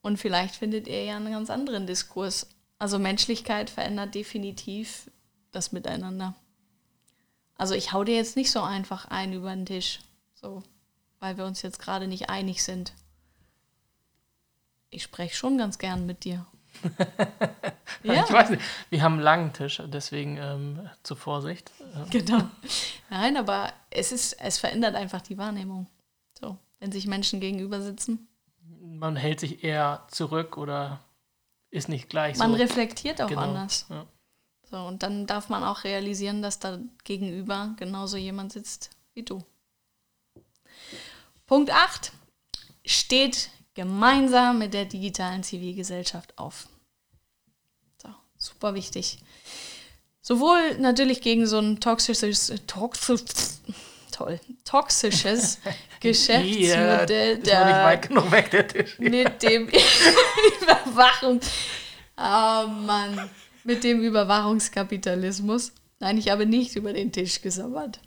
Und 0.00 0.18
vielleicht 0.18 0.54
findet 0.54 0.86
ihr 0.86 1.04
ja 1.04 1.16
einen 1.16 1.32
ganz 1.32 1.50
anderen 1.50 1.86
Diskurs. 1.86 2.46
Also 2.78 2.98
Menschlichkeit 2.98 3.68
verändert 3.70 4.14
definitiv 4.14 5.10
das 5.50 5.72
Miteinander. 5.72 6.34
Also 7.56 7.74
ich 7.74 7.92
hau 7.92 8.04
dir 8.04 8.14
jetzt 8.14 8.36
nicht 8.36 8.50
so 8.50 8.60
einfach 8.60 9.06
ein 9.06 9.32
über 9.32 9.54
den 9.54 9.66
Tisch, 9.66 10.00
so, 10.34 10.62
weil 11.18 11.36
wir 11.38 11.46
uns 11.46 11.62
jetzt 11.62 11.78
gerade 11.78 12.06
nicht 12.06 12.28
einig 12.30 12.62
sind. 12.62 12.92
Ich 14.96 15.02
spreche 15.02 15.36
schon 15.36 15.58
ganz 15.58 15.76
gern 15.76 16.06
mit 16.06 16.24
dir. 16.24 16.46
ja. 18.02 18.24
Ich 18.24 18.32
weiß 18.32 18.48
nicht, 18.48 18.62
wir 18.88 19.02
haben 19.02 19.14
einen 19.14 19.22
langen 19.22 19.52
Tisch, 19.52 19.82
deswegen 19.84 20.38
ähm, 20.38 20.88
zur 21.02 21.18
Vorsicht. 21.18 21.70
Genau. 22.10 22.48
Nein, 23.10 23.36
aber 23.36 23.74
es 23.90 24.10
ist, 24.10 24.40
es 24.40 24.56
verändert 24.56 24.94
einfach 24.94 25.20
die 25.20 25.36
Wahrnehmung. 25.36 25.86
So, 26.40 26.56
wenn 26.78 26.92
sich 26.92 27.06
Menschen 27.06 27.40
gegenüber 27.40 27.82
sitzen. 27.82 28.26
Man 28.80 29.16
hält 29.16 29.40
sich 29.40 29.62
eher 29.62 30.06
zurück 30.08 30.56
oder 30.56 31.00
ist 31.70 31.90
nicht 31.90 32.08
gleich 32.08 32.38
man 32.38 32.52
so. 32.52 32.52
Man 32.52 32.60
reflektiert 32.62 33.20
auch 33.20 33.28
genau. 33.28 33.42
anders. 33.42 33.84
Ja. 33.90 34.06
So, 34.70 34.78
und 34.78 35.02
dann 35.02 35.26
darf 35.26 35.50
man 35.50 35.62
auch 35.62 35.84
realisieren, 35.84 36.40
dass 36.40 36.58
da 36.58 36.78
gegenüber 37.04 37.74
genauso 37.76 38.16
jemand 38.16 38.52
sitzt 38.52 38.96
wie 39.12 39.24
du. 39.24 39.44
Punkt 41.44 41.70
8. 41.70 42.12
Steht 42.86 43.50
gemeinsam 43.76 44.58
mit 44.58 44.74
der 44.74 44.86
digitalen 44.86 45.42
Zivilgesellschaft 45.44 46.36
auf. 46.36 46.66
So, 48.02 48.08
super 48.36 48.74
wichtig. 48.74 49.18
Sowohl 50.22 50.76
natürlich 50.78 51.20
gegen 51.20 51.46
so 51.46 51.58
ein 51.58 51.78
toxisches, 51.78 52.52
toxisch, 52.66 53.20
toll, 54.10 54.40
toxisches 54.64 55.60
Geschäftsmodell 56.00 57.38
yeah, 57.46 57.96
da, 57.96 58.32
weg, 58.32 58.50
der 58.50 58.66
Tisch. 58.66 58.98
mit 58.98 59.42
dem 59.42 59.68
Überwachung. 60.62 61.40
Oh 62.16 62.66
Mann, 62.66 63.30
mit 63.62 63.84
dem 63.84 64.00
Überwachungskapitalismus. 64.02 65.72
Nein, 66.00 66.18
ich 66.18 66.30
habe 66.30 66.46
nicht 66.46 66.76
über 66.76 66.92
den 66.92 67.12
Tisch 67.12 67.42
gesabbert. 67.42 68.00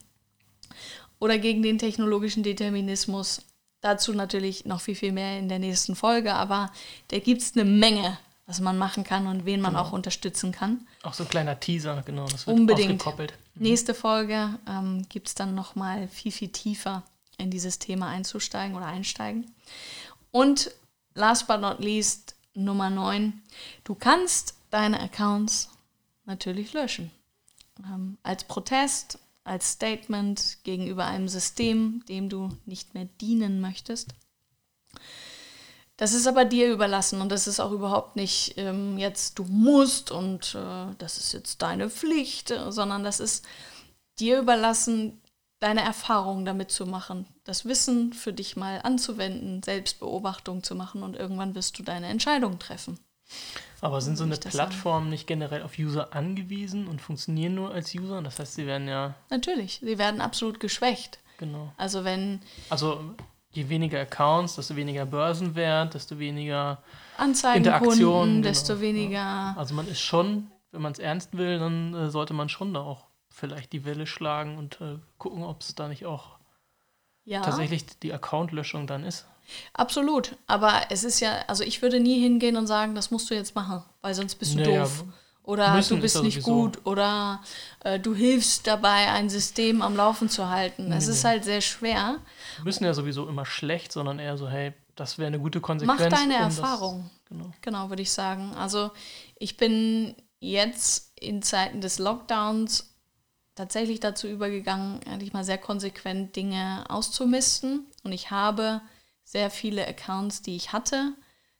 Oder 1.20 1.38
gegen 1.38 1.61
den 1.61 1.78
technologischen 1.78 2.43
Determinismus. 2.43 3.41
Dazu 3.82 4.13
natürlich 4.13 4.65
noch 4.65 4.82
viel, 4.82 4.95
viel 4.95 5.11
mehr 5.11 5.39
in 5.39 5.47
der 5.47 5.59
nächsten 5.59 5.95
Folge, 5.95 6.34
aber 6.34 6.71
da 7.09 7.19
gibt 7.19 7.41
es 7.41 7.53
eine 7.55 7.63
Menge, 7.63 8.17
was 8.45 8.59
man 8.59 8.77
machen 8.77 9.03
kann 9.03 9.27
und 9.27 9.45
wen 9.45 9.61
man 9.61 9.73
genau. 9.73 9.84
auch 9.86 9.91
unterstützen 9.93 10.51
kann. 10.51 10.88
Auch 11.03 11.13
so 11.13 11.23
ein 11.23 11.30
kleiner 11.30 11.59
Teaser, 11.59 12.01
genau, 12.05 12.27
das 12.27 12.45
wird 12.45 12.57
Unbedingt. 12.57 13.01
ausgekoppelt. 13.01 13.34
Mhm. 13.55 13.63
Nächste 13.63 13.93
Folge 13.93 14.59
ähm, 14.67 15.05
gibt 15.07 15.30
es 15.30 15.36
dann 15.36 15.55
nochmal 15.55 16.07
viel, 16.07 16.32
viel 16.32 16.49
tiefer 16.49 17.03
in 17.38 17.51
dieses 17.51 17.80
Thema 17.80 18.09
einzusteigen 18.09 18.75
oder 18.75 18.88
einsteigen. 18.88 19.53
Und 20.32 20.71
last 21.13 21.47
but 21.47 21.61
not 21.61 21.80
least, 21.80 22.36
Nummer 22.53 22.89
9, 22.89 23.41
du 23.84 23.95
kannst 23.95 24.55
deine 24.69 24.99
Accounts 24.99 25.69
natürlich 26.25 26.73
löschen. 26.73 27.11
Ähm, 27.86 28.17
als 28.23 28.43
Protest, 28.43 29.19
als 29.43 29.71
Statement 29.71 30.59
gegenüber 30.63 31.05
einem 31.05 31.27
System, 31.27 32.03
dem 32.07 32.29
du 32.29 32.49
nicht 32.65 32.93
mehr 32.93 33.05
dienen 33.05 33.61
möchtest. 33.61 34.13
Das 35.97 36.13
ist 36.13 36.27
aber 36.27 36.45
dir 36.45 36.71
überlassen 36.71 37.19
und 37.19 37.29
das 37.29 37.45
ist 37.45 37.59
auch 37.59 37.71
überhaupt 37.71 38.15
nicht 38.15 38.53
ähm, 38.57 38.97
jetzt 38.97 39.37
du 39.37 39.43
musst 39.43 40.11
und 40.11 40.55
äh, 40.55 40.95
das 40.97 41.17
ist 41.17 41.33
jetzt 41.33 41.61
deine 41.61 41.89
Pflicht, 41.89 42.51
äh, 42.51 42.71
sondern 42.71 43.03
das 43.03 43.19
ist 43.19 43.45
dir 44.17 44.39
überlassen, 44.39 45.21
deine 45.59 45.81
Erfahrungen 45.81 46.45
damit 46.45 46.71
zu 46.71 46.85
machen, 46.85 47.27
das 47.43 47.65
Wissen 47.65 48.13
für 48.13 48.31
dich 48.31 48.55
mal 48.55 48.79
anzuwenden, 48.81 49.61
Selbstbeobachtung 49.61 50.63
zu 50.63 50.73
machen 50.73 51.03
und 51.03 51.17
irgendwann 51.17 51.53
wirst 51.53 51.77
du 51.77 51.83
deine 51.83 52.07
Entscheidung 52.07 52.59
treffen. 52.59 52.97
Aber 53.82 54.01
sind 54.01 54.17
so 54.17 54.25
eine 54.25 54.36
Plattform 54.36 55.09
nicht 55.09 55.25
generell 55.27 55.63
auf 55.63 55.80
User 55.80 56.13
angewiesen 56.13 56.88
und 56.88 57.01
funktionieren 57.01 57.55
nur 57.55 57.71
als 57.71 57.93
User? 57.95 58.21
Das 58.21 58.39
heißt, 58.39 58.55
sie 58.55 58.67
werden 58.67 58.88
ja. 58.88 59.15
Natürlich, 59.30 59.80
sie 59.82 59.97
werden 59.97 60.21
absolut 60.21 60.59
geschwächt. 60.59 61.19
Genau. 61.38 61.71
Also 61.77 62.03
wenn. 62.03 62.41
Also 62.69 63.15
je 63.51 63.69
weniger 63.69 63.99
Accounts, 63.99 64.55
desto 64.55 64.75
weniger 64.75 65.05
Börsenwert, 65.05 65.93
desto 65.93 66.19
weniger 66.19 66.84
Anzeigen 67.17 67.65
Interaktion, 67.65 68.19
Kunden, 68.19 68.41
desto 68.43 68.73
genau. 68.73 68.82
weniger. 68.82 69.55
Also 69.57 69.73
man 69.73 69.88
ist 69.88 70.01
schon, 70.01 70.51
wenn 70.71 70.82
man 70.82 70.91
es 70.91 70.99
ernst 70.99 71.38
will, 71.38 71.59
dann 71.59 71.93
äh, 71.93 72.09
sollte 72.09 72.34
man 72.34 72.49
schon 72.49 72.73
da 72.73 72.82
auch 72.82 73.05
vielleicht 73.30 73.71
die 73.73 73.86
Welle 73.86 74.05
schlagen 74.05 74.57
und 74.57 74.82
äh, 74.82 74.97
gucken, 75.17 75.43
ob 75.43 75.61
es 75.61 75.73
da 75.75 75.88
nicht 75.88 76.05
auch 76.05 76.38
ja. 77.23 77.41
tatsächlich 77.41 77.86
die 77.99 78.13
Accountlöschung 78.13 78.88
dann 78.88 79.03
ist. 79.03 79.25
Absolut. 79.73 80.35
Aber 80.47 80.81
es 80.89 81.03
ist 81.03 81.19
ja, 81.19 81.43
also 81.47 81.63
ich 81.63 81.81
würde 81.81 81.99
nie 81.99 82.19
hingehen 82.19 82.57
und 82.57 82.67
sagen, 82.67 82.95
das 82.95 83.11
musst 83.11 83.29
du 83.29 83.35
jetzt 83.35 83.55
machen, 83.55 83.83
weil 84.01 84.13
sonst 84.13 84.35
bist 84.35 84.53
du 84.53 84.59
naja, 84.59 84.81
doof. 84.81 85.05
Oder 85.43 85.81
du 85.81 85.99
bist 85.99 86.21
nicht 86.21 86.43
gut 86.43 86.85
oder 86.85 87.41
äh, 87.83 87.99
du 87.99 88.13
hilfst 88.13 88.67
dabei, 88.67 89.11
ein 89.11 89.31
System 89.31 89.81
am 89.81 89.95
Laufen 89.95 90.29
zu 90.29 90.49
halten. 90.49 90.91
Es 90.91 91.07
nee, 91.07 91.13
ist 91.13 91.23
halt 91.23 91.43
sehr 91.43 91.61
schwer. 91.61 92.19
müssen 92.63 92.83
ja 92.83 92.93
sowieso 92.93 93.27
immer 93.27 93.45
schlecht, 93.45 93.91
sondern 93.91 94.19
eher 94.19 94.37
so, 94.37 94.47
hey, 94.47 94.73
das 94.95 95.17
wäre 95.17 95.27
eine 95.27 95.39
gute 95.39 95.59
Konsequenz. 95.59 96.01
Mach 96.01 96.09
deine 96.09 96.35
um 96.35 96.41
Erfahrung. 96.41 97.09
Das, 97.09 97.29
genau. 97.29 97.51
genau, 97.61 97.89
würde 97.89 98.03
ich 98.03 98.11
sagen. 98.11 98.53
Also 98.55 98.91
ich 99.39 99.57
bin 99.57 100.13
jetzt 100.39 101.13
in 101.19 101.41
Zeiten 101.41 101.81
des 101.81 101.97
Lockdowns 101.97 102.93
tatsächlich 103.55 103.99
dazu 103.99 104.27
übergegangen, 104.27 105.01
eigentlich 105.05 105.33
mal 105.33 105.43
sehr 105.43 105.57
konsequent 105.57 106.35
Dinge 106.35 106.85
auszumisten. 106.89 107.87
Und 108.03 108.11
ich 108.11 108.29
habe 108.29 108.81
sehr 109.30 109.51
viele 109.51 109.88
Accounts, 109.88 110.41
die 110.41 110.55
ich 110.55 110.73
hatte, 110.73 111.13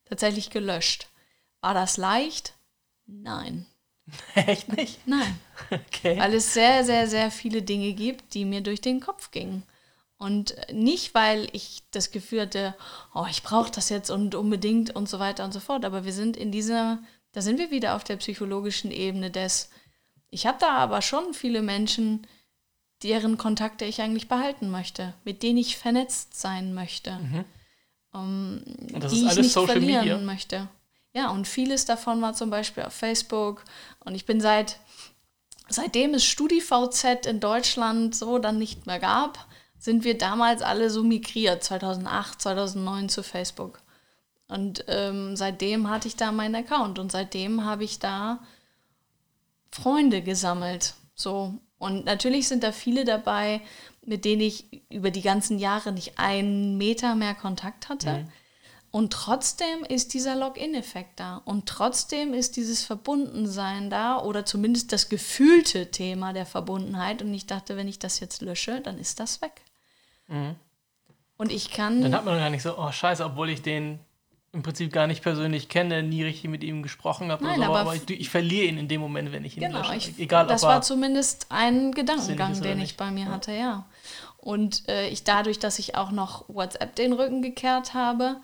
tatsächlich 0.05 0.49
gelöscht. 0.49 1.07
War 1.61 1.76
das 1.76 1.97
leicht? 1.97 2.53
Nein. 3.05 3.67
Echt 4.34 4.76
nicht? 4.76 5.07
Nein. 5.07 5.39
Okay. 5.70 6.17
Weil 6.17 6.34
es 6.34 6.55
sehr, 6.55 6.84
sehr, 6.84 7.07
sehr 7.07 7.30
viele 7.30 7.61
Dinge 7.61 7.93
gibt, 7.93 8.34
die 8.34 8.43
mir 8.43 8.61
durch 8.61 8.82
den 8.82 8.99
Kopf 8.99 9.30
gingen. 9.30 9.61
Und 10.17 10.55
nicht, 10.74 11.13
weil 11.13 11.47
ich 11.53 11.84
das 11.91 12.09
Gefühl 12.09 12.41
hatte, 12.41 12.76
oh, 13.13 13.28
ich 13.30 13.43
brauche 13.43 13.72
das 13.72 13.89
jetzt 13.89 14.09
und 14.09 14.34
unbedingt 14.34 14.95
und 14.95 15.07
so 15.07 15.20
weiter 15.20 15.45
und 15.45 15.53
so 15.53 15.59
fort. 15.59 15.86
Aber 15.86 16.05
wir 16.05 16.13
sind 16.13 16.38
in 16.38 16.51
dieser, 16.51 16.97
da 17.34 17.41
sind 17.41 17.59
wir 17.59 17.70
wieder 17.70 17.95
auf 17.95 18.03
der 18.03 18.17
psychologischen 18.17 18.89
Ebene 18.89 19.30
des, 19.30 19.70
ich 20.32 20.47
habe 20.47 20.57
da 20.59 20.72
aber 20.72 21.03
schon 21.03 21.36
viele 21.36 21.61
Menschen, 21.61 22.26
deren 23.03 23.38
Kontakte 23.38 23.86
ich 23.86 24.01
eigentlich 24.01 24.28
behalten 24.28 24.72
möchte, 24.72 25.13
mit 25.24 25.43
denen 25.43 25.59
ich 25.59 25.78
vernetzt 25.78 26.34
sein 26.34 26.74
möchte. 26.74 27.11
Mhm 27.11 27.45
um, 28.12 28.62
ähm, 28.93 29.10
die 29.10 29.26
ich 29.26 29.36
nicht 29.36 29.51
Social 29.51 29.74
verlieren 29.74 30.01
Media. 30.01 30.18
möchte. 30.18 30.68
Ja, 31.14 31.30
und 31.30 31.47
vieles 31.47 31.86
davon 31.86 32.22
war 32.22 32.34
zum 32.34 32.49
Beispiel 32.49 32.84
auf 32.84 32.93
Facebook. 32.93 33.64
Und 33.99 34.16
ich 34.16 34.26
bin 34.26 34.41
seit, 34.41 34.80
seitdem 35.68 36.14
es 36.14 36.24
StudiVZ 36.26 37.26
in 37.26 37.39
Deutschland 37.39 38.16
so 38.16 38.39
dann 38.39 38.57
nicht 38.57 38.86
mehr 38.86 38.99
gab, 38.99 39.47
sind 39.78 40.03
wir 40.03 40.18
damals 40.18 40.62
alle 40.62 40.89
so 40.89 41.03
migriert, 41.03 41.64
2008, 41.64 42.41
2009 42.41 43.10
zu 43.10 43.24
Facebook. 43.24 43.82
Und 44.47 44.84
ähm, 44.88 45.36
seitdem 45.36 45.89
hatte 45.89 46.07
ich 46.07 46.16
da 46.16 46.32
meinen 46.32 46.55
Account 46.55 46.99
und 46.99 47.12
seitdem 47.12 47.66
habe 47.66 47.84
ich 47.84 47.99
da 47.99 48.39
Freunde 49.72 50.22
gesammelt. 50.22 50.95
So. 51.16 51.60
Und 51.80 52.05
natürlich 52.05 52.47
sind 52.47 52.63
da 52.63 52.71
viele 52.71 53.05
dabei, 53.05 53.61
mit 54.05 54.25
denen 54.25 54.41
ich 54.41 54.84
über 54.89 55.11
die 55.11 55.21
ganzen 55.21 55.57
Jahre 55.57 55.91
nicht 55.91 56.19
einen 56.19 56.77
Meter 56.77 57.15
mehr 57.15 57.34
Kontakt 57.34 57.89
hatte. 57.89 58.11
Mhm. 58.11 58.32
Und 58.91 59.13
trotzdem 59.13 59.84
ist 59.88 60.13
dieser 60.13 60.36
Login-Effekt 60.36 61.19
da. 61.19 61.41
Und 61.45 61.67
trotzdem 61.67 62.34
ist 62.34 62.57
dieses 62.57 62.84
Verbundensein 62.84 63.89
da 63.89 64.19
oder 64.19 64.45
zumindest 64.45 64.91
das 64.91 65.09
gefühlte 65.09 65.91
Thema 65.91 66.34
der 66.34 66.45
Verbundenheit. 66.45 67.21
Und 67.21 67.34
ich 67.34 67.45
dachte, 67.45 67.77
wenn 67.77 67.88
ich 67.88 67.99
das 67.99 68.19
jetzt 68.19 68.41
lösche, 68.41 68.82
dann 68.82 68.97
ist 68.97 69.19
das 69.19 69.41
weg. 69.41 69.61
Mhm. 70.27 70.55
Und 71.38 71.51
ich 71.51 71.71
kann. 71.71 72.01
Dann 72.01 72.15
hat 72.15 72.25
man 72.25 72.38
gar 72.38 72.49
nicht 72.49 72.63
so, 72.63 72.77
oh 72.77 72.91
Scheiße, 72.91 73.23
obwohl 73.23 73.49
ich 73.49 73.61
den 73.61 73.99
im 74.52 74.64
Prinzip 74.64 74.91
gar 74.91 75.08
nicht 75.08 75.22
persönlich 75.22 75.70
kenne, 75.70 76.02
nie 76.02 76.24
richtig 76.24 76.50
mit 76.50 76.64
ihm 76.64 76.82
gesprochen 76.82 77.32
habe. 77.32 77.43
Nein, 77.43 77.58
so, 77.58 77.66
aber, 77.66 77.80
aber 77.80 77.95
ich, 77.95 78.10
ich, 78.10 78.30
verliere 78.30 78.66
ihn 78.66 78.78
in 78.78 78.88
dem 78.88 79.00
Moment, 79.00 79.32
wenn 79.32 79.45
ich 79.45 79.56
ihn 79.56 79.64
genau, 79.64 79.80
lösche. 79.80 79.95
Ich, 79.95 80.20
Egal, 80.20 80.47
das 80.47 80.64
war 80.64 80.82
zumindest 80.82 81.47
ein 81.50 81.91
Gedankengang, 81.91 82.60
den 82.62 82.80
ich 82.80 82.97
bei 82.97 83.12
mir 83.12 83.26
ja. 83.26 83.32
hatte, 83.32 83.52
ja. 83.52 83.86
Und 84.38 84.88
äh, 84.88 85.10
ich 85.10 85.24
dadurch, 85.24 85.60
dass 85.60 85.80
ich 85.80 85.95
auch 85.95 86.12
noch 86.12 86.45
WhatsApp 86.47 86.95
den 86.95 87.14
Rücken 87.14 87.41
gekehrt 87.41 87.93
habe, 87.93 88.38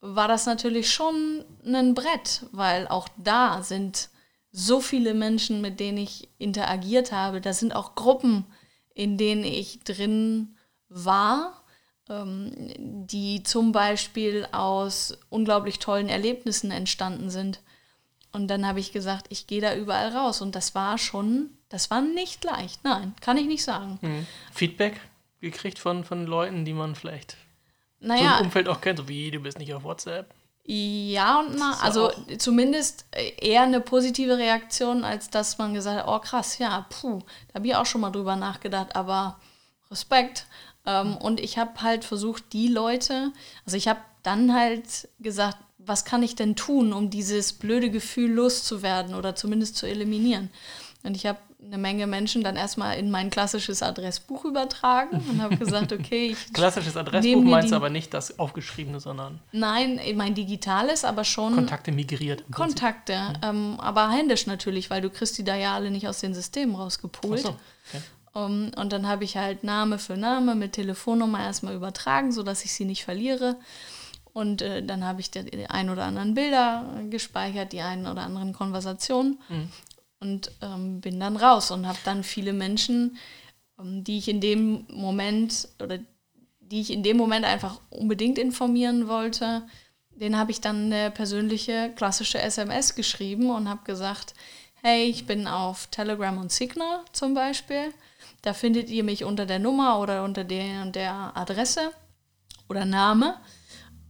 war 0.00 0.28
das 0.28 0.46
natürlich 0.46 0.92
schon 0.92 1.44
ein 1.64 1.94
Brett, 1.94 2.46
weil 2.50 2.88
auch 2.88 3.08
da 3.16 3.62
sind 3.62 4.10
so 4.50 4.80
viele 4.80 5.14
Menschen, 5.14 5.60
mit 5.60 5.80
denen 5.80 5.98
ich 5.98 6.28
interagiert 6.38 7.12
habe. 7.12 7.40
Da 7.40 7.52
sind 7.52 7.74
auch 7.74 7.94
Gruppen, 7.94 8.44
in 8.94 9.16
denen 9.16 9.44
ich 9.44 9.80
drin 9.84 10.56
war 10.88 11.61
die 12.76 13.42
zum 13.42 13.72
Beispiel 13.72 14.46
aus 14.52 15.18
unglaublich 15.30 15.78
tollen 15.78 16.08
Erlebnissen 16.08 16.70
entstanden 16.70 17.30
sind. 17.30 17.60
Und 18.32 18.48
dann 18.48 18.66
habe 18.66 18.80
ich 18.80 18.92
gesagt, 18.92 19.26
ich 19.28 19.46
gehe 19.46 19.60
da 19.60 19.74
überall 19.74 20.08
raus. 20.08 20.40
Und 20.40 20.54
das 20.54 20.74
war 20.74 20.96
schon, 20.98 21.50
das 21.68 21.90
war 21.90 22.00
nicht 22.00 22.44
leicht. 22.44 22.82
Nein, 22.84 23.14
kann 23.20 23.36
ich 23.36 23.46
nicht 23.46 23.64
sagen. 23.64 23.98
Mhm. 24.00 24.26
Feedback? 24.52 25.00
gekriegt 25.42 25.78
von, 25.78 26.04
von 26.04 26.24
Leuten, 26.24 26.64
die 26.64 26.72
man 26.72 26.94
vielleicht 26.94 27.32
so 28.00 28.06
Naja, 28.06 28.38
im 28.38 28.46
Umfeld 28.46 28.68
auch 28.68 28.80
kennt, 28.80 28.98
so 28.98 29.08
wie 29.08 29.30
du 29.30 29.40
bist 29.40 29.58
nicht 29.58 29.74
auf 29.74 29.84
WhatsApp. 29.84 30.32
Ja 30.64 31.40
und 31.40 31.56
na, 31.58 31.76
also 31.82 32.12
zumindest 32.38 33.04
äh, 33.10 33.32
eher 33.36 33.62
eine 33.62 33.80
positive 33.80 34.38
Reaktion, 34.38 35.04
als 35.04 35.28
dass 35.28 35.58
man 35.58 35.74
gesagt 35.74 35.98
hat, 35.98 36.08
oh 36.08 36.20
krass, 36.20 36.58
ja, 36.58 36.86
puh, 36.88 37.18
da 37.48 37.56
habe 37.56 37.66
ich 37.66 37.74
auch 37.74 37.84
schon 37.84 38.00
mal 38.00 38.12
drüber 38.12 38.36
nachgedacht, 38.36 38.94
aber 38.94 39.40
Respekt. 39.90 40.46
Ähm, 40.86 41.16
und 41.16 41.40
ich 41.40 41.58
habe 41.58 41.82
halt 41.82 42.04
versucht, 42.04 42.52
die 42.52 42.68
Leute, 42.68 43.32
also 43.64 43.76
ich 43.76 43.88
habe 43.88 44.00
dann 44.22 44.54
halt 44.54 45.08
gesagt, 45.20 45.58
was 45.78 46.04
kann 46.04 46.22
ich 46.22 46.36
denn 46.36 46.54
tun, 46.54 46.92
um 46.92 47.10
dieses 47.10 47.52
blöde 47.52 47.90
Gefühl 47.90 48.30
loszuwerden 48.30 49.14
oder 49.14 49.34
zumindest 49.34 49.76
zu 49.76 49.86
eliminieren. 49.86 50.50
Und 51.02 51.16
ich 51.16 51.26
habe 51.26 51.38
eine 51.64 51.78
Menge 51.78 52.06
Menschen 52.06 52.42
dann 52.42 52.56
erstmal 52.56 52.98
in 52.98 53.10
mein 53.10 53.30
klassisches 53.30 53.82
Adressbuch 53.82 54.44
übertragen 54.44 55.22
und 55.30 55.40
habe 55.40 55.56
gesagt, 55.56 55.92
okay, 55.98 56.28
ich 56.32 56.52
Klassisches 56.52 56.96
Adressbuch 56.96 57.42
meinst 57.42 57.72
du 57.72 57.76
aber 57.76 57.90
nicht 57.90 58.12
das 58.14 58.38
aufgeschriebene, 58.38 59.00
sondern 59.00 59.40
Nein, 59.52 60.00
mein 60.16 60.34
digitales, 60.34 61.04
aber 61.04 61.24
schon 61.24 61.54
Kontakte 61.54 61.92
migriert. 61.92 62.44
Kontakte, 62.52 63.34
ähm, 63.42 63.78
aber 63.78 64.10
händisch 64.10 64.46
natürlich, 64.46 64.90
weil 64.90 65.02
du 65.02 65.10
kriegst 65.10 65.38
die 65.38 65.44
da 65.44 65.54
ja 65.54 65.74
alle 65.74 65.90
nicht 65.90 66.08
aus 66.08 66.20
den 66.20 66.34
Systemen 66.34 66.74
Ach 66.76 66.80
rausgepult. 66.80 67.40
so, 67.40 67.48
okay. 67.50 68.02
Um, 68.34 68.70
und 68.76 68.92
dann 68.92 69.06
habe 69.06 69.24
ich 69.24 69.36
halt 69.36 69.62
Name 69.62 69.98
für 69.98 70.16
Name 70.16 70.54
mit 70.54 70.72
Telefonnummer 70.72 71.40
erstmal 71.40 71.74
übertragen, 71.74 72.32
sodass 72.32 72.64
ich 72.64 72.72
sie 72.72 72.86
nicht 72.86 73.04
verliere. 73.04 73.56
Und 74.32 74.62
äh, 74.62 74.82
dann 74.82 75.04
habe 75.04 75.20
ich 75.20 75.30
die, 75.30 75.66
ein 75.68 75.90
oder 75.90 76.04
anderen 76.04 76.34
Bilder 76.34 76.86
gespeichert, 77.10 77.72
die 77.72 77.82
einen 77.82 78.06
oder 78.06 78.22
anderen 78.22 78.54
Konversationen 78.54 79.38
und 80.22 80.52
ähm, 80.62 81.00
bin 81.00 81.20
dann 81.20 81.36
raus 81.36 81.70
und 81.70 81.86
habe 81.86 81.98
dann 82.04 82.22
viele 82.22 82.52
Menschen, 82.52 83.18
ähm, 83.78 84.04
die 84.04 84.18
ich 84.18 84.28
in 84.28 84.40
dem 84.40 84.86
Moment 84.88 85.68
oder 85.82 85.98
die 86.60 86.80
ich 86.80 86.90
in 86.90 87.02
dem 87.02 87.18
Moment 87.18 87.44
einfach 87.44 87.80
unbedingt 87.90 88.38
informieren 88.38 89.08
wollte, 89.08 89.62
den 90.10 90.38
habe 90.38 90.52
ich 90.52 90.60
dann 90.60 90.92
eine 90.92 91.10
persönliche 91.10 91.92
klassische 91.96 92.40
SMS 92.40 92.94
geschrieben 92.94 93.50
und 93.50 93.68
habe 93.68 93.84
gesagt, 93.84 94.34
hey, 94.82 95.04
ich 95.04 95.26
bin 95.26 95.46
auf 95.46 95.88
Telegram 95.88 96.38
und 96.38 96.52
Signal 96.52 97.00
zum 97.12 97.34
Beispiel. 97.34 97.92
Da 98.42 98.52
findet 98.54 98.90
ihr 98.90 99.04
mich 99.04 99.24
unter 99.24 99.46
der 99.46 99.58
Nummer 99.58 99.98
oder 100.00 100.24
unter 100.24 100.44
der 100.44 100.86
der 100.86 101.32
Adresse 101.36 101.90
oder 102.68 102.84
Name. 102.84 103.36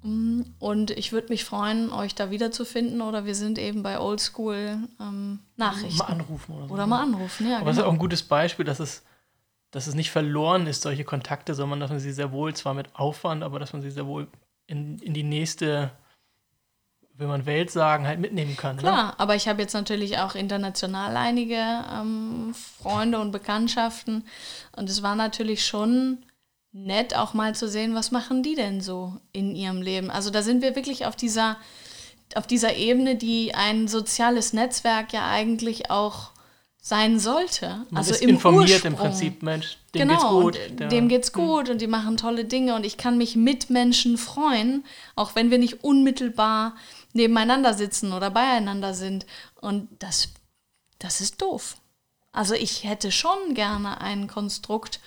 Mm, 0.03 0.43
Und 0.59 0.91
ich 0.91 1.12
würde 1.12 1.28
mich 1.28 1.45
freuen, 1.45 1.93
euch 1.93 2.14
da 2.14 2.30
wiederzufinden 2.30 3.03
oder 3.03 3.24
wir 3.24 3.35
sind 3.35 3.59
eben 3.59 3.83
bei 3.83 4.01
Oldschool 4.01 4.78
ähm, 5.01 5.39
Nachrichten. 5.57 5.99
Mal 5.99 6.05
anrufen 6.07 6.53
oder 6.57 6.66
so. 6.68 6.74
Oder 6.74 6.87
mal 6.87 7.03
anrufen, 7.03 7.49
ja. 7.49 7.59
Aber 7.59 7.70
es 7.70 7.76
ist 7.76 7.83
Genau. 7.83 7.89
auch 7.89 7.93
ein 7.93 7.99
gutes 7.99 8.22
Beispiel, 8.22 8.64
dass 8.64 8.80
es, 8.80 9.05
dass 9.70 9.87
es 9.87 9.95
nicht 9.95 10.11
verloren 10.11 10.66
ist, 10.66 10.83
solche 10.83 11.05
Kontakte, 11.05 11.55
sondern 11.55 11.78
dass 11.80 11.91
man 11.91 12.01
sie 12.01 12.12
sehr 12.12 12.33
wohl, 12.33 12.55
zwar 12.55 12.74
mit 12.74 12.95
Aufwand, 12.97 13.43
aber 13.45 13.59
dass 13.61 13.72
man 13.72 13.80
sie 13.83 13.91
sehr 13.91 14.07
wohl 14.07 14.26
in, 14.66 14.99
in 14.99 15.14
die 15.14 15.22
nächste, 15.22 15.91
will 17.18 17.26
man 17.28 17.46
Welt 17.46 17.70
sagen, 17.70 18.06
halt 18.06 18.20
mitnehmen 18.20 18.56
kann. 18.56 18.76
Ne? 18.76 18.82
Klar, 18.82 19.14
aber 19.18 19.34
ich 19.36 19.46
habe 19.48 19.62
jetzt 19.62 19.74
natürlich 19.74 20.18
auch 20.18 20.34
international 20.34 21.16
einige 21.16 21.56
ähm, 21.92 22.54
Freunde 22.82 23.20
und 23.20 23.30
Bekanntschaften. 23.32 24.24
Und 24.76 24.88
es 24.90 25.02
war 25.02 25.14
natürlich 25.14 25.64
schon 25.66 26.18
nett, 26.72 27.14
auch 27.16 27.34
mal 27.34 27.54
zu 27.54 27.68
sehen, 27.68 27.94
was 27.94 28.10
machen 28.12 28.42
die 28.42 28.54
denn 28.54 28.80
so 28.80 29.16
in 29.32 29.54
ihrem 29.54 29.82
Leben. 29.82 30.10
Also 30.10 30.30
da 30.30 30.42
sind 30.42 30.62
wir 30.62 30.74
wirklich 30.74 31.04
auf 31.06 31.14
dieser, 31.16 31.56
auf 32.34 32.46
dieser 32.46 32.76
Ebene, 32.76 33.14
die 33.16 33.54
ein 33.54 33.88
soziales 33.88 34.52
Netzwerk 34.54 35.12
ja 35.12 35.28
eigentlich 35.30 35.90
auch 35.90 36.30
sein 36.84 37.20
sollte. 37.20 37.84
Man 37.90 37.98
also 37.98 38.10
ist 38.12 38.22
im 38.22 38.30
informiert 38.30 38.84
im 38.84 38.94
Ursprung. 38.94 39.10
Prinzip, 39.10 39.42
Mensch, 39.44 39.76
dem 39.94 40.08
genau, 40.08 40.50
geht's 40.50 40.58
gut. 40.68 40.80
der- 40.80 40.88
dem 40.88 41.08
geht's 41.08 41.32
gut 41.32 41.68
und 41.68 41.80
die 41.80 41.86
machen 41.86 42.16
tolle 42.16 42.44
Dinge 42.44 42.74
und 42.74 42.84
ich 42.84 42.96
kann 42.96 43.18
mich 43.18 43.36
mit 43.36 43.70
Menschen 43.70 44.18
freuen, 44.18 44.84
auch 45.14 45.36
wenn 45.36 45.52
wir 45.52 45.58
nicht 45.58 45.84
unmittelbar 45.84 46.74
nebeneinander 47.12 47.74
sitzen 47.74 48.12
oder 48.12 48.30
beieinander 48.30 48.94
sind. 48.94 49.26
Und 49.60 49.88
das, 49.98 50.28
das 50.98 51.20
ist 51.20 51.40
doof. 51.42 51.76
Also 52.32 52.54
ich 52.54 52.84
hätte 52.84 53.12
schon 53.12 53.54
gerne 53.54 54.00
ein 54.00 54.26
Konstrukt, 54.26 55.00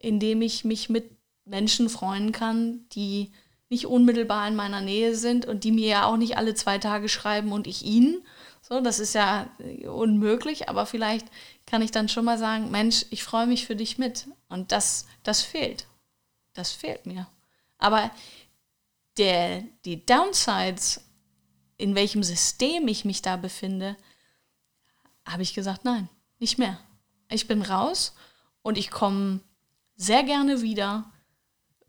in 0.00 0.18
dem 0.20 0.42
ich 0.42 0.64
mich 0.64 0.88
mit 0.88 1.10
Menschen 1.44 1.88
freuen 1.88 2.32
kann, 2.32 2.86
die 2.92 3.32
nicht 3.68 3.86
unmittelbar 3.86 4.48
in 4.48 4.56
meiner 4.56 4.80
Nähe 4.80 5.14
sind 5.14 5.46
und 5.46 5.64
die 5.64 5.72
mir 5.72 5.88
ja 5.88 6.06
auch 6.06 6.16
nicht 6.16 6.36
alle 6.36 6.54
zwei 6.54 6.78
Tage 6.78 7.08
schreiben 7.08 7.52
und 7.52 7.66
ich 7.66 7.84
ihnen. 7.84 8.24
So, 8.62 8.80
das 8.80 8.98
ist 8.98 9.14
ja 9.14 9.48
unmöglich, 9.86 10.68
aber 10.70 10.86
vielleicht 10.86 11.26
kann 11.66 11.82
ich 11.82 11.90
dann 11.90 12.08
schon 12.08 12.24
mal 12.24 12.38
sagen, 12.38 12.70
Mensch, 12.70 13.04
ich 13.10 13.22
freue 13.22 13.46
mich 13.46 13.66
für 13.66 13.76
dich 13.76 13.98
mit. 13.98 14.26
Und 14.48 14.72
das, 14.72 15.06
das 15.22 15.42
fehlt. 15.42 15.86
Das 16.54 16.72
fehlt 16.72 17.04
mir. 17.04 17.26
Aber 17.78 18.10
der, 19.18 19.64
die 19.84 20.04
Downsides, 20.06 21.02
in 21.76 21.94
welchem 21.94 22.22
System 22.22 22.88
ich 22.88 23.04
mich 23.04 23.22
da 23.22 23.36
befinde, 23.36 23.96
habe 25.26 25.42
ich 25.42 25.54
gesagt, 25.54 25.84
nein, 25.84 26.08
nicht 26.38 26.58
mehr. 26.58 26.78
Ich 27.30 27.48
bin 27.48 27.62
raus 27.62 28.14
und 28.62 28.78
ich 28.78 28.90
komme 28.90 29.40
sehr 29.96 30.22
gerne 30.22 30.62
wieder, 30.62 31.10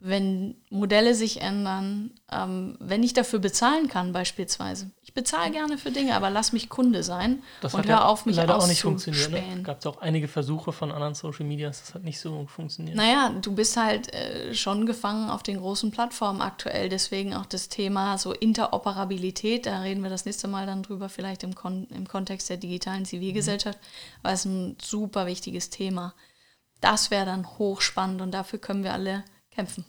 wenn 0.07 0.55
Modelle 0.69 1.15
sich 1.15 1.41
ändern, 1.41 2.11
ähm, 2.31 2.77
wenn 2.79 3.01
ich 3.01 3.13
dafür 3.13 3.39
bezahlen 3.39 3.87
kann 3.87 4.13
beispielsweise. 4.13 4.91
Ich 5.01 5.15
bezahle 5.15 5.49
gerne 5.49 5.79
für 5.79 5.89
Dinge, 5.89 6.15
aber 6.15 6.29
lass 6.29 6.53
mich 6.53 6.69
Kunde 6.69 7.01
sein 7.01 7.41
Das 7.61 7.73
und 7.73 7.85
hör 7.85 7.89
ja 7.89 8.05
auf, 8.05 8.27
mich 8.27 8.35
leider 8.35 8.55
auch 8.55 8.67
nicht 8.67 8.81
funktioniert. 8.81 9.31
Ne? 9.31 9.63
Gab 9.63 9.79
es 9.79 9.85
auch 9.87 10.01
einige 10.01 10.27
Versuche 10.27 10.73
von 10.73 10.91
anderen 10.91 11.15
Social 11.15 11.45
Medias, 11.45 11.81
das 11.81 11.95
hat 11.95 12.03
nicht 12.03 12.19
so 12.19 12.45
funktioniert. 12.45 12.95
Naja, 12.95 13.33
du 13.41 13.55
bist 13.55 13.77
halt 13.77 14.13
äh, 14.13 14.53
schon 14.53 14.85
gefangen 14.85 15.31
auf 15.31 15.41
den 15.41 15.57
großen 15.57 15.89
Plattformen 15.89 16.41
aktuell. 16.41 16.87
Deswegen 16.87 17.33
auch 17.33 17.47
das 17.47 17.69
Thema 17.69 18.19
so 18.19 18.31
Interoperabilität. 18.31 19.65
Da 19.65 19.81
reden 19.81 20.03
wir 20.03 20.11
das 20.11 20.25
nächste 20.25 20.47
Mal 20.47 20.67
dann 20.67 20.83
drüber, 20.83 21.09
vielleicht 21.09 21.41
im, 21.43 21.55
Kon 21.55 21.87
im 21.89 22.07
Kontext 22.07 22.47
der 22.51 22.57
digitalen 22.57 23.05
Zivilgesellschaft, 23.05 23.79
weil 24.21 24.35
es 24.35 24.45
ein 24.45 24.77
super 24.79 25.25
wichtiges 25.25 25.71
Thema. 25.71 26.13
Das 26.79 27.09
wäre 27.09 27.25
dann 27.25 27.57
hochspannend 27.57 28.21
und 28.21 28.31
dafür 28.31 28.59
können 28.59 28.83
wir 28.83 28.93
alle 28.93 29.23
kämpfen. 29.49 29.85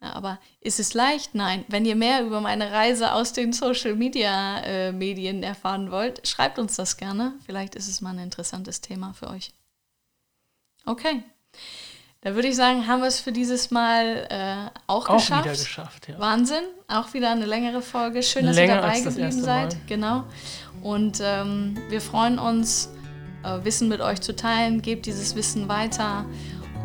Aber 0.00 0.38
ist 0.60 0.80
es 0.80 0.94
leicht? 0.94 1.34
Nein. 1.34 1.64
Wenn 1.68 1.84
ihr 1.84 1.94
mehr 1.94 2.24
über 2.24 2.40
meine 2.40 2.72
Reise 2.72 3.12
aus 3.12 3.34
den 3.34 3.52
Social 3.52 3.94
Media 3.94 4.60
äh, 4.60 4.92
Medien 4.92 5.42
erfahren 5.42 5.90
wollt, 5.90 6.26
schreibt 6.26 6.58
uns 6.58 6.76
das 6.76 6.96
gerne. 6.96 7.34
Vielleicht 7.44 7.74
ist 7.74 7.86
es 7.86 8.00
mal 8.00 8.10
ein 8.10 8.18
interessantes 8.18 8.80
Thema 8.80 9.12
für 9.12 9.28
euch. 9.28 9.52
Okay. 10.86 11.22
Da 12.22 12.34
würde 12.34 12.48
ich 12.48 12.56
sagen, 12.56 12.86
haben 12.86 13.00
wir 13.00 13.08
es 13.08 13.20
für 13.20 13.32
dieses 13.32 13.70
Mal 13.70 14.26
äh, 14.30 14.78
auch, 14.86 15.08
auch 15.08 15.16
geschafft. 15.16 15.44
wieder 15.44 15.54
geschafft, 15.54 16.08
ja. 16.08 16.18
Wahnsinn. 16.18 16.64
Auch 16.88 17.12
wieder 17.14 17.30
eine 17.30 17.46
längere 17.46 17.80
Folge. 17.80 18.22
Schön, 18.22 18.46
dass 18.46 18.56
Länger 18.56 18.76
ihr 18.76 18.80
dabei 18.80 19.00
geblieben 19.00 19.42
seid. 19.42 19.76
Genau. 19.86 20.24
Und 20.82 21.20
ähm, 21.22 21.78
wir 21.88 22.00
freuen 22.00 22.38
uns, 22.38 22.90
äh, 23.42 23.64
Wissen 23.64 23.88
mit 23.88 24.00
euch 24.00 24.20
zu 24.20 24.36
teilen. 24.36 24.82
Gebt 24.82 25.06
dieses 25.06 25.34
Wissen 25.34 25.68
weiter 25.68 26.26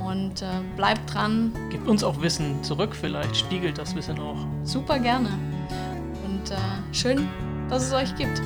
und 0.06 0.42
äh, 0.42 0.46
bleibt 0.76 1.14
dran. 1.14 1.52
Gibt 1.70 1.88
uns 1.88 2.04
auch 2.04 2.22
Wissen 2.22 2.64
zurück, 2.64 2.96
vielleicht 2.96 3.36
spiegelt 3.36 3.78
das 3.78 3.96
Wissen 3.96 4.20
auch. 4.20 4.38
Super 4.64 5.00
gerne. 5.00 5.30
Und 6.26 6.52
äh, 6.52 6.56
schön, 6.94 7.28
dass 7.70 7.84
es 7.84 7.94
euch 7.94 8.16
gibt. 8.16 8.42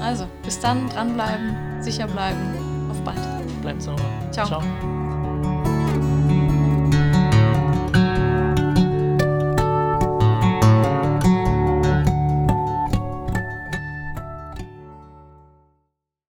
Also, 0.00 0.26
bis 0.44 0.58
dann, 0.60 0.88
dranbleiben, 0.88 1.54
sicher 1.80 2.06
bleiben. 2.06 2.40
Auf 2.90 3.00
bald. 3.02 3.20
Bleibt 3.62 3.82
sauber. 3.82 4.02
Ciao. 4.32 4.46
Ciao. 4.46 5.01